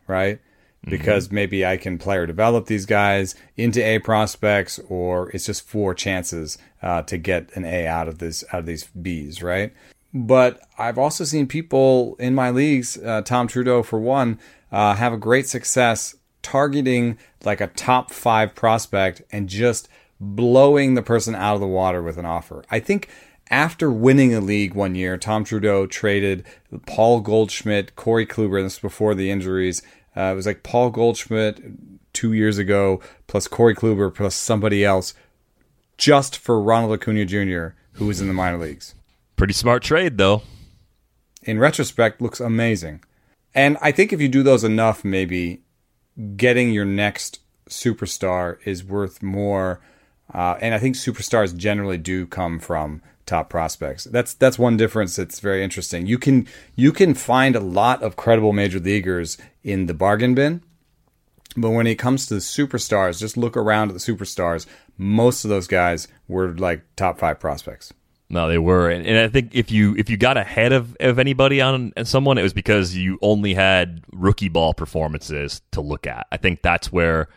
right? 0.08 0.40
Because 0.84 1.28
mm-hmm. 1.28 1.36
maybe 1.36 1.66
I 1.66 1.78
can 1.78 1.98
player 1.98 2.26
develop 2.26 2.66
these 2.66 2.86
guys 2.86 3.36
into 3.56 3.86
A 3.86 4.00
prospects, 4.00 4.80
or 4.90 5.30
it's 5.30 5.46
just 5.46 5.68
four 5.68 5.94
chances 5.94 6.58
uh, 6.82 7.04
to 7.04 7.18
get 7.18 7.56
an 7.56 7.66
A 7.66 7.86
out 7.86 8.08
of 8.08 8.18
this 8.18 8.44
out 8.52 8.62
of 8.62 8.66
these 8.66 8.88
Bs, 9.00 9.44
right? 9.44 9.74
But 10.14 10.62
I've 10.78 10.98
also 10.98 11.24
seen 11.24 11.48
people 11.48 12.16
in 12.20 12.36
my 12.36 12.50
leagues, 12.50 12.98
uh, 12.98 13.22
Tom 13.22 13.48
Trudeau 13.48 13.84
for 13.84 14.00
one, 14.00 14.40
uh, 14.72 14.96
have 14.96 15.14
a 15.14 15.18
great 15.18 15.48
success 15.48 16.16
targeting 16.42 17.18
like 17.44 17.62
a 17.62 17.68
top 17.68 18.12
five 18.12 18.56
prospect 18.56 19.22
and 19.32 19.48
just 19.48 19.88
blowing 20.20 20.96
the 20.96 21.02
person 21.02 21.36
out 21.36 21.56
of 21.56 21.62
the 21.62 21.68
water 21.68 22.02
with 22.02 22.18
an 22.18 22.26
offer. 22.26 22.64
I 22.70 22.80
think 22.80 23.08
after 23.50 23.92
winning 23.92 24.34
a 24.34 24.40
league 24.40 24.74
one 24.74 24.96
year, 24.96 25.18
Tom 25.18 25.44
Trudeau 25.44 25.86
traded 25.86 26.46
Paul 26.86 27.22
Goldschmidt, 27.22 27.96
Corey 27.96 28.26
Kluber, 28.26 28.64
this 28.64 28.80
before 28.80 29.14
the 29.14 29.30
injuries. 29.30 29.82
Uh, 30.16 30.32
it 30.32 30.36
was 30.36 30.46
like 30.46 30.64
Paul 30.64 30.90
Goldschmidt 30.90 31.62
two 32.14 32.34
years 32.34 32.58
ago, 32.58 33.00
plus 33.28 33.48
Corey 33.48 33.76
Kluber, 33.76 34.14
plus 34.14 34.36
somebody 34.36 34.84
else, 34.84 35.14
just 35.98 36.38
for 36.38 36.62
Ronald 36.62 36.94
Acuna 36.94 37.26
Jr., 37.26 37.76
who 37.94 38.08
was 38.08 38.20
in 38.22 38.28
the 38.28 38.34
minor 38.34 38.58
leagues. 38.58 38.96
Pretty 39.36 39.54
smart 39.54 39.84
trade, 39.84 40.18
though. 40.18 40.44
In 41.44 41.60
retrospect, 41.60 42.22
looks 42.22 42.40
amazing. 42.40 43.04
And 43.54 43.78
I 43.82 43.92
think 43.92 44.14
if 44.14 44.22
you 44.22 44.28
do 44.28 44.44
those 44.44 44.64
enough, 44.64 45.04
maybe 45.04 45.62
getting 46.36 46.72
your 46.72 46.86
next 46.86 47.40
superstar 47.70 48.58
is 48.66 48.84
worth 48.84 49.24
more. 49.24 49.82
Uh, 50.34 50.58
and 50.62 50.74
I 50.74 50.80
think 50.80 50.96
superstars 50.96 51.56
generally 51.56 51.98
do 51.98 52.26
come 52.26 52.60
from 52.60 53.02
top 53.32 53.50
prospects. 53.50 54.04
That's 54.04 54.34
that's 54.34 54.60
one 54.60 54.76
difference 54.76 55.16
that's 55.16 55.40
very 55.40 55.64
interesting. 55.64 56.06
You 56.06 56.20
can 56.20 56.48
you 56.76 56.92
can 56.92 57.14
find 57.14 57.56
a 57.56 57.62
lot 57.62 58.04
of 58.04 58.18
credible 58.18 58.52
major 58.52 58.80
leaguers 58.80 59.38
in 59.64 59.86
the 59.86 59.94
bargain 59.94 60.36
bin, 60.36 60.62
but 61.56 61.70
when 61.72 61.88
it 61.88 61.96
comes 61.96 62.26
to 62.28 62.34
the 62.34 62.42
superstars, 62.42 63.20
just 63.20 63.38
look 63.38 63.56
around 63.56 63.90
at 63.90 63.94
the 63.94 64.00
superstars. 64.00 64.66
Most 64.98 65.46
of 65.46 65.50
those 65.50 65.66
guys 65.66 66.10
were 66.28 66.50
like 66.58 66.84
top 66.98 67.20
five 67.20 67.40
prospects. 67.40 67.94
No, 68.30 68.48
they 68.48 68.58
were, 68.58 68.90
and, 68.90 69.06
and, 69.06 69.18
I 69.18 69.28
think 69.28 69.54
if 69.54 69.72
you 69.72 69.96
if 69.98 70.10
you 70.10 70.16
got 70.16 70.38
ahead 70.38 70.72
of, 70.72 70.96
of 71.02 71.20
anybody 71.20 71.60
on 71.60 71.92
someone, 72.04 72.38
it 72.38 72.44
was 72.44 72.54
because 72.54 72.96
you 72.96 73.18
only 73.22 73.54
had 73.54 74.04
rookie 74.14 74.48
ball 74.48 74.74
performances 74.74 75.62
to 75.72 75.82
look 75.82 76.08
at. 76.08 76.28
I 76.32 76.38
think 76.38 76.62
that's 76.62 76.92
where 76.92 77.28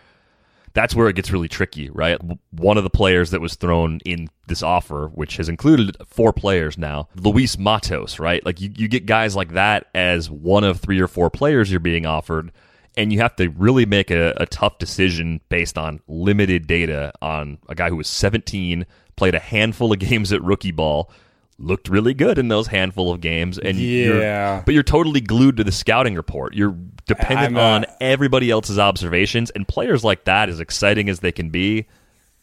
that's 0.75 0.95
where 0.95 1.09
it 1.09 1.17
gets 1.17 1.33
really 1.33 1.49
tricky, 1.49 1.89
right? 1.91 2.19
One 2.51 2.77
of 2.77 2.85
the 2.85 2.91
players 2.91 3.31
that 3.31 3.41
was 3.41 3.55
thrown 3.55 4.01
in 4.05 4.29
this 4.49 4.63
offer, 4.63 5.09
which 5.15 5.37
has 5.37 5.49
included 5.49 5.97
four 6.07 6.33
players 6.33 6.77
now, 6.77 7.09
Luis 7.15 7.57
Matos, 7.57 8.19
right? 8.19 8.45
Like 8.45 8.61
you, 8.61 8.71
you 8.77 8.89
get 8.89 9.07
guys 9.07 9.37
like 9.37 9.53
that 9.53 9.87
as 9.95 10.29
one 10.29 10.65
of 10.65 10.81
three 10.81 11.01
or 11.01 11.09
four 11.09 11.31
players 11.31 11.71
you're 11.71 11.81
being 11.81 12.07
offered, 12.07 12.51
and 12.97 13.13
you 13.13 13.21
have 13.21 13.37
to 13.37 13.49
really 13.51 13.87
make 13.87 14.11
a, 14.11 14.35
a 14.37 14.47
tough 14.47 14.79
decision 14.79 15.41
based 15.49 15.79
on 15.79 16.01
limited 16.09 16.67
data 16.67 17.13
on 17.23 17.59
a 17.69 17.75
guy 17.75 17.89
who 17.89 17.97
was 17.97 18.09
17 18.09 18.85
played 19.17 19.35
a 19.35 19.41
handful 19.41 19.93
of 19.93 19.99
games 20.01 20.33
at 20.33 20.43
rookie 20.43 20.73
ball, 20.73 21.11
looked 21.59 21.89
really 21.89 22.15
good 22.15 22.39
in 22.39 22.49
those 22.49 22.67
handful 22.67 23.13
of 23.13 23.21
games, 23.21 23.59
and 23.59 23.79
yeah, 23.79 24.05
you're, 24.05 24.63
but 24.65 24.75
you're 24.75 24.83
totally 24.83 25.21
glued 25.21 25.57
to 25.57 25.65
the 25.65 25.73
scouting 25.73 26.15
report. 26.15 26.55
You're 26.55 26.77
dependent 27.07 27.57
on 27.59 27.87
everybody 28.01 28.51
else's 28.51 28.79
observations, 28.79 29.51
and 29.51 29.67
players 29.67 30.05
like 30.05 30.25
that, 30.25 30.49
as 30.49 30.61
exciting 30.61 31.09
as 31.09 31.21
they 31.21 31.33
can 31.33 31.51
be, 31.51 31.87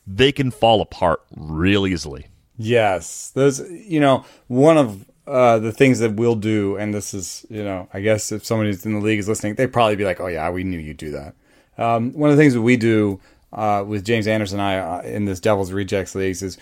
they 0.07 0.31
can 0.31 0.51
fall 0.51 0.81
apart 0.81 1.21
real 1.35 1.85
easily. 1.85 2.27
Yes, 2.57 3.31
those 3.31 3.59
you 3.69 3.99
know 3.99 4.25
one 4.47 4.77
of 4.77 5.05
uh, 5.27 5.59
the 5.59 5.71
things 5.71 5.99
that 5.99 6.13
we'll 6.13 6.35
do, 6.35 6.77
and 6.77 6.93
this 6.93 7.13
is 7.13 7.45
you 7.49 7.63
know 7.63 7.87
I 7.93 8.01
guess 8.01 8.31
if 8.31 8.45
somebody's 8.45 8.85
in 8.85 8.93
the 8.93 8.99
league 8.99 9.19
is 9.19 9.27
listening, 9.27 9.55
they'd 9.55 9.73
probably 9.73 9.95
be 9.95 10.05
like, 10.05 10.19
oh 10.19 10.27
yeah, 10.27 10.49
we 10.49 10.63
knew 10.63 10.79
you'd 10.79 10.97
do 10.97 11.11
that. 11.11 11.35
Um, 11.77 12.13
one 12.13 12.29
of 12.29 12.37
the 12.37 12.41
things 12.41 12.53
that 12.53 12.61
we 12.61 12.77
do 12.77 13.19
uh, 13.53 13.83
with 13.85 14.05
James 14.05 14.27
Anderson 14.27 14.59
and 14.59 14.67
I 14.67 14.77
uh, 14.77 15.01
in 15.01 15.25
this 15.25 15.39
Devil's 15.39 15.71
Rejects 15.71 16.15
leagues 16.15 16.43
is 16.43 16.57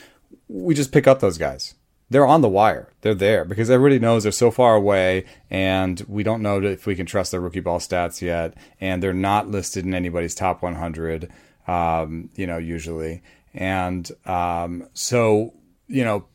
we 0.48 0.74
just 0.74 0.92
pick 0.92 1.08
up 1.08 1.20
those 1.20 1.38
guys. 1.38 1.76
They're 2.10 2.26
on 2.26 2.42
the 2.42 2.50
wire. 2.50 2.92
They're 3.02 3.14
there 3.14 3.46
because 3.46 3.70
everybody 3.70 4.00
knows 4.00 4.24
they're 4.24 4.32
so 4.32 4.50
far 4.52 4.76
away, 4.76 5.26
and 5.50 6.04
we 6.08 6.24
don't 6.24 6.42
know 6.42 6.62
if 6.62 6.86
we 6.86 6.96
can 6.96 7.06
trust 7.06 7.32
their 7.32 7.40
rookie 7.40 7.60
ball 7.60 7.80
stats 7.80 8.22
yet. 8.22 8.56
And 8.82 9.02
they're 9.02 9.14
not 9.14 9.50
listed 9.50 9.86
in 9.86 9.94
anybody's 9.94 10.34
top 10.34 10.62
100, 10.62 11.32
um, 11.68 12.30
you 12.36 12.48
know, 12.48 12.58
usually. 12.58 13.22
And 13.54 14.10
um, 14.26 14.88
so, 14.94 15.54
you 15.88 16.04
know, 16.04 16.26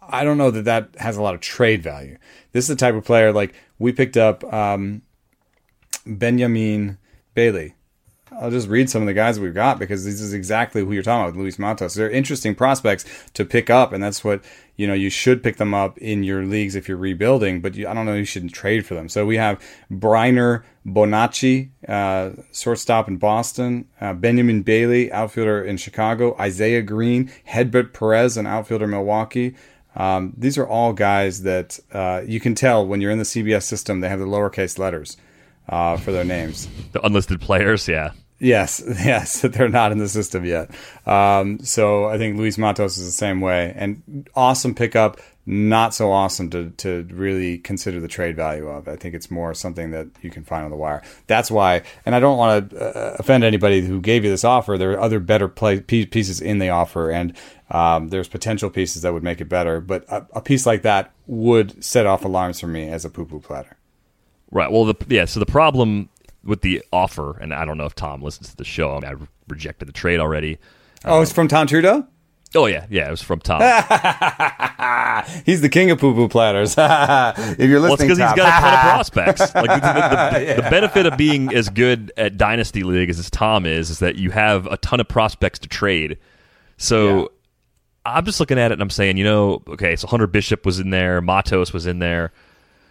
I 0.00 0.24
don't 0.24 0.38
know 0.38 0.50
that 0.50 0.64
that 0.64 0.96
has 0.98 1.16
a 1.16 1.22
lot 1.22 1.34
of 1.34 1.40
trade 1.40 1.82
value. 1.82 2.18
This 2.52 2.64
is 2.64 2.68
the 2.68 2.76
type 2.76 2.94
of 2.94 3.04
player 3.04 3.32
like 3.32 3.54
we 3.78 3.92
picked 3.92 4.16
up 4.16 4.42
um, 4.52 5.02
Benyamin 6.04 6.98
Bailey 7.34 7.74
I'll 8.40 8.50
just 8.50 8.68
read 8.68 8.90
some 8.90 9.02
of 9.02 9.06
the 9.06 9.14
guys 9.14 9.38
we've 9.38 9.54
got 9.54 9.78
because 9.78 10.04
this 10.04 10.20
is 10.20 10.32
exactly 10.32 10.82
who 10.82 10.92
you're 10.92 11.02
talking 11.02 11.28
about, 11.28 11.38
Luis 11.38 11.58
Matos. 11.58 11.94
They're 11.94 12.10
interesting 12.10 12.54
prospects 12.54 13.04
to 13.34 13.44
pick 13.44 13.70
up, 13.70 13.92
and 13.92 14.02
that's 14.02 14.24
what 14.24 14.42
you 14.76 14.86
know. 14.86 14.94
You 14.94 15.10
should 15.10 15.42
pick 15.42 15.56
them 15.56 15.74
up 15.74 15.98
in 15.98 16.22
your 16.22 16.44
leagues 16.44 16.74
if 16.74 16.88
you're 16.88 16.96
rebuilding, 16.96 17.60
but 17.60 17.74
you, 17.74 17.88
I 17.88 17.94
don't 17.94 18.06
know. 18.06 18.14
You 18.14 18.24
shouldn't 18.24 18.52
trade 18.52 18.86
for 18.86 18.94
them. 18.94 19.08
So 19.08 19.26
we 19.26 19.36
have 19.36 19.62
Brainer 19.90 20.62
Bonaci, 20.86 21.70
uh, 21.88 22.42
shortstop 22.52 23.08
in 23.08 23.16
Boston, 23.18 23.88
uh, 24.00 24.14
Benyamin 24.14 24.62
Bailey, 24.62 25.12
outfielder 25.12 25.62
in 25.62 25.76
Chicago, 25.76 26.36
Isaiah 26.38 26.82
Green, 26.82 27.30
Hedbert 27.44 27.92
Perez, 27.92 28.36
an 28.36 28.46
outfielder 28.46 28.86
in 28.86 28.90
Milwaukee. 28.90 29.54
Um, 29.94 30.32
these 30.36 30.56
are 30.56 30.66
all 30.66 30.92
guys 30.92 31.42
that 31.42 31.78
uh, 31.92 32.22
you 32.26 32.40
can 32.40 32.54
tell 32.54 32.86
when 32.86 33.00
you're 33.00 33.10
in 33.10 33.18
the 33.18 33.24
CBS 33.24 33.64
system. 33.64 34.00
They 34.00 34.08
have 34.08 34.20
the 34.20 34.26
lowercase 34.26 34.78
letters 34.78 35.16
uh, 35.68 35.96
for 35.96 36.12
their 36.12 36.24
names. 36.24 36.68
The 36.92 37.04
unlisted 37.04 37.40
players, 37.40 37.88
yeah. 37.88 38.12
Yes, 38.42 38.82
yes, 39.04 39.40
they're 39.42 39.68
not 39.68 39.92
in 39.92 39.98
the 39.98 40.08
system 40.08 40.44
yet. 40.44 40.70
Um, 41.06 41.60
so 41.60 42.06
I 42.06 42.18
think 42.18 42.36
Luis 42.36 42.58
Matos 42.58 42.98
is 42.98 43.06
the 43.06 43.12
same 43.12 43.40
way, 43.40 43.72
and 43.76 44.28
awesome 44.34 44.74
pickup. 44.74 45.20
Not 45.44 45.92
so 45.92 46.12
awesome 46.12 46.50
to 46.50 46.70
to 46.70 47.06
really 47.10 47.58
consider 47.58 48.00
the 48.00 48.06
trade 48.06 48.36
value 48.36 48.68
of. 48.68 48.86
I 48.86 48.94
think 48.94 49.14
it's 49.14 49.28
more 49.28 49.54
something 49.54 49.90
that 49.90 50.06
you 50.22 50.30
can 50.30 50.44
find 50.44 50.64
on 50.64 50.70
the 50.70 50.76
wire. 50.76 51.02
That's 51.26 51.50
why, 51.50 51.82
and 52.06 52.14
I 52.14 52.20
don't 52.20 52.38
want 52.38 52.70
to 52.70 52.78
uh, 52.78 53.16
offend 53.18 53.42
anybody 53.42 53.80
who 53.80 54.00
gave 54.00 54.24
you 54.24 54.30
this 54.30 54.44
offer. 54.44 54.78
There 54.78 54.92
are 54.92 55.00
other 55.00 55.18
better 55.18 55.48
play, 55.48 55.80
pieces 55.80 56.40
in 56.40 56.58
the 56.58 56.68
offer, 56.68 57.10
and 57.10 57.36
um, 57.70 58.10
there's 58.10 58.28
potential 58.28 58.70
pieces 58.70 59.02
that 59.02 59.12
would 59.12 59.24
make 59.24 59.40
it 59.40 59.48
better. 59.48 59.80
But 59.80 60.04
a, 60.08 60.26
a 60.34 60.40
piece 60.40 60.64
like 60.64 60.82
that 60.82 61.12
would 61.26 61.82
set 61.82 62.06
off 62.06 62.24
alarms 62.24 62.60
for 62.60 62.68
me 62.68 62.88
as 62.88 63.04
a 63.04 63.10
poo 63.10 63.24
poo 63.24 63.40
platter. 63.40 63.76
Right. 64.52 64.70
Well, 64.70 64.84
the, 64.84 64.94
yeah. 65.08 65.24
So 65.24 65.40
the 65.40 65.46
problem 65.46 66.08
with 66.44 66.60
the 66.60 66.84
offer, 66.92 67.38
and 67.38 67.52
I 67.52 67.64
don't 67.64 67.78
know 67.78 67.86
if 67.86 67.94
Tom 67.94 68.22
listens 68.22 68.50
to 68.50 68.56
the 68.56 68.64
show. 68.64 68.96
I, 68.96 69.00
mean, 69.00 69.04
I 69.04 69.26
rejected 69.48 69.88
the 69.88 69.92
trade 69.92 70.20
already. 70.20 70.58
Oh, 71.04 71.16
um, 71.16 71.22
it's 71.22 71.32
from 71.32 71.48
Tom 71.48 71.66
Trudeau. 71.66 72.06
Oh 72.54 72.66
yeah, 72.66 72.86
yeah, 72.90 73.08
it 73.08 73.10
was 73.10 73.22
from 73.22 73.40
Tom. 73.40 73.60
he's 75.46 75.62
the 75.62 75.70
king 75.70 75.90
of 75.90 75.98
poo 75.98 76.12
poo 76.14 76.28
platters. 76.28 76.74
if 76.78 77.70
you're 77.70 77.80
listening, 77.80 77.80
well, 77.80 77.96
because 77.96 78.08
he's 78.08 78.18
got 78.18 78.38
a 78.38 78.60
ton 78.60 78.74
of 78.74 78.80
prospects. 78.92 79.54
Like 79.54 79.70
the, 79.70 80.38
the, 80.38 80.54
the, 80.56 80.62
the, 80.62 80.70
benefit 80.70 81.06
of 81.06 81.16
being 81.16 81.54
as 81.54 81.70
good 81.70 82.12
at 82.18 82.36
dynasty 82.36 82.82
league 82.82 83.08
as 83.08 83.30
Tom 83.30 83.64
is, 83.64 83.88
is 83.88 84.00
that 84.00 84.16
you 84.16 84.30
have 84.32 84.66
a 84.66 84.76
ton 84.76 85.00
of 85.00 85.08
prospects 85.08 85.60
to 85.60 85.68
trade. 85.68 86.18
So 86.76 87.20
yeah. 87.20 87.26
I'm 88.04 88.26
just 88.26 88.38
looking 88.38 88.58
at 88.58 88.70
it 88.70 88.74
and 88.74 88.82
I'm 88.82 88.90
saying, 88.90 89.16
you 89.16 89.24
know, 89.24 89.62
okay, 89.68 89.96
so 89.96 90.06
Hunter 90.06 90.26
Bishop 90.26 90.66
was 90.66 90.78
in 90.78 90.90
there, 90.90 91.22
Matos 91.22 91.72
was 91.72 91.86
in 91.86 92.00
there, 92.00 92.32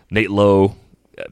Nate 0.09 0.31
Lowe 0.31 0.75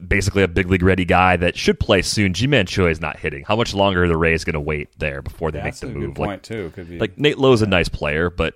basically 0.06 0.42
a 0.42 0.48
big 0.48 0.68
league 0.68 0.82
ready 0.82 1.04
guy 1.04 1.36
that 1.36 1.56
should 1.56 1.80
play 1.80 2.02
soon. 2.02 2.34
Ji-Man 2.34 2.66
Choi 2.66 2.90
is 2.90 3.00
not 3.00 3.18
hitting. 3.18 3.44
How 3.44 3.56
much 3.56 3.74
longer 3.74 4.04
are 4.04 4.08
the 4.08 4.16
Rays 4.16 4.44
going 4.44 4.54
to 4.54 4.60
wait 4.60 4.88
there 4.98 5.22
before 5.22 5.50
they 5.50 5.58
yeah, 5.58 5.64
make 5.64 5.76
the 5.76 5.86
move? 5.86 6.14
point 6.14 6.28
like, 6.28 6.42
too. 6.42 6.70
Could 6.74 6.88
be, 6.88 6.98
like 6.98 7.18
Nate 7.18 7.38
Lowe's 7.38 7.60
is 7.60 7.62
a 7.62 7.66
nice 7.66 7.88
player, 7.88 8.30
but 8.30 8.54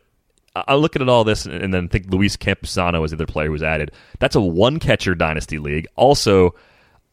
I 0.57 0.75
look 0.75 0.95
at 0.95 1.09
all 1.09 1.25
this 1.25 1.47
and 1.47 1.75
then 1.75 1.89
think 1.89 2.11
Luis 2.11 2.37
Campusano 2.37 3.05
is 3.05 3.11
the 3.11 3.17
other 3.17 3.27
player 3.27 3.49
who's 3.49 3.63
added. 3.63 3.91
That's 4.21 4.37
a 4.37 4.41
one 4.41 4.79
catcher 4.79 5.15
dynasty 5.15 5.59
league. 5.59 5.87
Also, 5.97 6.55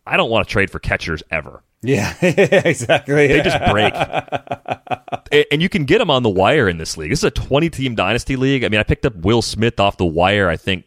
I 0.06 0.18
don't 0.18 0.30
want 0.30 0.48
to 0.48 0.52
trade 0.52 0.70
for 0.70 0.80
catchers 0.80 1.24
ever. 1.32 1.64
Yeah, 1.82 2.14
exactly. 2.22 3.28
They 3.28 3.42
just 3.42 3.60
break. 3.72 3.94
and 5.52 5.62
you 5.62 5.70
can 5.70 5.86
get 5.86 5.98
them 5.98 6.12
on 6.12 6.22
the 6.22 6.30
wire 6.30 6.70
in 6.70 6.78
this 6.78 6.98
league. 6.98 7.10
This 7.10 7.20
is 7.20 7.26
a 7.26 7.32
20 7.32 7.72
team 7.72 7.96
dynasty 7.96 8.36
league. 8.36 8.64
I 8.64 8.70
mean, 8.70 8.80
I 8.80 8.84
picked 8.84 9.06
up 9.06 9.16
Will 9.16 9.42
Smith 9.42 9.80
off 9.80 9.98
the 9.98 10.06
wire, 10.06 10.48
I 10.48 10.58
think, 10.58 10.86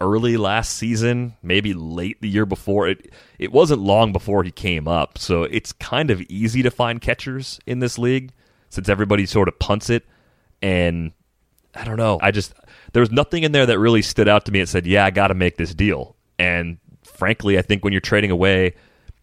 early 0.00 0.36
last 0.36 0.76
season, 0.76 1.34
maybe 1.42 1.74
late 1.74 2.20
the 2.20 2.28
year 2.28 2.46
before. 2.46 2.88
It 2.88 3.12
it 3.38 3.52
wasn't 3.52 3.80
long 3.80 4.12
before 4.12 4.42
he 4.44 4.50
came 4.50 4.86
up, 4.88 5.18
so 5.18 5.42
it's 5.44 5.72
kind 5.72 6.10
of 6.10 6.20
easy 6.22 6.62
to 6.62 6.70
find 6.70 7.00
catchers 7.00 7.58
in 7.66 7.80
this 7.80 7.98
league. 7.98 8.32
since 8.70 8.88
everybody 8.90 9.24
sort 9.24 9.48
of 9.48 9.58
punts 9.58 9.88
it. 9.88 10.04
And 10.60 11.12
I 11.74 11.84
don't 11.84 11.96
know. 11.96 12.18
I 12.20 12.30
just 12.30 12.52
there 12.92 13.00
was 13.00 13.10
nothing 13.10 13.42
in 13.44 13.52
there 13.52 13.64
that 13.66 13.78
really 13.78 14.02
stood 14.02 14.28
out 14.28 14.44
to 14.46 14.52
me 14.52 14.60
and 14.60 14.68
said, 14.68 14.86
"Yeah, 14.86 15.04
I 15.06 15.10
got 15.10 15.28
to 15.28 15.34
make 15.34 15.56
this 15.56 15.74
deal." 15.74 16.16
And 16.38 16.78
frankly, 17.02 17.58
I 17.58 17.62
think 17.62 17.82
when 17.82 17.92
you're 17.92 18.00
trading 18.00 18.30
away 18.30 18.74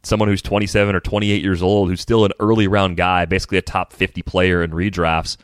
someone 0.03 0.30
who's 0.30 0.41
27 0.41 0.95
or 0.95 0.99
28 0.99 1.41
years 1.43 1.61
old, 1.61 1.89
who's 1.89 2.01
still 2.01 2.26
an 2.26 2.32
early 2.39 2.67
round 2.67 2.97
guy, 2.97 3.26
basically 3.26 3.57
a 3.57 3.61
top 3.61 3.91
50 3.93 4.21
player 4.23 4.63
in 4.63 4.71
redrafts, 4.71 5.38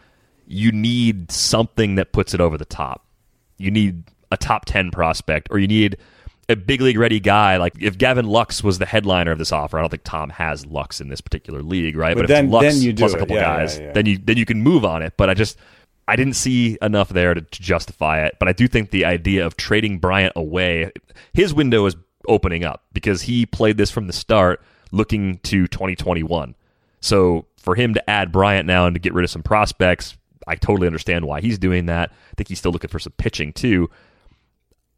you 0.47 0.71
need 0.71 1.31
something 1.31 1.95
that 1.95 2.11
puts 2.11 2.33
it 2.33 2.41
over 2.41 2.57
the 2.57 2.65
top. 2.65 3.05
You 3.57 3.71
need 3.71 4.03
a 4.31 4.37
top 4.37 4.65
10 4.65 4.91
prospect, 4.91 5.47
or 5.51 5.59
you 5.59 5.67
need 5.67 5.97
a 6.49 6.55
big 6.55 6.81
league 6.81 6.97
ready 6.97 7.19
guy. 7.19 7.57
Like 7.57 7.73
if 7.79 7.97
Gavin 7.97 8.25
Lux 8.25 8.63
was 8.63 8.79
the 8.79 8.85
headliner 8.85 9.31
of 9.31 9.37
this 9.39 9.51
offer, 9.51 9.77
I 9.77 9.81
don't 9.81 9.89
think 9.89 10.03
Tom 10.03 10.29
has 10.31 10.65
Lux 10.65 10.99
in 11.01 11.09
this 11.09 11.21
particular 11.21 11.61
league, 11.61 11.95
right? 11.95 12.15
But 12.15 12.23
but 12.23 12.27
then- 12.27 12.45
if 12.45 12.51
Lux 12.51 12.65
then 12.65 12.81
you 12.83 12.93
plus 12.93 13.13
a 13.13 13.17
couple 13.17 13.35
Yeah, 13.35 13.43
guys, 13.43 13.77
yeah, 13.77 13.85
yeah. 13.85 13.91
then 13.93 14.05
you 14.05 14.17
then 14.17 14.37
you 14.37 14.45
can 14.45 14.61
move 14.61 14.85
on 14.85 15.01
it. 15.01 15.13
But 15.17 15.29
I 15.29 15.33
just 15.33 15.57
I 16.07 16.15
didn't 16.15 16.35
see 16.35 16.77
enough 16.81 17.09
there 17.09 17.33
to, 17.33 17.41
to 17.41 17.61
justify 17.61 18.25
it. 18.25 18.35
But 18.39 18.47
I 18.49 18.53
do 18.53 18.67
think 18.67 18.89
the 18.91 19.05
idea 19.05 19.45
of 19.45 19.55
trading 19.55 19.99
Bryant 19.99 20.33
away, 20.35 20.91
his 21.33 21.53
window 21.53 21.85
is 21.85 21.95
opening 22.27 22.63
up 22.63 22.83
because 22.93 23.23
he 23.23 23.45
played 23.45 23.77
this 23.77 23.91
from 23.91 24.07
the 24.07 24.13
start, 24.13 24.61
looking 24.91 25.37
to 25.43 25.67
2021. 25.67 26.55
So 26.99 27.45
for 27.57 27.75
him 27.75 27.93
to 27.93 28.09
add 28.09 28.31
Bryant 28.31 28.67
now 28.67 28.85
and 28.87 28.95
to 28.95 28.99
get 28.99 29.13
rid 29.13 29.23
of 29.23 29.29
some 29.29 29.43
prospects, 29.43 30.17
I 30.47 30.55
totally 30.55 30.87
understand 30.87 31.25
why 31.25 31.39
he's 31.41 31.57
doing 31.57 31.85
that. 31.85 32.11
I 32.11 32.33
think 32.35 32.49
he's 32.49 32.59
still 32.59 32.71
looking 32.71 32.89
for 32.89 32.99
some 32.99 33.13
pitching 33.17 33.53
too. 33.53 33.89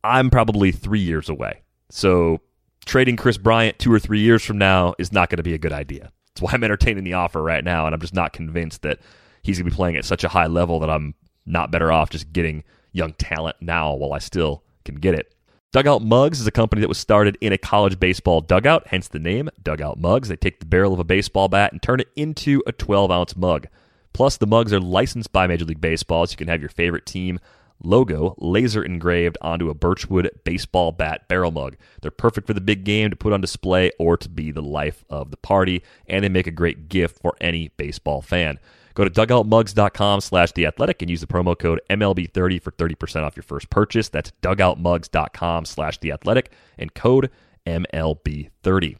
I'm 0.04 0.30
probably 0.30 0.72
three 0.72 0.99
years 0.99 1.30
away. 1.30 1.62
So 1.89 2.41
trading 2.86 3.16
Kris 3.16 3.38
Bryant 3.38 3.80
two 3.80 3.91
or 3.91 3.99
three 3.99 4.20
years 4.20 4.43
from 4.43 4.58
now 4.58 4.95
is 4.97 5.12
not 5.12 5.30
going 5.30 5.38
to 5.38 5.43
be 5.43 5.54
a 5.54 5.60
good 5.60 5.74
idea. 5.74 6.12
That's 6.34 6.41
why 6.41 6.51
I'm 6.54 6.64
entertaining 6.64 7.04
the 7.04 7.14
offer 7.14 7.41
right 7.41 7.64
now, 7.64 7.86
and 7.86 7.93
I'm 7.93 8.01
just 8.01 8.14
not 8.14 8.34
convinced 8.34 8.82
that 8.82 8.99
he's 9.43 9.58
going 9.58 9.66
to 9.66 9.72
be 9.72 9.76
playing 9.76 9.95
at 9.97 10.06
such 10.06 10.24
a 10.24 10.30
high 10.30 10.47
level 10.47 10.80
that 10.80 10.89
I'm 10.89 11.14
not 11.45 11.72
better 11.72 11.91
off 11.91 12.10
just 12.10 12.34
getting 12.34 12.64
young 12.91 13.14
talent 13.14 13.58
now 13.62 13.93
while 13.93 14.14
I 14.14 14.20
still 14.20 14.64
can 14.86 14.95
get 14.95 15.14
it. 15.14 15.34
Dugout 15.72 16.04
Mugs 16.04 16.39
is 16.39 16.45
a 16.45 16.51
company 16.51 16.82
that 16.82 16.88
was 16.88 16.99
started 16.99 17.36
in 17.41 17.51
a 17.51 17.58
college 17.58 17.99
baseball 17.99 18.41
dugout, 18.41 18.88
hence 18.88 19.08
the 19.08 19.18
name 19.20 19.49
Dugout 19.62 19.99
Mugs. 19.99 20.30
They 20.30 20.36
take 20.36 20.60
the 20.60 20.68
barrel 20.68 20.93
of 20.93 20.99
a 20.99 21.04
baseball 21.04 21.47
bat 21.47 21.72
and 21.72 21.82
turn 21.82 21.99
it 21.99 22.10
into 22.16 22.62
a 22.68 22.72
12 22.72 23.10
ounce 23.10 23.36
mug. 23.36 23.68
Plus, 24.14 24.38
the 24.38 24.45
mugs 24.45 24.72
are 24.72 24.80
licensed 24.80 25.32
by 25.32 25.47
Major 25.47 25.66
League 25.66 25.82
Baseball, 25.82 26.28
so 26.28 26.34
you 26.34 26.38
can 26.38 26.47
have 26.47 26.62
your 26.62 26.70
favorite 26.70 27.08
team 27.08 27.39
logo 27.84 28.36
laser 28.38 28.84
engraved 28.84 29.38
onto 29.41 29.69
a 29.69 29.73
Birchwood 29.73 30.29
baseball 30.43 30.91
bat 30.91 31.27
barrel 31.27 31.51
mug. 31.51 31.75
They're 32.01 32.11
perfect 32.11 32.47
for 32.47 32.53
the 32.53 32.61
big 32.61 32.84
game 32.84 33.09
to 33.09 33.15
put 33.15 33.34
on 33.34 33.41
display 33.41 33.91
or 33.99 34.17
to 34.17 34.29
be 34.29 34.51
the 34.51 34.61
life 34.61 35.03
of 35.09 35.31
the 35.31 35.38
party, 35.38 35.84
and 36.07 36.23
they 36.23 36.29
make 36.29 36.47
a 36.47 36.51
great 36.51 36.89
gift 36.89 37.21
for 37.21 37.36
any 37.41 37.69
baseball 37.77 38.21
fan. 38.21 38.59
Go 38.95 39.03
to 39.03 39.09
dugoutmugs.com 39.09 40.21
slash 40.21 40.51
the 40.51 40.65
athletic 40.65 41.01
and 41.01 41.09
use 41.09 41.21
the 41.21 41.27
promo 41.27 41.57
code 41.57 41.81
MLB30 41.89 42.61
for 42.61 42.71
30% 42.71 43.23
off 43.23 43.36
your 43.36 43.43
first 43.43 43.69
purchase. 43.69 44.09
That's 44.09 44.31
dugoutmugs.com 44.41 45.65
slash 45.65 45.97
the 45.99 46.11
athletic 46.11 46.51
and 46.77 46.93
code 46.93 47.31
MLB30. 47.65 48.97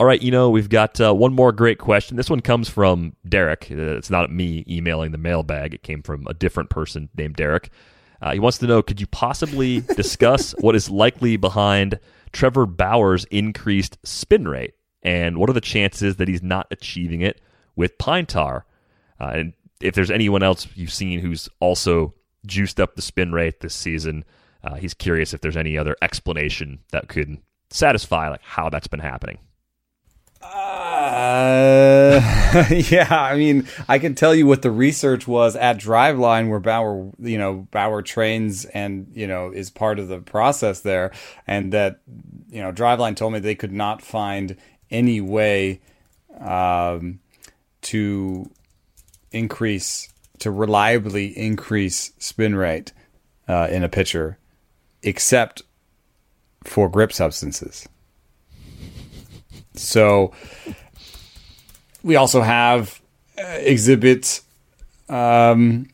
All 0.00 0.06
right, 0.06 0.22
you 0.22 0.30
know, 0.30 0.48
we've 0.48 0.70
got 0.70 0.98
uh, 0.98 1.12
one 1.12 1.34
more 1.34 1.52
great 1.52 1.76
question. 1.76 2.16
This 2.16 2.30
one 2.30 2.40
comes 2.40 2.70
from 2.70 3.16
Derek. 3.28 3.68
Uh, 3.70 3.98
It's 3.98 4.08
not 4.08 4.32
me 4.32 4.64
emailing 4.66 5.12
the 5.12 5.18
mailbag, 5.18 5.74
it 5.74 5.82
came 5.82 6.00
from 6.02 6.26
a 6.26 6.32
different 6.32 6.70
person 6.70 7.10
named 7.14 7.36
Derek. 7.36 7.68
Uh, 8.22 8.32
he 8.32 8.38
wants 8.38 8.56
to 8.58 8.66
know 8.66 8.80
could 8.80 8.98
you 8.98 9.06
possibly 9.06 9.80
discuss 9.96 10.52
what 10.60 10.74
is 10.74 10.88
likely 10.88 11.36
behind 11.36 12.00
Trevor 12.32 12.64
Bauer's 12.64 13.26
increased 13.26 13.98
spin 14.02 14.48
rate? 14.48 14.72
And 15.02 15.36
what 15.36 15.50
are 15.50 15.52
the 15.52 15.60
chances 15.60 16.16
that 16.16 16.28
he's 16.28 16.42
not 16.42 16.66
achieving 16.70 17.20
it 17.20 17.38
with 17.76 17.98
Pine 17.98 18.24
Tar? 18.24 18.64
Uh, 19.20 19.32
and 19.34 19.52
if 19.82 19.94
there's 19.94 20.10
anyone 20.10 20.42
else 20.42 20.66
you've 20.76 20.94
seen 20.94 21.20
who's 21.20 21.46
also 21.60 22.14
juiced 22.46 22.80
up 22.80 22.96
the 22.96 23.02
spin 23.02 23.32
rate 23.32 23.60
this 23.60 23.74
season, 23.74 24.24
uh, 24.64 24.76
he's 24.76 24.94
curious 24.94 25.34
if 25.34 25.42
there's 25.42 25.58
any 25.58 25.76
other 25.76 25.94
explanation 26.00 26.78
that 26.90 27.08
could 27.08 27.36
satisfy 27.68 28.30
like 28.30 28.40
how 28.42 28.70
that's 28.70 28.88
been 28.88 29.00
happening. 29.00 29.36
Uh, 31.20 32.64
yeah, 32.70 33.06
I 33.10 33.36
mean, 33.36 33.66
I 33.88 33.98
can 33.98 34.14
tell 34.14 34.34
you 34.34 34.46
what 34.46 34.62
the 34.62 34.70
research 34.70 35.28
was 35.28 35.54
at 35.54 35.76
Driveline, 35.76 36.48
where 36.48 36.60
Bauer, 36.60 37.10
you 37.18 37.36
know, 37.36 37.68
Bauer 37.70 38.00
trains 38.00 38.64
and 38.64 39.06
you 39.12 39.26
know 39.26 39.50
is 39.50 39.68
part 39.68 39.98
of 39.98 40.08
the 40.08 40.20
process 40.20 40.80
there, 40.80 41.12
and 41.46 41.72
that 41.74 42.00
you 42.48 42.62
know 42.62 42.72
Driveline 42.72 43.16
told 43.16 43.34
me 43.34 43.38
they 43.38 43.54
could 43.54 43.72
not 43.72 44.00
find 44.00 44.56
any 44.90 45.20
way 45.20 45.82
um, 46.40 47.20
to 47.82 48.50
increase 49.30 50.10
to 50.38 50.50
reliably 50.50 51.36
increase 51.36 52.12
spin 52.18 52.54
rate 52.54 52.94
uh, 53.46 53.68
in 53.70 53.84
a 53.84 53.90
pitcher, 53.90 54.38
except 55.02 55.60
for 56.64 56.88
grip 56.88 57.12
substances. 57.12 57.86
So 59.74 60.32
we 62.02 62.16
also 62.16 62.42
have 62.42 63.00
uh, 63.38 63.42
exhibit 63.58 64.40
um, 65.08 65.88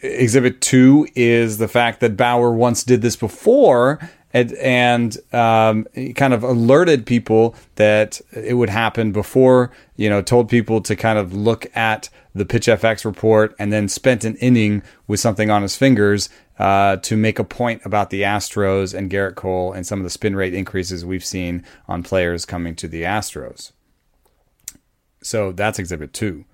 exhibit 0.00 0.60
two 0.60 1.06
is 1.14 1.58
the 1.58 1.68
fact 1.68 2.00
that 2.00 2.16
Bauer 2.16 2.52
once 2.52 2.84
did 2.84 3.02
this 3.02 3.16
before 3.16 3.98
and, 4.32 4.52
and 4.54 5.16
um, 5.32 5.86
kind 6.16 6.32
of 6.32 6.42
alerted 6.42 7.06
people 7.06 7.54
that 7.76 8.20
it 8.32 8.54
would 8.54 8.70
happen 8.70 9.12
before 9.12 9.70
you 9.96 10.08
know 10.08 10.22
told 10.22 10.48
people 10.48 10.80
to 10.80 10.96
kind 10.96 11.18
of 11.18 11.32
look 11.32 11.66
at 11.76 12.08
the 12.34 12.44
pitch 12.44 12.66
fx 12.66 13.04
report 13.04 13.54
and 13.58 13.72
then 13.72 13.88
spent 13.88 14.24
an 14.24 14.36
inning 14.36 14.82
with 15.06 15.20
something 15.20 15.50
on 15.50 15.62
his 15.62 15.76
fingers 15.76 16.28
uh, 16.58 16.96
to 16.98 17.16
make 17.16 17.38
a 17.38 17.44
point 17.44 17.82
about 17.84 18.10
the 18.10 18.22
Astros 18.22 18.94
and 18.94 19.10
Gerrit 19.10 19.34
Cole 19.34 19.72
and 19.72 19.86
some 19.86 19.98
of 19.98 20.04
the 20.04 20.10
spin 20.10 20.36
rate 20.36 20.54
increases 20.54 21.04
we've 21.04 21.24
seen 21.24 21.64
on 21.88 22.02
players 22.02 22.44
coming 22.44 22.76
to 22.76 22.86
the 22.86 23.02
Astros. 23.02 23.72
So 25.24 25.52
that's 25.52 25.78
exhibit 25.78 26.12
two. 26.12 26.44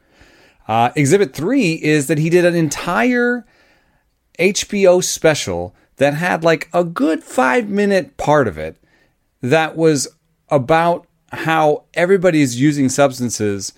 Uh, 0.69 0.91
exhibit 0.95 1.35
three 1.35 1.73
is 1.73 2.07
that 2.07 2.19
he 2.19 2.31
did 2.31 2.45
an 2.45 2.55
entire 2.55 3.45
HBO 4.39 5.03
special 5.03 5.75
that 5.97 6.15
had 6.15 6.45
like 6.45 6.69
a 6.73 6.85
good 6.85 7.23
five 7.23 7.69
minute 7.69 8.17
part 8.17 8.49
of 8.49 8.57
it 8.57 8.77
that 9.43 9.77
was 9.77 10.09
about 10.49 11.07
how 11.33 11.85
everybody 11.95 12.41
is 12.41 12.61
using 12.61 12.89
substances 12.89 13.73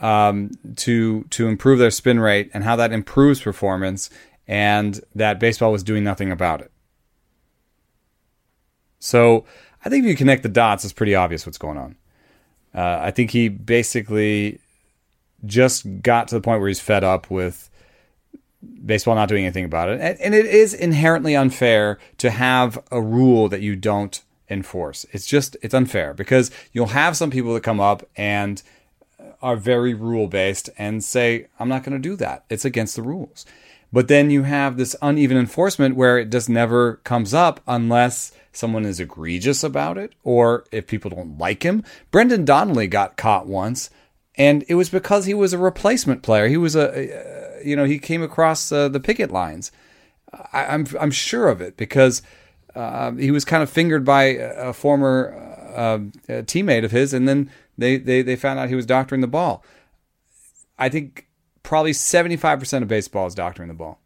um, 0.00 0.50
to 0.76 1.24
to 1.24 1.48
improve 1.48 1.78
their 1.78 1.90
spin 1.90 2.20
rate 2.20 2.50
and 2.52 2.64
how 2.64 2.76
that 2.76 2.92
improves 2.92 3.40
performance, 3.40 4.10
and 4.46 5.00
that 5.14 5.40
baseball 5.40 5.72
was 5.72 5.82
doing 5.82 6.04
nothing 6.04 6.30
about 6.30 6.60
it. 6.60 6.70
So 8.98 9.44
I 9.84 9.88
think 9.88 10.04
if 10.04 10.10
you 10.10 10.16
connect 10.16 10.42
the 10.42 10.48
dots, 10.48 10.84
it's 10.84 10.92
pretty 10.92 11.14
obvious 11.14 11.46
what's 11.46 11.58
going 11.58 11.78
on. 11.78 11.96
Uh, 12.76 12.98
I 13.00 13.10
think 13.10 13.30
he 13.30 13.48
basically 13.48 14.60
just 15.46 16.02
got 16.02 16.28
to 16.28 16.34
the 16.34 16.40
point 16.40 16.60
where 16.60 16.68
he's 16.68 16.80
fed 16.80 17.02
up 17.02 17.30
with 17.30 17.70
baseball 18.84 19.14
not 19.14 19.28
doing 19.28 19.44
anything 19.44 19.64
about 19.64 19.88
it. 19.88 20.00
And, 20.00 20.20
and 20.20 20.34
it 20.34 20.46
is 20.46 20.74
inherently 20.74 21.34
unfair 21.34 21.98
to 22.18 22.30
have 22.30 22.78
a 22.90 23.00
rule 23.00 23.48
that 23.48 23.62
you 23.62 23.76
don't 23.76 24.22
enforce. 24.50 25.06
It's 25.12 25.26
just, 25.26 25.56
it's 25.62 25.74
unfair 25.74 26.14
because 26.14 26.50
you'll 26.72 26.86
have 26.88 27.16
some 27.16 27.30
people 27.30 27.54
that 27.54 27.62
come 27.62 27.80
up 27.80 28.06
and 28.16 28.62
are 29.42 29.56
very 29.56 29.94
rule 29.94 30.26
based 30.26 30.70
and 30.78 31.02
say, 31.02 31.46
I'm 31.58 31.68
not 31.68 31.82
going 31.82 32.00
to 32.00 32.08
do 32.08 32.16
that. 32.16 32.44
It's 32.50 32.64
against 32.64 32.96
the 32.96 33.02
rules. 33.02 33.46
But 33.92 34.08
then 34.08 34.30
you 34.30 34.42
have 34.42 34.76
this 34.76 34.96
uneven 35.00 35.36
enforcement 35.36 35.96
where 35.96 36.18
it 36.18 36.30
just 36.30 36.48
never 36.48 36.96
comes 36.96 37.32
up 37.32 37.60
unless 37.66 38.32
someone 38.52 38.84
is 38.84 39.00
egregious 39.00 39.62
about 39.62 39.98
it 39.98 40.14
or 40.22 40.64
if 40.72 40.86
people 40.86 41.10
don't 41.10 41.38
like 41.38 41.62
him. 41.62 41.84
Brendan 42.10 42.44
Donnelly 42.44 42.88
got 42.88 43.16
caught 43.16 43.46
once 43.46 43.90
and 44.36 44.64
it 44.68 44.74
was 44.74 44.90
because 44.90 45.26
he 45.26 45.34
was 45.34 45.52
a 45.52 45.58
replacement 45.58 46.22
player. 46.22 46.48
He 46.48 46.56
was 46.56 46.76
a, 46.76 47.60
you 47.64 47.74
know, 47.76 47.84
he 47.84 47.98
came 47.98 48.22
across 48.22 48.70
uh, 48.70 48.88
the 48.88 49.00
picket 49.00 49.30
lines. 49.30 49.72
I, 50.52 50.66
I'm 50.66 50.86
I'm 51.00 51.10
sure 51.10 51.48
of 51.48 51.60
it 51.60 51.76
because 51.76 52.22
uh, 52.74 53.12
he 53.12 53.30
was 53.30 53.44
kind 53.44 53.62
of 53.62 53.70
fingered 53.70 54.04
by 54.04 54.24
a 54.24 54.72
former 54.72 55.34
uh, 55.74 55.98
teammate 56.42 56.84
of 56.84 56.90
his, 56.90 57.14
and 57.14 57.26
then 57.26 57.50
they, 57.78 57.96
they 57.96 58.22
they 58.22 58.36
found 58.36 58.58
out 58.58 58.68
he 58.68 58.74
was 58.74 58.86
doctoring 58.86 59.22
the 59.22 59.26
ball. 59.26 59.64
I 60.78 60.88
think 60.88 61.26
probably 61.66 61.92
seventy 61.92 62.36
five 62.36 62.58
percent 62.58 62.82
of 62.82 62.88
baseball 62.88 63.26
is 63.26 63.34
doctoring 63.34 63.68
the 63.68 63.74
ball, 63.74 64.00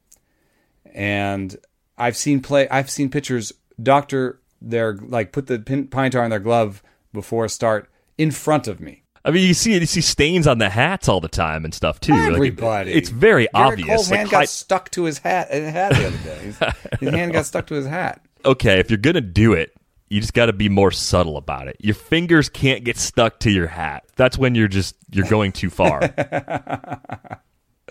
and 0.93 1.57
I've 1.97 2.17
seen 2.17 2.41
play. 2.41 2.69
I've 2.69 2.91
seen 2.91 3.11
pitchers 3.11 3.53
doctor 3.81 4.41
their 4.61 4.95
like 4.97 5.31
put 5.33 5.47
the 5.47 5.59
pin, 5.61 5.87
pine 5.87 6.11
tar 6.11 6.25
in 6.25 6.31
their 6.31 6.41
glove 6.41 6.83
before 7.13 7.45
a 7.45 7.49
start 7.49 7.89
in 8.19 8.31
front 8.31 8.67
of 8.67 8.81
me. 8.81 9.03
I 9.25 9.31
mean, 9.31 9.47
you 9.47 9.53
see 9.55 9.75
you 9.79 9.85
see 9.87 10.01
stains 10.01 10.47
on 10.47 10.59
the 10.59 10.71
hats 10.71 11.09
all 11.09 11.21
the 11.21 11.29
time 11.29 11.65
and 11.65 11.75
stuff 11.75 12.01
too. 12.01 12.13
Like, 12.15 12.33
Everybody. 12.35 12.93
it's 12.93 13.11
very 13.11 13.45
Gerrit 13.55 13.73
obvious. 13.73 13.89
Cole's 13.89 14.11
Like, 14.11 14.19
hand 14.19 14.31
got 14.31 14.49
stuck 14.49 14.91
to 14.93 15.05
his 15.05 15.19
hat. 15.19 15.51
His 15.51 15.71
hat 15.73 15.93
the 15.93 16.07
other 16.07 16.19
day. 16.19 16.39
His, 16.39 16.59
his 17.01 17.11
hand 17.15 17.33
got 17.35 17.45
stuck 17.47 17.67
to 17.67 17.75
his 17.75 17.87
hat. 17.87 18.25
okay, 18.45 18.81
if 18.81 18.91
you're 18.91 18.97
gonna 18.97 19.21
do 19.21 19.53
it, 19.53 19.75
you 20.09 20.21
just 20.21 20.33
got 20.33 20.47
to 20.47 20.53
be 20.55 20.69
more 20.71 20.91
subtle 20.91 21.37
about 21.37 21.69
it. 21.69 21.77
Your 21.81 21.95
fingers 21.95 22.49
can't 22.49 22.83
get 22.83 22.97
stuck 22.97 23.39
to 23.41 23.51
your 23.51 23.67
hat. 23.69 24.05
That's 24.17 24.39
when 24.39 24.55
you're 24.55 24.69
just 24.69 24.97
you're 25.11 25.29
going 25.29 25.53
too 25.53 25.69
far. 25.71 26.01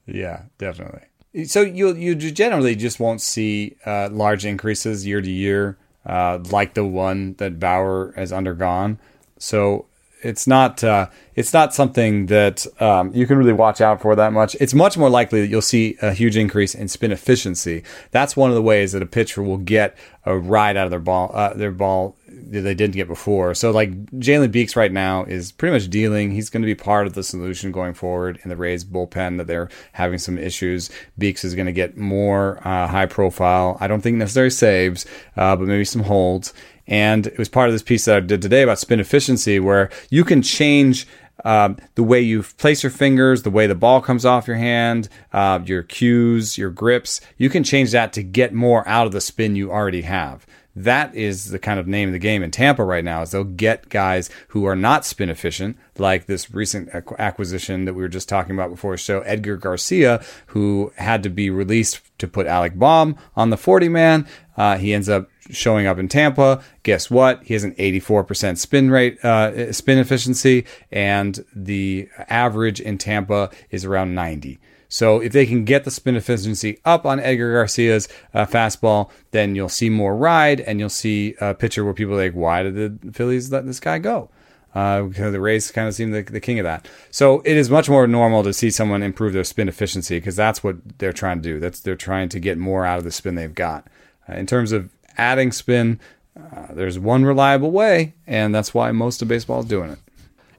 Yeah, 0.04 0.42
definitely. 0.58 1.02
So 1.46 1.60
you 1.62 1.94
you 1.94 2.14
generally 2.16 2.74
just 2.74 3.00
won't 3.00 3.20
see 3.20 3.76
uh, 3.86 4.08
large 4.10 4.44
increases 4.44 5.06
year 5.06 5.20
to 5.20 5.30
year, 5.30 5.78
uh, 6.04 6.40
like 6.50 6.74
the 6.74 6.84
one 6.84 7.34
that 7.34 7.60
Bauer 7.60 8.12
has 8.16 8.32
undergone. 8.32 8.98
So 9.38 9.86
it's 10.22 10.46
not 10.46 10.84
uh, 10.84 11.08
it's 11.34 11.52
not 11.52 11.74
something 11.74 12.26
that 12.26 12.66
um, 12.80 13.14
you 13.14 13.26
can 13.26 13.38
really 13.38 13.52
watch 13.52 13.80
out 13.80 14.00
for 14.00 14.14
that 14.14 14.32
much. 14.32 14.56
It's 14.60 14.74
much 14.74 14.96
more 14.96 15.10
likely 15.10 15.40
that 15.40 15.48
you'll 15.48 15.62
see 15.62 15.96
a 16.02 16.12
huge 16.12 16.36
increase 16.36 16.74
in 16.74 16.88
spin 16.88 17.12
efficiency. 17.12 17.82
That's 18.10 18.36
one 18.36 18.50
of 18.50 18.54
the 18.54 18.62
ways 18.62 18.92
that 18.92 19.02
a 19.02 19.06
pitcher 19.06 19.42
will 19.42 19.58
get 19.58 19.96
a 20.24 20.36
ride 20.36 20.76
out 20.76 20.84
of 20.86 20.90
their 20.90 21.00
ball 21.00 21.30
uh, 21.34 21.54
their 21.54 21.72
ball 21.72 22.16
they 22.60 22.74
didn't 22.74 22.94
get 22.94 23.08
before. 23.08 23.54
So 23.54 23.70
like 23.70 23.90
Jalen 24.12 24.52
Beeks 24.52 24.76
right 24.76 24.92
now 24.92 25.24
is 25.24 25.52
pretty 25.52 25.72
much 25.72 25.88
dealing. 25.88 26.30
He's 26.30 26.50
going 26.50 26.62
to 26.62 26.66
be 26.66 26.74
part 26.74 27.06
of 27.06 27.14
the 27.14 27.22
solution 27.22 27.72
going 27.72 27.94
forward 27.94 28.38
in 28.42 28.50
the 28.50 28.56
Rays 28.56 28.84
bullpen 28.84 29.38
that 29.38 29.46
they're 29.46 29.70
having 29.92 30.18
some 30.18 30.36
issues. 30.36 30.90
Beeks 31.16 31.44
is 31.44 31.54
going 31.54 31.66
to 31.66 31.72
get 31.72 31.96
more 31.96 32.58
uh, 32.66 32.86
high 32.86 33.06
profile. 33.06 33.78
I 33.80 33.86
don't 33.86 34.02
think 34.02 34.18
necessarily 34.18 34.50
saves, 34.50 35.06
uh, 35.36 35.56
but 35.56 35.66
maybe 35.66 35.84
some 35.84 36.02
holds. 36.02 36.52
And 36.86 37.26
it 37.26 37.38
was 37.38 37.48
part 37.48 37.68
of 37.68 37.74
this 37.74 37.82
piece 37.82 38.04
that 38.04 38.16
I 38.16 38.20
did 38.20 38.42
today 38.42 38.62
about 38.62 38.78
spin 38.78 39.00
efficiency, 39.00 39.58
where 39.60 39.88
you 40.10 40.24
can 40.24 40.42
change 40.42 41.06
um, 41.44 41.78
the 41.94 42.02
way 42.02 42.20
you 42.20 42.42
place 42.42 42.82
your 42.82 42.90
fingers, 42.90 43.42
the 43.42 43.50
way 43.50 43.66
the 43.66 43.74
ball 43.74 44.00
comes 44.00 44.24
off 44.24 44.46
your 44.46 44.56
hand, 44.56 45.08
uh, 45.32 45.60
your 45.64 45.84
cues, 45.84 46.58
your 46.58 46.70
grips. 46.70 47.20
You 47.38 47.48
can 47.48 47.64
change 47.64 47.92
that 47.92 48.12
to 48.14 48.22
get 48.22 48.52
more 48.52 48.86
out 48.86 49.06
of 49.06 49.12
the 49.12 49.20
spin 49.20 49.56
you 49.56 49.70
already 49.70 50.02
have 50.02 50.46
that 50.74 51.14
is 51.14 51.50
the 51.50 51.58
kind 51.58 51.78
of 51.78 51.86
name 51.86 52.08
of 52.08 52.12
the 52.12 52.18
game 52.18 52.42
in 52.42 52.50
Tampa 52.50 52.82
right 52.84 53.04
now 53.04 53.22
is 53.22 53.30
they'll 53.30 53.44
get 53.44 53.88
guys 53.88 54.30
who 54.48 54.64
are 54.64 54.76
not 54.76 55.04
spin 55.04 55.28
efficient, 55.28 55.76
like 55.98 56.26
this 56.26 56.50
recent 56.50 56.88
acquisition 57.18 57.84
that 57.84 57.94
we 57.94 58.02
were 58.02 58.08
just 58.08 58.28
talking 58.28 58.54
about 58.54 58.70
before 58.70 58.92
the 58.92 58.98
show, 58.98 59.20
Edgar 59.20 59.56
Garcia, 59.56 60.24
who 60.46 60.92
had 60.96 61.22
to 61.22 61.28
be 61.28 61.50
released 61.50 62.00
to 62.18 62.26
put 62.26 62.46
Alec 62.46 62.74
Bohm 62.74 63.16
on 63.36 63.50
the 63.50 63.56
40 63.56 63.88
man. 63.88 64.26
Uh, 64.56 64.78
he 64.78 64.94
ends 64.94 65.08
up 65.08 65.28
showing 65.50 65.86
up 65.86 65.98
in 65.98 66.08
Tampa. 66.08 66.62
Guess 66.84 67.10
what? 67.10 67.42
He 67.42 67.54
has 67.54 67.64
an 67.64 67.74
84% 67.74 68.56
spin 68.58 68.90
rate, 68.90 69.22
uh, 69.24 69.72
spin 69.72 69.98
efficiency, 69.98 70.64
and 70.90 71.44
the 71.54 72.08
average 72.28 72.80
in 72.80 72.96
Tampa 72.96 73.50
is 73.70 73.84
around 73.84 74.14
90. 74.14 74.58
So 74.92 75.20
if 75.20 75.32
they 75.32 75.46
can 75.46 75.64
get 75.64 75.84
the 75.84 75.90
spin 75.90 76.16
efficiency 76.16 76.78
up 76.84 77.06
on 77.06 77.18
Edgar 77.18 77.54
Garcia's 77.54 78.10
uh, 78.34 78.44
fastball, 78.44 79.08
then 79.30 79.54
you'll 79.54 79.70
see 79.70 79.88
more 79.88 80.14
ride 80.14 80.60
and 80.60 80.78
you'll 80.78 80.90
see 80.90 81.34
a 81.40 81.54
pitcher 81.54 81.82
where 81.82 81.94
people 81.94 82.12
are 82.12 82.22
like, 82.22 82.34
why 82.34 82.62
did 82.62 83.00
the 83.00 83.12
Phillies 83.12 83.50
let 83.50 83.64
this 83.64 83.80
guy 83.80 83.98
go? 83.98 84.28
Uh, 84.74 85.04
because 85.04 85.32
the 85.32 85.40
Rays 85.40 85.70
kind 85.70 85.88
of 85.88 85.94
seem 85.94 86.10
the, 86.10 86.20
the 86.20 86.40
king 86.40 86.58
of 86.58 86.64
that. 86.64 86.86
So 87.10 87.40
it 87.46 87.56
is 87.56 87.70
much 87.70 87.88
more 87.88 88.06
normal 88.06 88.42
to 88.42 88.52
see 88.52 88.70
someone 88.70 89.02
improve 89.02 89.32
their 89.32 89.44
spin 89.44 89.66
efficiency 89.66 90.18
because 90.18 90.36
that's 90.36 90.62
what 90.62 90.76
they're 90.98 91.14
trying 91.14 91.38
to 91.38 91.42
do. 91.42 91.58
That's 91.58 91.80
they're 91.80 91.96
trying 91.96 92.28
to 92.28 92.38
get 92.38 92.58
more 92.58 92.84
out 92.84 92.98
of 92.98 93.04
the 93.04 93.12
spin 93.12 93.34
they've 93.34 93.54
got. 93.54 93.86
Uh, 94.28 94.34
in 94.34 94.46
terms 94.46 94.72
of 94.72 94.90
adding 95.16 95.52
spin, 95.52 96.00
uh, 96.38 96.66
there's 96.70 96.98
one 96.98 97.24
reliable 97.24 97.70
way, 97.70 98.12
and 98.26 98.54
that's 98.54 98.74
why 98.74 98.92
most 98.92 99.22
of 99.22 99.28
baseball 99.28 99.60
is 99.60 99.66
doing 99.66 99.90
it. 99.92 99.98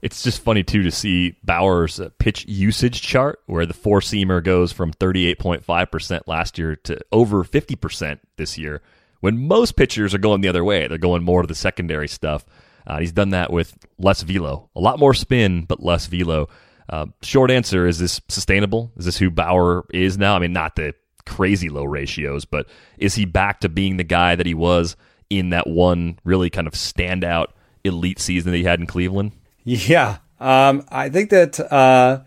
It's 0.04 0.22
just 0.22 0.42
funny 0.42 0.62
too 0.62 0.82
to 0.82 0.90
see 0.90 1.34
Bauer's 1.44 1.98
uh, 1.98 2.10
pitch 2.18 2.44
usage 2.46 3.00
chart 3.00 3.40
where 3.46 3.64
the 3.64 3.72
four 3.72 4.00
seamer 4.00 4.44
goes 4.44 4.70
from 4.70 4.92
38.5% 4.92 6.20
last 6.26 6.58
year 6.58 6.76
to 6.76 7.00
over 7.10 7.42
50% 7.42 8.18
this 8.36 8.58
year 8.58 8.82
when 9.20 9.48
most 9.48 9.76
pitchers 9.76 10.12
are 10.12 10.18
going 10.18 10.42
the 10.42 10.48
other 10.48 10.62
way. 10.62 10.86
They're 10.86 10.98
going 10.98 11.22
more 11.22 11.40
to 11.40 11.48
the 11.48 11.54
secondary 11.54 12.06
stuff. 12.06 12.44
Uh, 12.86 12.98
he's 12.98 13.12
done 13.12 13.30
that 13.30 13.50
with 13.50 13.78
less 13.98 14.20
velo, 14.20 14.68
a 14.76 14.80
lot 14.80 14.98
more 14.98 15.14
spin, 15.14 15.64
but 15.64 15.82
less 15.82 16.04
velo. 16.04 16.50
Uh, 16.86 17.06
short 17.22 17.50
answer 17.50 17.86
is 17.86 17.98
this 17.98 18.20
sustainable? 18.28 18.92
Is 18.98 19.06
this 19.06 19.16
who 19.16 19.30
Bauer 19.30 19.86
is 19.90 20.18
now? 20.18 20.36
I 20.36 20.38
mean, 20.38 20.52
not 20.52 20.76
the 20.76 20.92
crazy 21.24 21.70
low 21.70 21.84
ratios, 21.84 22.44
but 22.44 22.68
is 22.98 23.14
he 23.14 23.24
back 23.24 23.60
to 23.60 23.70
being 23.70 23.96
the 23.96 24.04
guy 24.04 24.36
that 24.36 24.44
he 24.44 24.52
was 24.52 24.96
in 25.30 25.48
that 25.48 25.66
one 25.66 26.18
really 26.24 26.50
kind 26.50 26.66
of 26.66 26.74
standout 26.74 27.46
elite 27.84 28.18
season 28.18 28.52
that 28.52 28.58
he 28.58 28.64
had 28.64 28.80
in 28.80 28.86
Cleveland? 28.86 29.32
Yeah, 29.64 30.18
um, 30.40 30.84
I 30.90 31.08
think 31.08 31.30
that 31.30 31.58
uh, 31.58 32.20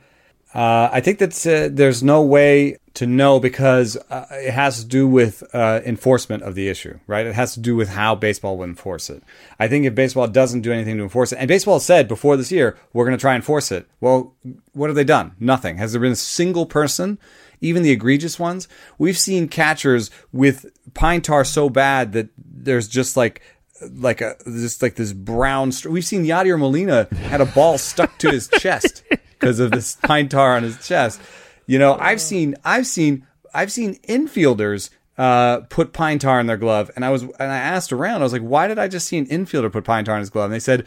uh, 0.54 0.90
I 0.92 1.02
think 1.02 1.20
that 1.20 1.46
uh, 1.46 1.70
there's 1.72 2.02
no 2.02 2.24
way 2.24 2.78
to 2.96 3.06
know 3.06 3.40
because 3.40 3.96
uh, 4.10 4.26
it 4.32 4.52
has 4.52 4.80
to 4.82 4.86
do 4.88 5.08
with 5.08 5.44
uh, 5.54 5.82
enforcement 5.86 6.42
of 6.42 6.56
the 6.56 6.68
issue, 6.68 7.00
right? 7.06 7.28
It 7.28 7.36
has 7.36 7.54
to 7.54 7.60
do 7.60 7.76
with 7.76 7.90
how 7.90 8.16
baseball 8.16 8.58
would 8.58 8.70
enforce 8.70 9.12
it. 9.12 9.22
I 9.60 9.68
think 9.68 9.86
if 9.86 9.94
baseball 9.94 10.28
doesn't 10.28 10.62
do 10.62 10.72
anything 10.72 10.98
to 10.98 11.04
enforce 11.04 11.32
it, 11.32 11.38
and 11.38 11.48
baseball 11.48 11.80
said 11.80 12.08
before 12.08 12.38
this 12.38 12.52
year, 12.52 12.76
we're 12.94 13.06
going 13.06 13.16
to 13.16 13.22
try 13.22 13.36
and 13.36 13.42
enforce 13.44 13.72
it. 13.72 13.88
Well, 14.02 14.34
what 14.74 14.90
have 14.90 14.96
they 14.96 15.04
done? 15.04 15.36
Nothing. 15.40 15.78
Has 15.78 15.92
there 15.92 16.02
been 16.02 16.14
a 16.14 16.16
single 16.16 16.66
person? 16.66 17.20
Even 17.62 17.84
the 17.84 17.92
egregious 17.92 18.40
ones, 18.40 18.68
we've 19.00 19.18
seen 19.18 19.48
catchers 19.48 20.12
with 20.32 20.68
pine 20.94 21.22
tar 21.22 21.44
so 21.44 21.70
bad 21.70 22.14
that 22.14 22.30
there's 22.38 22.88
just 22.88 23.18
like 23.18 23.42
like 23.82 24.22
a 24.22 24.36
just 24.46 24.82
like 24.82 24.96
this 24.96 25.14
brown. 25.14 25.72
St- 25.72 25.92
We've 25.92 26.06
seen 26.06 26.26
Yadier 26.26 26.60
Molina 26.60 27.08
had 27.16 27.42
a 27.42 27.46
ball 27.46 27.78
stuck 27.78 28.18
to 28.20 28.32
his 28.32 28.48
chest 28.48 29.04
because 29.10 29.60
of 29.60 29.72
this 29.72 29.96
pine 29.96 30.30
tar 30.30 30.56
on 30.56 30.64
his 30.64 30.86
chest. 30.86 31.22
You 31.66 31.80
know, 31.80 31.96
I've 32.00 32.22
seen 32.22 32.56
I've 32.64 32.88
seen 32.88 33.26
I've 33.54 33.72
seen 33.72 33.96
infielders 34.08 34.90
uh, 35.18 35.62
put 35.62 35.94
pine 35.94 36.20
tar 36.20 36.40
in 36.40 36.48
their 36.48 36.58
glove, 36.58 36.92
and 36.96 37.04
I 37.04 37.10
was 37.10 37.24
and 37.24 37.34
I 37.40 37.58
asked 37.58 37.92
around. 37.92 38.22
I 38.22 38.24
was 38.24 38.34
like, 38.34 38.42
why 38.42 38.68
did 38.68 38.80
I 38.80 38.88
just 38.88 39.08
see 39.08 39.18
an 39.18 39.26
infielder 39.28 39.72
put 39.72 39.84
pine 39.84 40.06
tar 40.06 40.16
in 40.16 40.22
his 40.22 40.30
glove? 40.30 40.46
And 40.46 40.54
they 40.54 40.60
said 40.60 40.86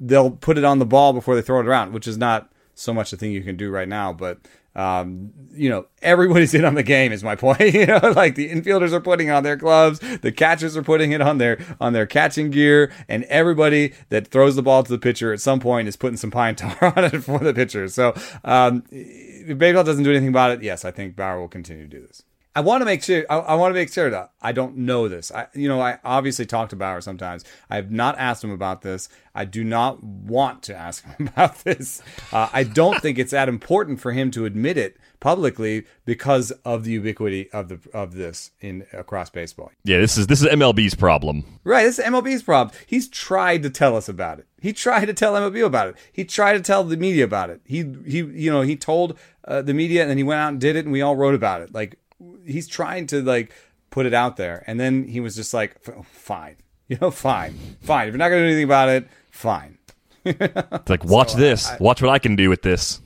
they'll 0.00 0.30
put 0.30 0.58
it 0.58 0.64
on 0.64 0.78
the 0.78 0.86
ball 0.86 1.12
before 1.12 1.34
they 1.34 1.42
throw 1.42 1.60
it 1.60 1.66
around, 1.66 1.92
which 1.92 2.06
is 2.06 2.18
not 2.18 2.50
so 2.76 2.92
much 2.94 3.12
a 3.12 3.16
thing 3.16 3.32
you 3.32 3.42
can 3.42 3.56
do 3.56 3.70
right 3.70 3.88
now, 3.88 4.12
but 4.12 4.38
um, 4.76 5.32
you 5.52 5.70
know, 5.70 5.86
everybody's 6.02 6.52
in 6.52 6.66
on 6.66 6.74
the 6.74 6.82
game 6.82 7.10
is 7.10 7.24
my 7.24 7.34
point. 7.34 7.60
you 7.74 7.86
know, 7.86 7.98
like 8.14 8.34
the 8.34 8.50
infielders 8.50 8.92
are 8.92 9.00
putting 9.00 9.30
on 9.30 9.42
their 9.42 9.56
gloves, 9.56 9.98
the 10.20 10.30
catchers 10.30 10.76
are 10.76 10.82
putting 10.82 11.12
it 11.12 11.22
on 11.22 11.38
their 11.38 11.58
on 11.80 11.94
their 11.94 12.04
catching 12.04 12.50
gear, 12.50 12.92
and 13.08 13.24
everybody 13.24 13.94
that 14.10 14.28
throws 14.28 14.54
the 14.54 14.62
ball 14.62 14.82
to 14.82 14.92
the 14.92 14.98
pitcher 14.98 15.32
at 15.32 15.40
some 15.40 15.60
point 15.60 15.88
is 15.88 15.96
putting 15.96 16.18
some 16.18 16.30
pine 16.30 16.54
tar 16.54 16.76
on 16.96 17.04
it 17.04 17.24
for 17.24 17.38
the 17.38 17.54
pitcher. 17.54 17.88
So 17.88 18.14
um, 18.44 18.84
if 18.90 19.56
baseball 19.56 19.82
doesn't 19.82 20.04
do 20.04 20.10
anything 20.10 20.28
about 20.28 20.50
it, 20.50 20.62
yes, 20.62 20.84
I 20.84 20.90
think 20.90 21.16
Bauer 21.16 21.40
will 21.40 21.48
continue 21.48 21.88
to 21.88 22.00
do 22.00 22.06
this. 22.06 22.22
I 22.56 22.60
want 22.60 22.80
to 22.80 22.86
make 22.86 23.02
sure. 23.02 23.26
I, 23.28 23.36
I, 23.36 23.54
want 23.54 23.72
to 23.72 23.74
make 23.74 23.92
sure 23.92 24.08
that 24.08 24.32
I 24.40 24.52
don't 24.52 24.78
know 24.78 25.08
this. 25.08 25.30
I, 25.30 25.46
you 25.52 25.68
know, 25.68 25.78
I 25.78 25.98
obviously 26.02 26.46
talk 26.46 26.70
to 26.70 26.76
Bauer 26.76 27.02
sometimes. 27.02 27.44
I 27.68 27.76
have 27.76 27.90
not 27.90 28.18
asked 28.18 28.42
him 28.42 28.50
about 28.50 28.80
this. 28.80 29.10
I 29.34 29.44
do 29.44 29.62
not 29.62 30.02
want 30.02 30.62
to 30.64 30.74
ask 30.74 31.04
him 31.04 31.28
about 31.28 31.58
this. 31.64 32.00
Uh, 32.32 32.48
I 32.54 32.62
don't 32.62 33.02
think 33.02 33.18
it's 33.18 33.32
that 33.32 33.50
important 33.50 34.00
for 34.00 34.12
him 34.12 34.30
to 34.30 34.46
admit 34.46 34.78
it 34.78 34.96
publicly 35.20 35.84
because 36.06 36.50
of 36.64 36.84
the 36.84 36.92
ubiquity 36.92 37.50
of 37.50 37.68
the 37.68 37.78
of 37.92 38.14
this 38.14 38.52
in 38.62 38.86
across 38.94 39.28
baseball. 39.28 39.70
Yeah, 39.84 39.98
this 39.98 40.16
is 40.16 40.26
this 40.26 40.40
is 40.40 40.48
MLB's 40.48 40.94
problem. 40.94 41.60
Right, 41.62 41.84
this 41.84 41.98
is 41.98 42.06
MLB's 42.06 42.42
problem. 42.42 42.74
He's 42.86 43.06
tried 43.06 43.62
to 43.64 43.70
tell 43.70 43.94
us 43.94 44.08
about 44.08 44.38
it. 44.38 44.46
He 44.62 44.72
tried 44.72 45.04
to 45.04 45.12
tell 45.12 45.34
MLB 45.34 45.62
about 45.62 45.88
it. 45.88 45.96
He 46.10 46.24
tried 46.24 46.54
to 46.54 46.60
tell 46.60 46.84
the 46.84 46.96
media 46.96 47.24
about 47.24 47.50
it. 47.50 47.60
He 47.66 47.84
he 48.06 48.18
you 48.18 48.50
know 48.50 48.62
he 48.62 48.76
told 48.76 49.18
uh, 49.44 49.60
the 49.60 49.74
media 49.74 50.00
and 50.00 50.08
then 50.08 50.16
he 50.16 50.24
went 50.24 50.40
out 50.40 50.48
and 50.48 50.60
did 50.60 50.74
it 50.74 50.86
and 50.86 50.92
we 50.92 51.02
all 51.02 51.16
wrote 51.16 51.34
about 51.34 51.60
it. 51.60 51.74
Like 51.74 51.98
he's 52.44 52.68
trying 52.68 53.06
to 53.08 53.22
like 53.22 53.52
put 53.90 54.06
it 54.06 54.14
out 54.14 54.36
there, 54.36 54.64
and 54.66 54.78
then 54.78 55.04
he 55.04 55.20
was 55.20 55.36
just 55.36 55.54
like, 55.54 55.80
fine, 56.04 56.56
you 56.88 56.98
know, 57.00 57.10
fine, 57.10 57.58
fine. 57.82 58.08
If 58.08 58.12
you're 58.12 58.18
not 58.18 58.28
gonna 58.28 58.42
do 58.42 58.46
anything 58.46 58.64
about 58.64 58.88
it, 58.88 59.08
fine. 59.30 59.78
it's 60.24 60.90
like 60.90 61.04
watch 61.04 61.32
so, 61.32 61.38
this, 61.38 61.68
I, 61.68 61.76
watch 61.78 62.02
what 62.02 62.10
I 62.10 62.18
can 62.18 62.36
do 62.36 62.48
with 62.48 62.62
this. 62.62 63.00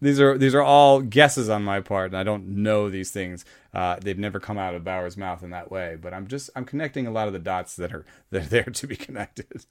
These 0.00 0.20
are 0.20 0.36
these 0.36 0.54
are 0.54 0.62
all 0.62 1.00
guesses 1.00 1.48
on 1.48 1.62
my 1.62 1.80
part, 1.80 2.10
and 2.10 2.16
I 2.16 2.24
don't 2.24 2.48
know 2.48 2.90
these 2.90 3.10
things. 3.10 3.44
Uh, 3.72 3.96
they've 4.00 4.18
never 4.18 4.40
come 4.40 4.58
out 4.58 4.74
of 4.74 4.82
Bauer's 4.82 5.16
mouth 5.16 5.42
in 5.42 5.50
that 5.50 5.70
way, 5.70 5.96
but 6.00 6.12
I'm 6.12 6.26
just 6.26 6.50
I'm 6.56 6.64
connecting 6.64 7.06
a 7.06 7.12
lot 7.12 7.26
of 7.28 7.32
the 7.32 7.38
dots 7.38 7.76
that 7.76 7.92
are 7.92 8.04
that 8.30 8.42
are 8.42 8.46
there 8.46 8.64
to 8.64 8.86
be 8.86 8.96
connected. 8.96 9.64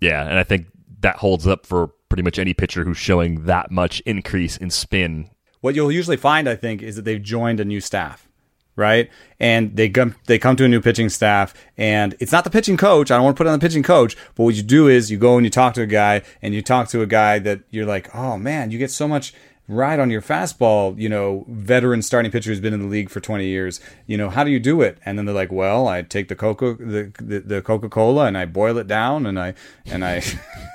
Yeah, 0.00 0.22
and 0.28 0.38
I 0.38 0.44
think 0.44 0.68
that 1.00 1.16
holds 1.16 1.46
up 1.46 1.66
for 1.66 1.88
pretty 2.08 2.22
much 2.22 2.38
any 2.38 2.54
pitcher 2.54 2.84
who's 2.84 2.98
showing 2.98 3.46
that 3.46 3.70
much 3.70 4.00
increase 4.00 4.56
in 4.56 4.70
spin 4.70 5.30
what 5.64 5.74
you'll 5.74 5.90
usually 5.90 6.18
find, 6.18 6.46
I 6.46 6.56
think, 6.56 6.82
is 6.82 6.96
that 6.96 7.06
they've 7.06 7.22
joined 7.22 7.58
a 7.58 7.64
new 7.64 7.80
staff, 7.80 8.28
right? 8.76 9.08
And 9.40 9.74
they 9.74 9.88
come 9.88 10.14
they 10.26 10.38
come 10.38 10.56
to 10.56 10.66
a 10.66 10.68
new 10.68 10.82
pitching 10.82 11.08
staff, 11.08 11.54
and 11.78 12.14
it's 12.20 12.32
not 12.32 12.44
the 12.44 12.50
pitching 12.50 12.76
coach. 12.76 13.10
I 13.10 13.16
don't 13.16 13.24
want 13.24 13.34
to 13.34 13.40
put 13.40 13.46
on 13.46 13.58
the 13.58 13.66
pitching 13.66 13.82
coach, 13.82 14.14
but 14.34 14.44
what 14.44 14.56
you 14.56 14.62
do 14.62 14.88
is 14.88 15.10
you 15.10 15.16
go 15.16 15.38
and 15.38 15.46
you 15.46 15.48
talk 15.48 15.72
to 15.74 15.80
a 15.80 15.86
guy, 15.86 16.20
and 16.42 16.52
you 16.52 16.60
talk 16.60 16.88
to 16.88 17.00
a 17.00 17.06
guy 17.06 17.38
that 17.38 17.60
you're 17.70 17.86
like, 17.86 18.14
oh 18.14 18.36
man, 18.36 18.72
you 18.72 18.78
get 18.78 18.90
so 18.90 19.08
much 19.08 19.32
ride 19.66 20.00
on 20.00 20.10
your 20.10 20.20
fastball, 20.20 21.00
you 21.00 21.08
know, 21.08 21.46
veteran 21.48 22.02
starting 22.02 22.30
pitcher 22.30 22.50
who's 22.50 22.60
been 22.60 22.74
in 22.74 22.82
the 22.82 22.86
league 22.86 23.08
for 23.08 23.20
20 23.20 23.46
years, 23.46 23.80
you 24.06 24.18
know, 24.18 24.28
how 24.28 24.44
do 24.44 24.50
you 24.50 24.60
do 24.60 24.82
it? 24.82 24.98
And 25.06 25.16
then 25.16 25.24
they're 25.24 25.34
like, 25.34 25.50
well, 25.50 25.88
I 25.88 26.02
take 26.02 26.28
the 26.28 26.36
Coca, 26.36 26.76
the, 26.78 27.10
the, 27.18 27.40
the 27.40 27.62
Coca-Cola 27.62 28.26
and 28.26 28.36
I 28.36 28.44
boil 28.44 28.76
it 28.76 28.86
down 28.86 29.24
and 29.24 29.40
I, 29.40 29.54
and 29.86 30.04
I, 30.04 30.22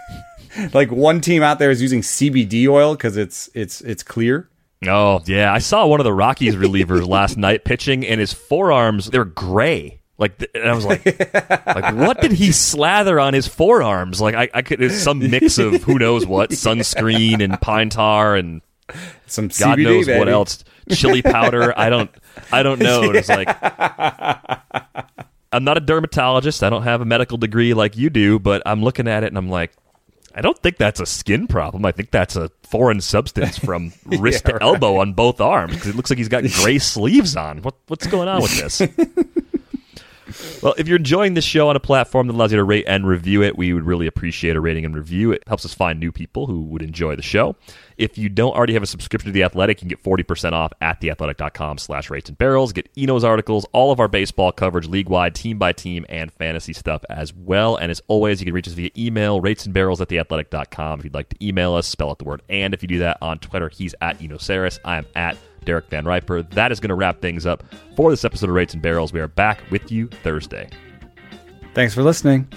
like 0.74 0.90
one 0.92 1.22
team 1.22 1.44
out 1.44 1.60
there 1.60 1.70
is 1.70 1.80
using 1.80 2.02
CBD 2.02 2.68
oil 2.68 2.98
cause 2.98 3.18
it's, 3.18 3.52
it's, 3.54 3.82
it's 3.82 4.02
clear. 4.02 4.50
Oh 4.88 5.22
yeah, 5.26 5.54
I 5.54 5.60
saw 5.60 5.86
one 5.88 6.00
of 6.00 6.06
the 6.06 6.14
Rockies 6.14 6.56
relievers 6.56 7.08
last 7.08 7.38
night 7.38 7.66
pitching, 7.66 8.06
and 8.06 8.20
his 8.20 8.34
forearms 8.34 9.10
they're 9.10 9.26
gray. 9.26 10.02
Like, 10.18 10.50
and 10.54 10.70
I 10.70 10.74
was 10.74 10.86
like, 10.86 11.06
like, 11.66 11.96
what 11.96 12.20
did 12.20 12.34
he 12.34 12.52
slather 12.52 13.22
on 13.22 13.34
his 13.34 13.48
forearms? 13.48 14.20
Like, 14.20 14.36
I, 14.36 14.50
I 14.54 14.62
could, 14.64 14.82
it's 14.82 15.02
some 15.02 15.20
mix 15.20 15.58
of 15.58 15.82
who 15.84 15.98
knows 15.98 16.26
what, 16.26 16.50
sunscreen 16.50 17.42
and 17.42 17.60
pine 17.62 17.90
tar 17.90 18.36
and 18.36 18.62
Some 19.28 19.48
God 19.48 19.78
CBD, 19.80 19.84
knows 19.84 20.08
what 20.10 20.28
else. 20.28 20.66
Chili 20.92 21.22
powder. 21.22 21.78
I 21.78 21.90
don't. 21.90 22.12
I 22.52 22.64
don't 22.64 22.80
know. 22.80 23.12
It's 23.12 23.30
like 23.30 23.48
I'm 25.52 25.64
not 25.64 25.78
a 25.78 25.82
dermatologist. 25.82 26.64
I 26.64 26.70
don't 26.70 26.84
have 26.84 27.02
a 27.02 27.06
medical 27.06 27.38
degree 27.38 27.74
like 27.74 27.98
you 27.98 28.10
do, 28.10 28.40
but 28.40 28.62
I'm 28.66 28.84
looking 28.84 29.08
at 29.08 29.24
it 29.24 29.28
and 29.28 29.38
I'm 29.38 29.50
like, 29.50 29.72
I 30.36 30.42
don't 30.42 30.58
think 30.58 30.78
that's 30.78 31.00
a 31.00 31.06
skin 31.06 31.48
problem. 31.48 31.86
I 31.86 31.92
think 31.92 32.12
that's 32.12 32.36
a 32.36 32.52
foreign 32.64 33.02
substance 33.02 33.58
from 33.66 33.92
wrist 34.06 34.46
to 34.46 34.62
elbow 34.62 34.98
on 34.98 35.14
both 35.14 35.42
arms 35.42 35.74
because 35.74 35.88
it 35.88 35.96
looks 35.96 36.10
like 36.10 36.18
he's 36.18 36.30
got 36.30 36.44
gray 36.62 36.78
sleeves 36.80 37.36
on. 37.36 37.62
What, 37.62 37.76
what's 37.88 38.08
going 38.08 38.28
on 38.28 38.42
with 38.42 38.58
this? 38.58 38.82
Well, 40.62 40.76
if 40.78 40.88
you're 40.88 40.98
enjoying 40.98 41.34
this 41.34 41.46
show 41.46 41.70
on 41.70 41.76
a 41.76 41.80
platform 41.80 42.28
that 42.28 42.34
allows 42.34 42.52
you 42.52 42.58
to 42.58 42.64
rate 42.64 42.86
and 42.88 43.08
review 43.08 43.44
it, 43.44 43.58
we 43.58 43.74
would 43.74 43.86
really 43.86 44.08
appreciate 44.08 44.56
a 44.56 44.62
rating 44.62 44.86
and 44.86 44.96
review. 44.96 45.32
It 45.32 45.44
helps 45.48 45.66
us 45.66 45.74
find 45.74 46.00
new 46.00 46.12
people 46.12 46.48
who 46.48 46.62
would 46.64 46.82
enjoy 46.82 47.16
the 47.16 47.22
show. 47.22 47.56
If 47.98 48.18
you 48.18 48.30
don't 48.30 48.56
already 48.56 48.74
have 48.74 48.84
a 48.84 48.88
subscription 48.88 49.28
to 49.28 49.34
The 49.34 49.44
Athletic, 49.44 49.78
you 49.78 49.82
can 49.82 49.90
get 49.90 50.04
40% 50.04 50.54
off 50.54 50.72
at 50.80 51.02
theathletic.com 51.02 51.78
slash 51.80 52.10
rates 52.10 52.30
and 52.30 52.38
barrels. 52.38 52.72
Get 52.72 52.90
Eno's 52.98 53.26
articles, 53.26 53.66
all 53.74 53.92
of 53.92 54.00
our 54.00 54.08
baseball 54.08 54.54
coverage, 54.54 54.88
league-wide, 54.88 55.36
team 55.36 55.58
by 55.58 55.74
team, 55.74 56.06
and 56.08 56.32
fantasy 56.32 56.72
stuff 56.72 57.04
as 57.10 57.34
well. 57.34 57.76
And 57.76 57.92
as 57.92 58.02
always, 58.08 58.40
you 58.40 58.46
can 58.46 58.54
reach 58.54 58.68
us 58.68 58.74
via 58.74 58.90
email, 58.98 59.42
rates 59.42 59.66
and 59.66 59.74
barrels 59.74 60.00
at 60.00 60.08
theathletic.com. 60.08 61.00
If 61.00 61.06
you'd 61.06 61.14
like 61.14 61.30
to 61.30 61.46
email 61.46 61.74
us, 61.74 61.88
spell 61.88 62.10
out 62.10 62.20
the 62.20 62.26
word 62.26 62.42
and. 62.48 62.74
If 62.74 62.82
you 62.82 62.88
do 62.88 63.00
that 63.00 63.18
on 63.22 63.40
Twitter, 63.40 63.68
he's 63.68 63.94
at 64.00 64.22
Eno. 64.22 64.38
I 64.86 64.98
am 64.98 65.06
at 65.16 65.38
Derek 65.66 65.89
Van 65.89 66.05
Riper. 66.05 66.43
That 66.43 66.72
is 66.72 66.80
going 66.80 66.89
to 66.89 66.95
wrap 66.95 67.22
things 67.22 67.45
up 67.45 67.64
for 67.95 68.10
this 68.12 68.26
episode 68.26 68.49
of 68.49 68.55
Rates 68.55 68.74
and 68.74 68.82
Barrels. 68.82 69.14
We 69.14 69.20
are 69.20 69.28
back 69.28 69.62
with 69.72 69.91
you 69.91 70.07
Thursday. 70.07 70.70
Thanks 71.74 71.93
for 71.93 72.03
listening. 72.03 72.47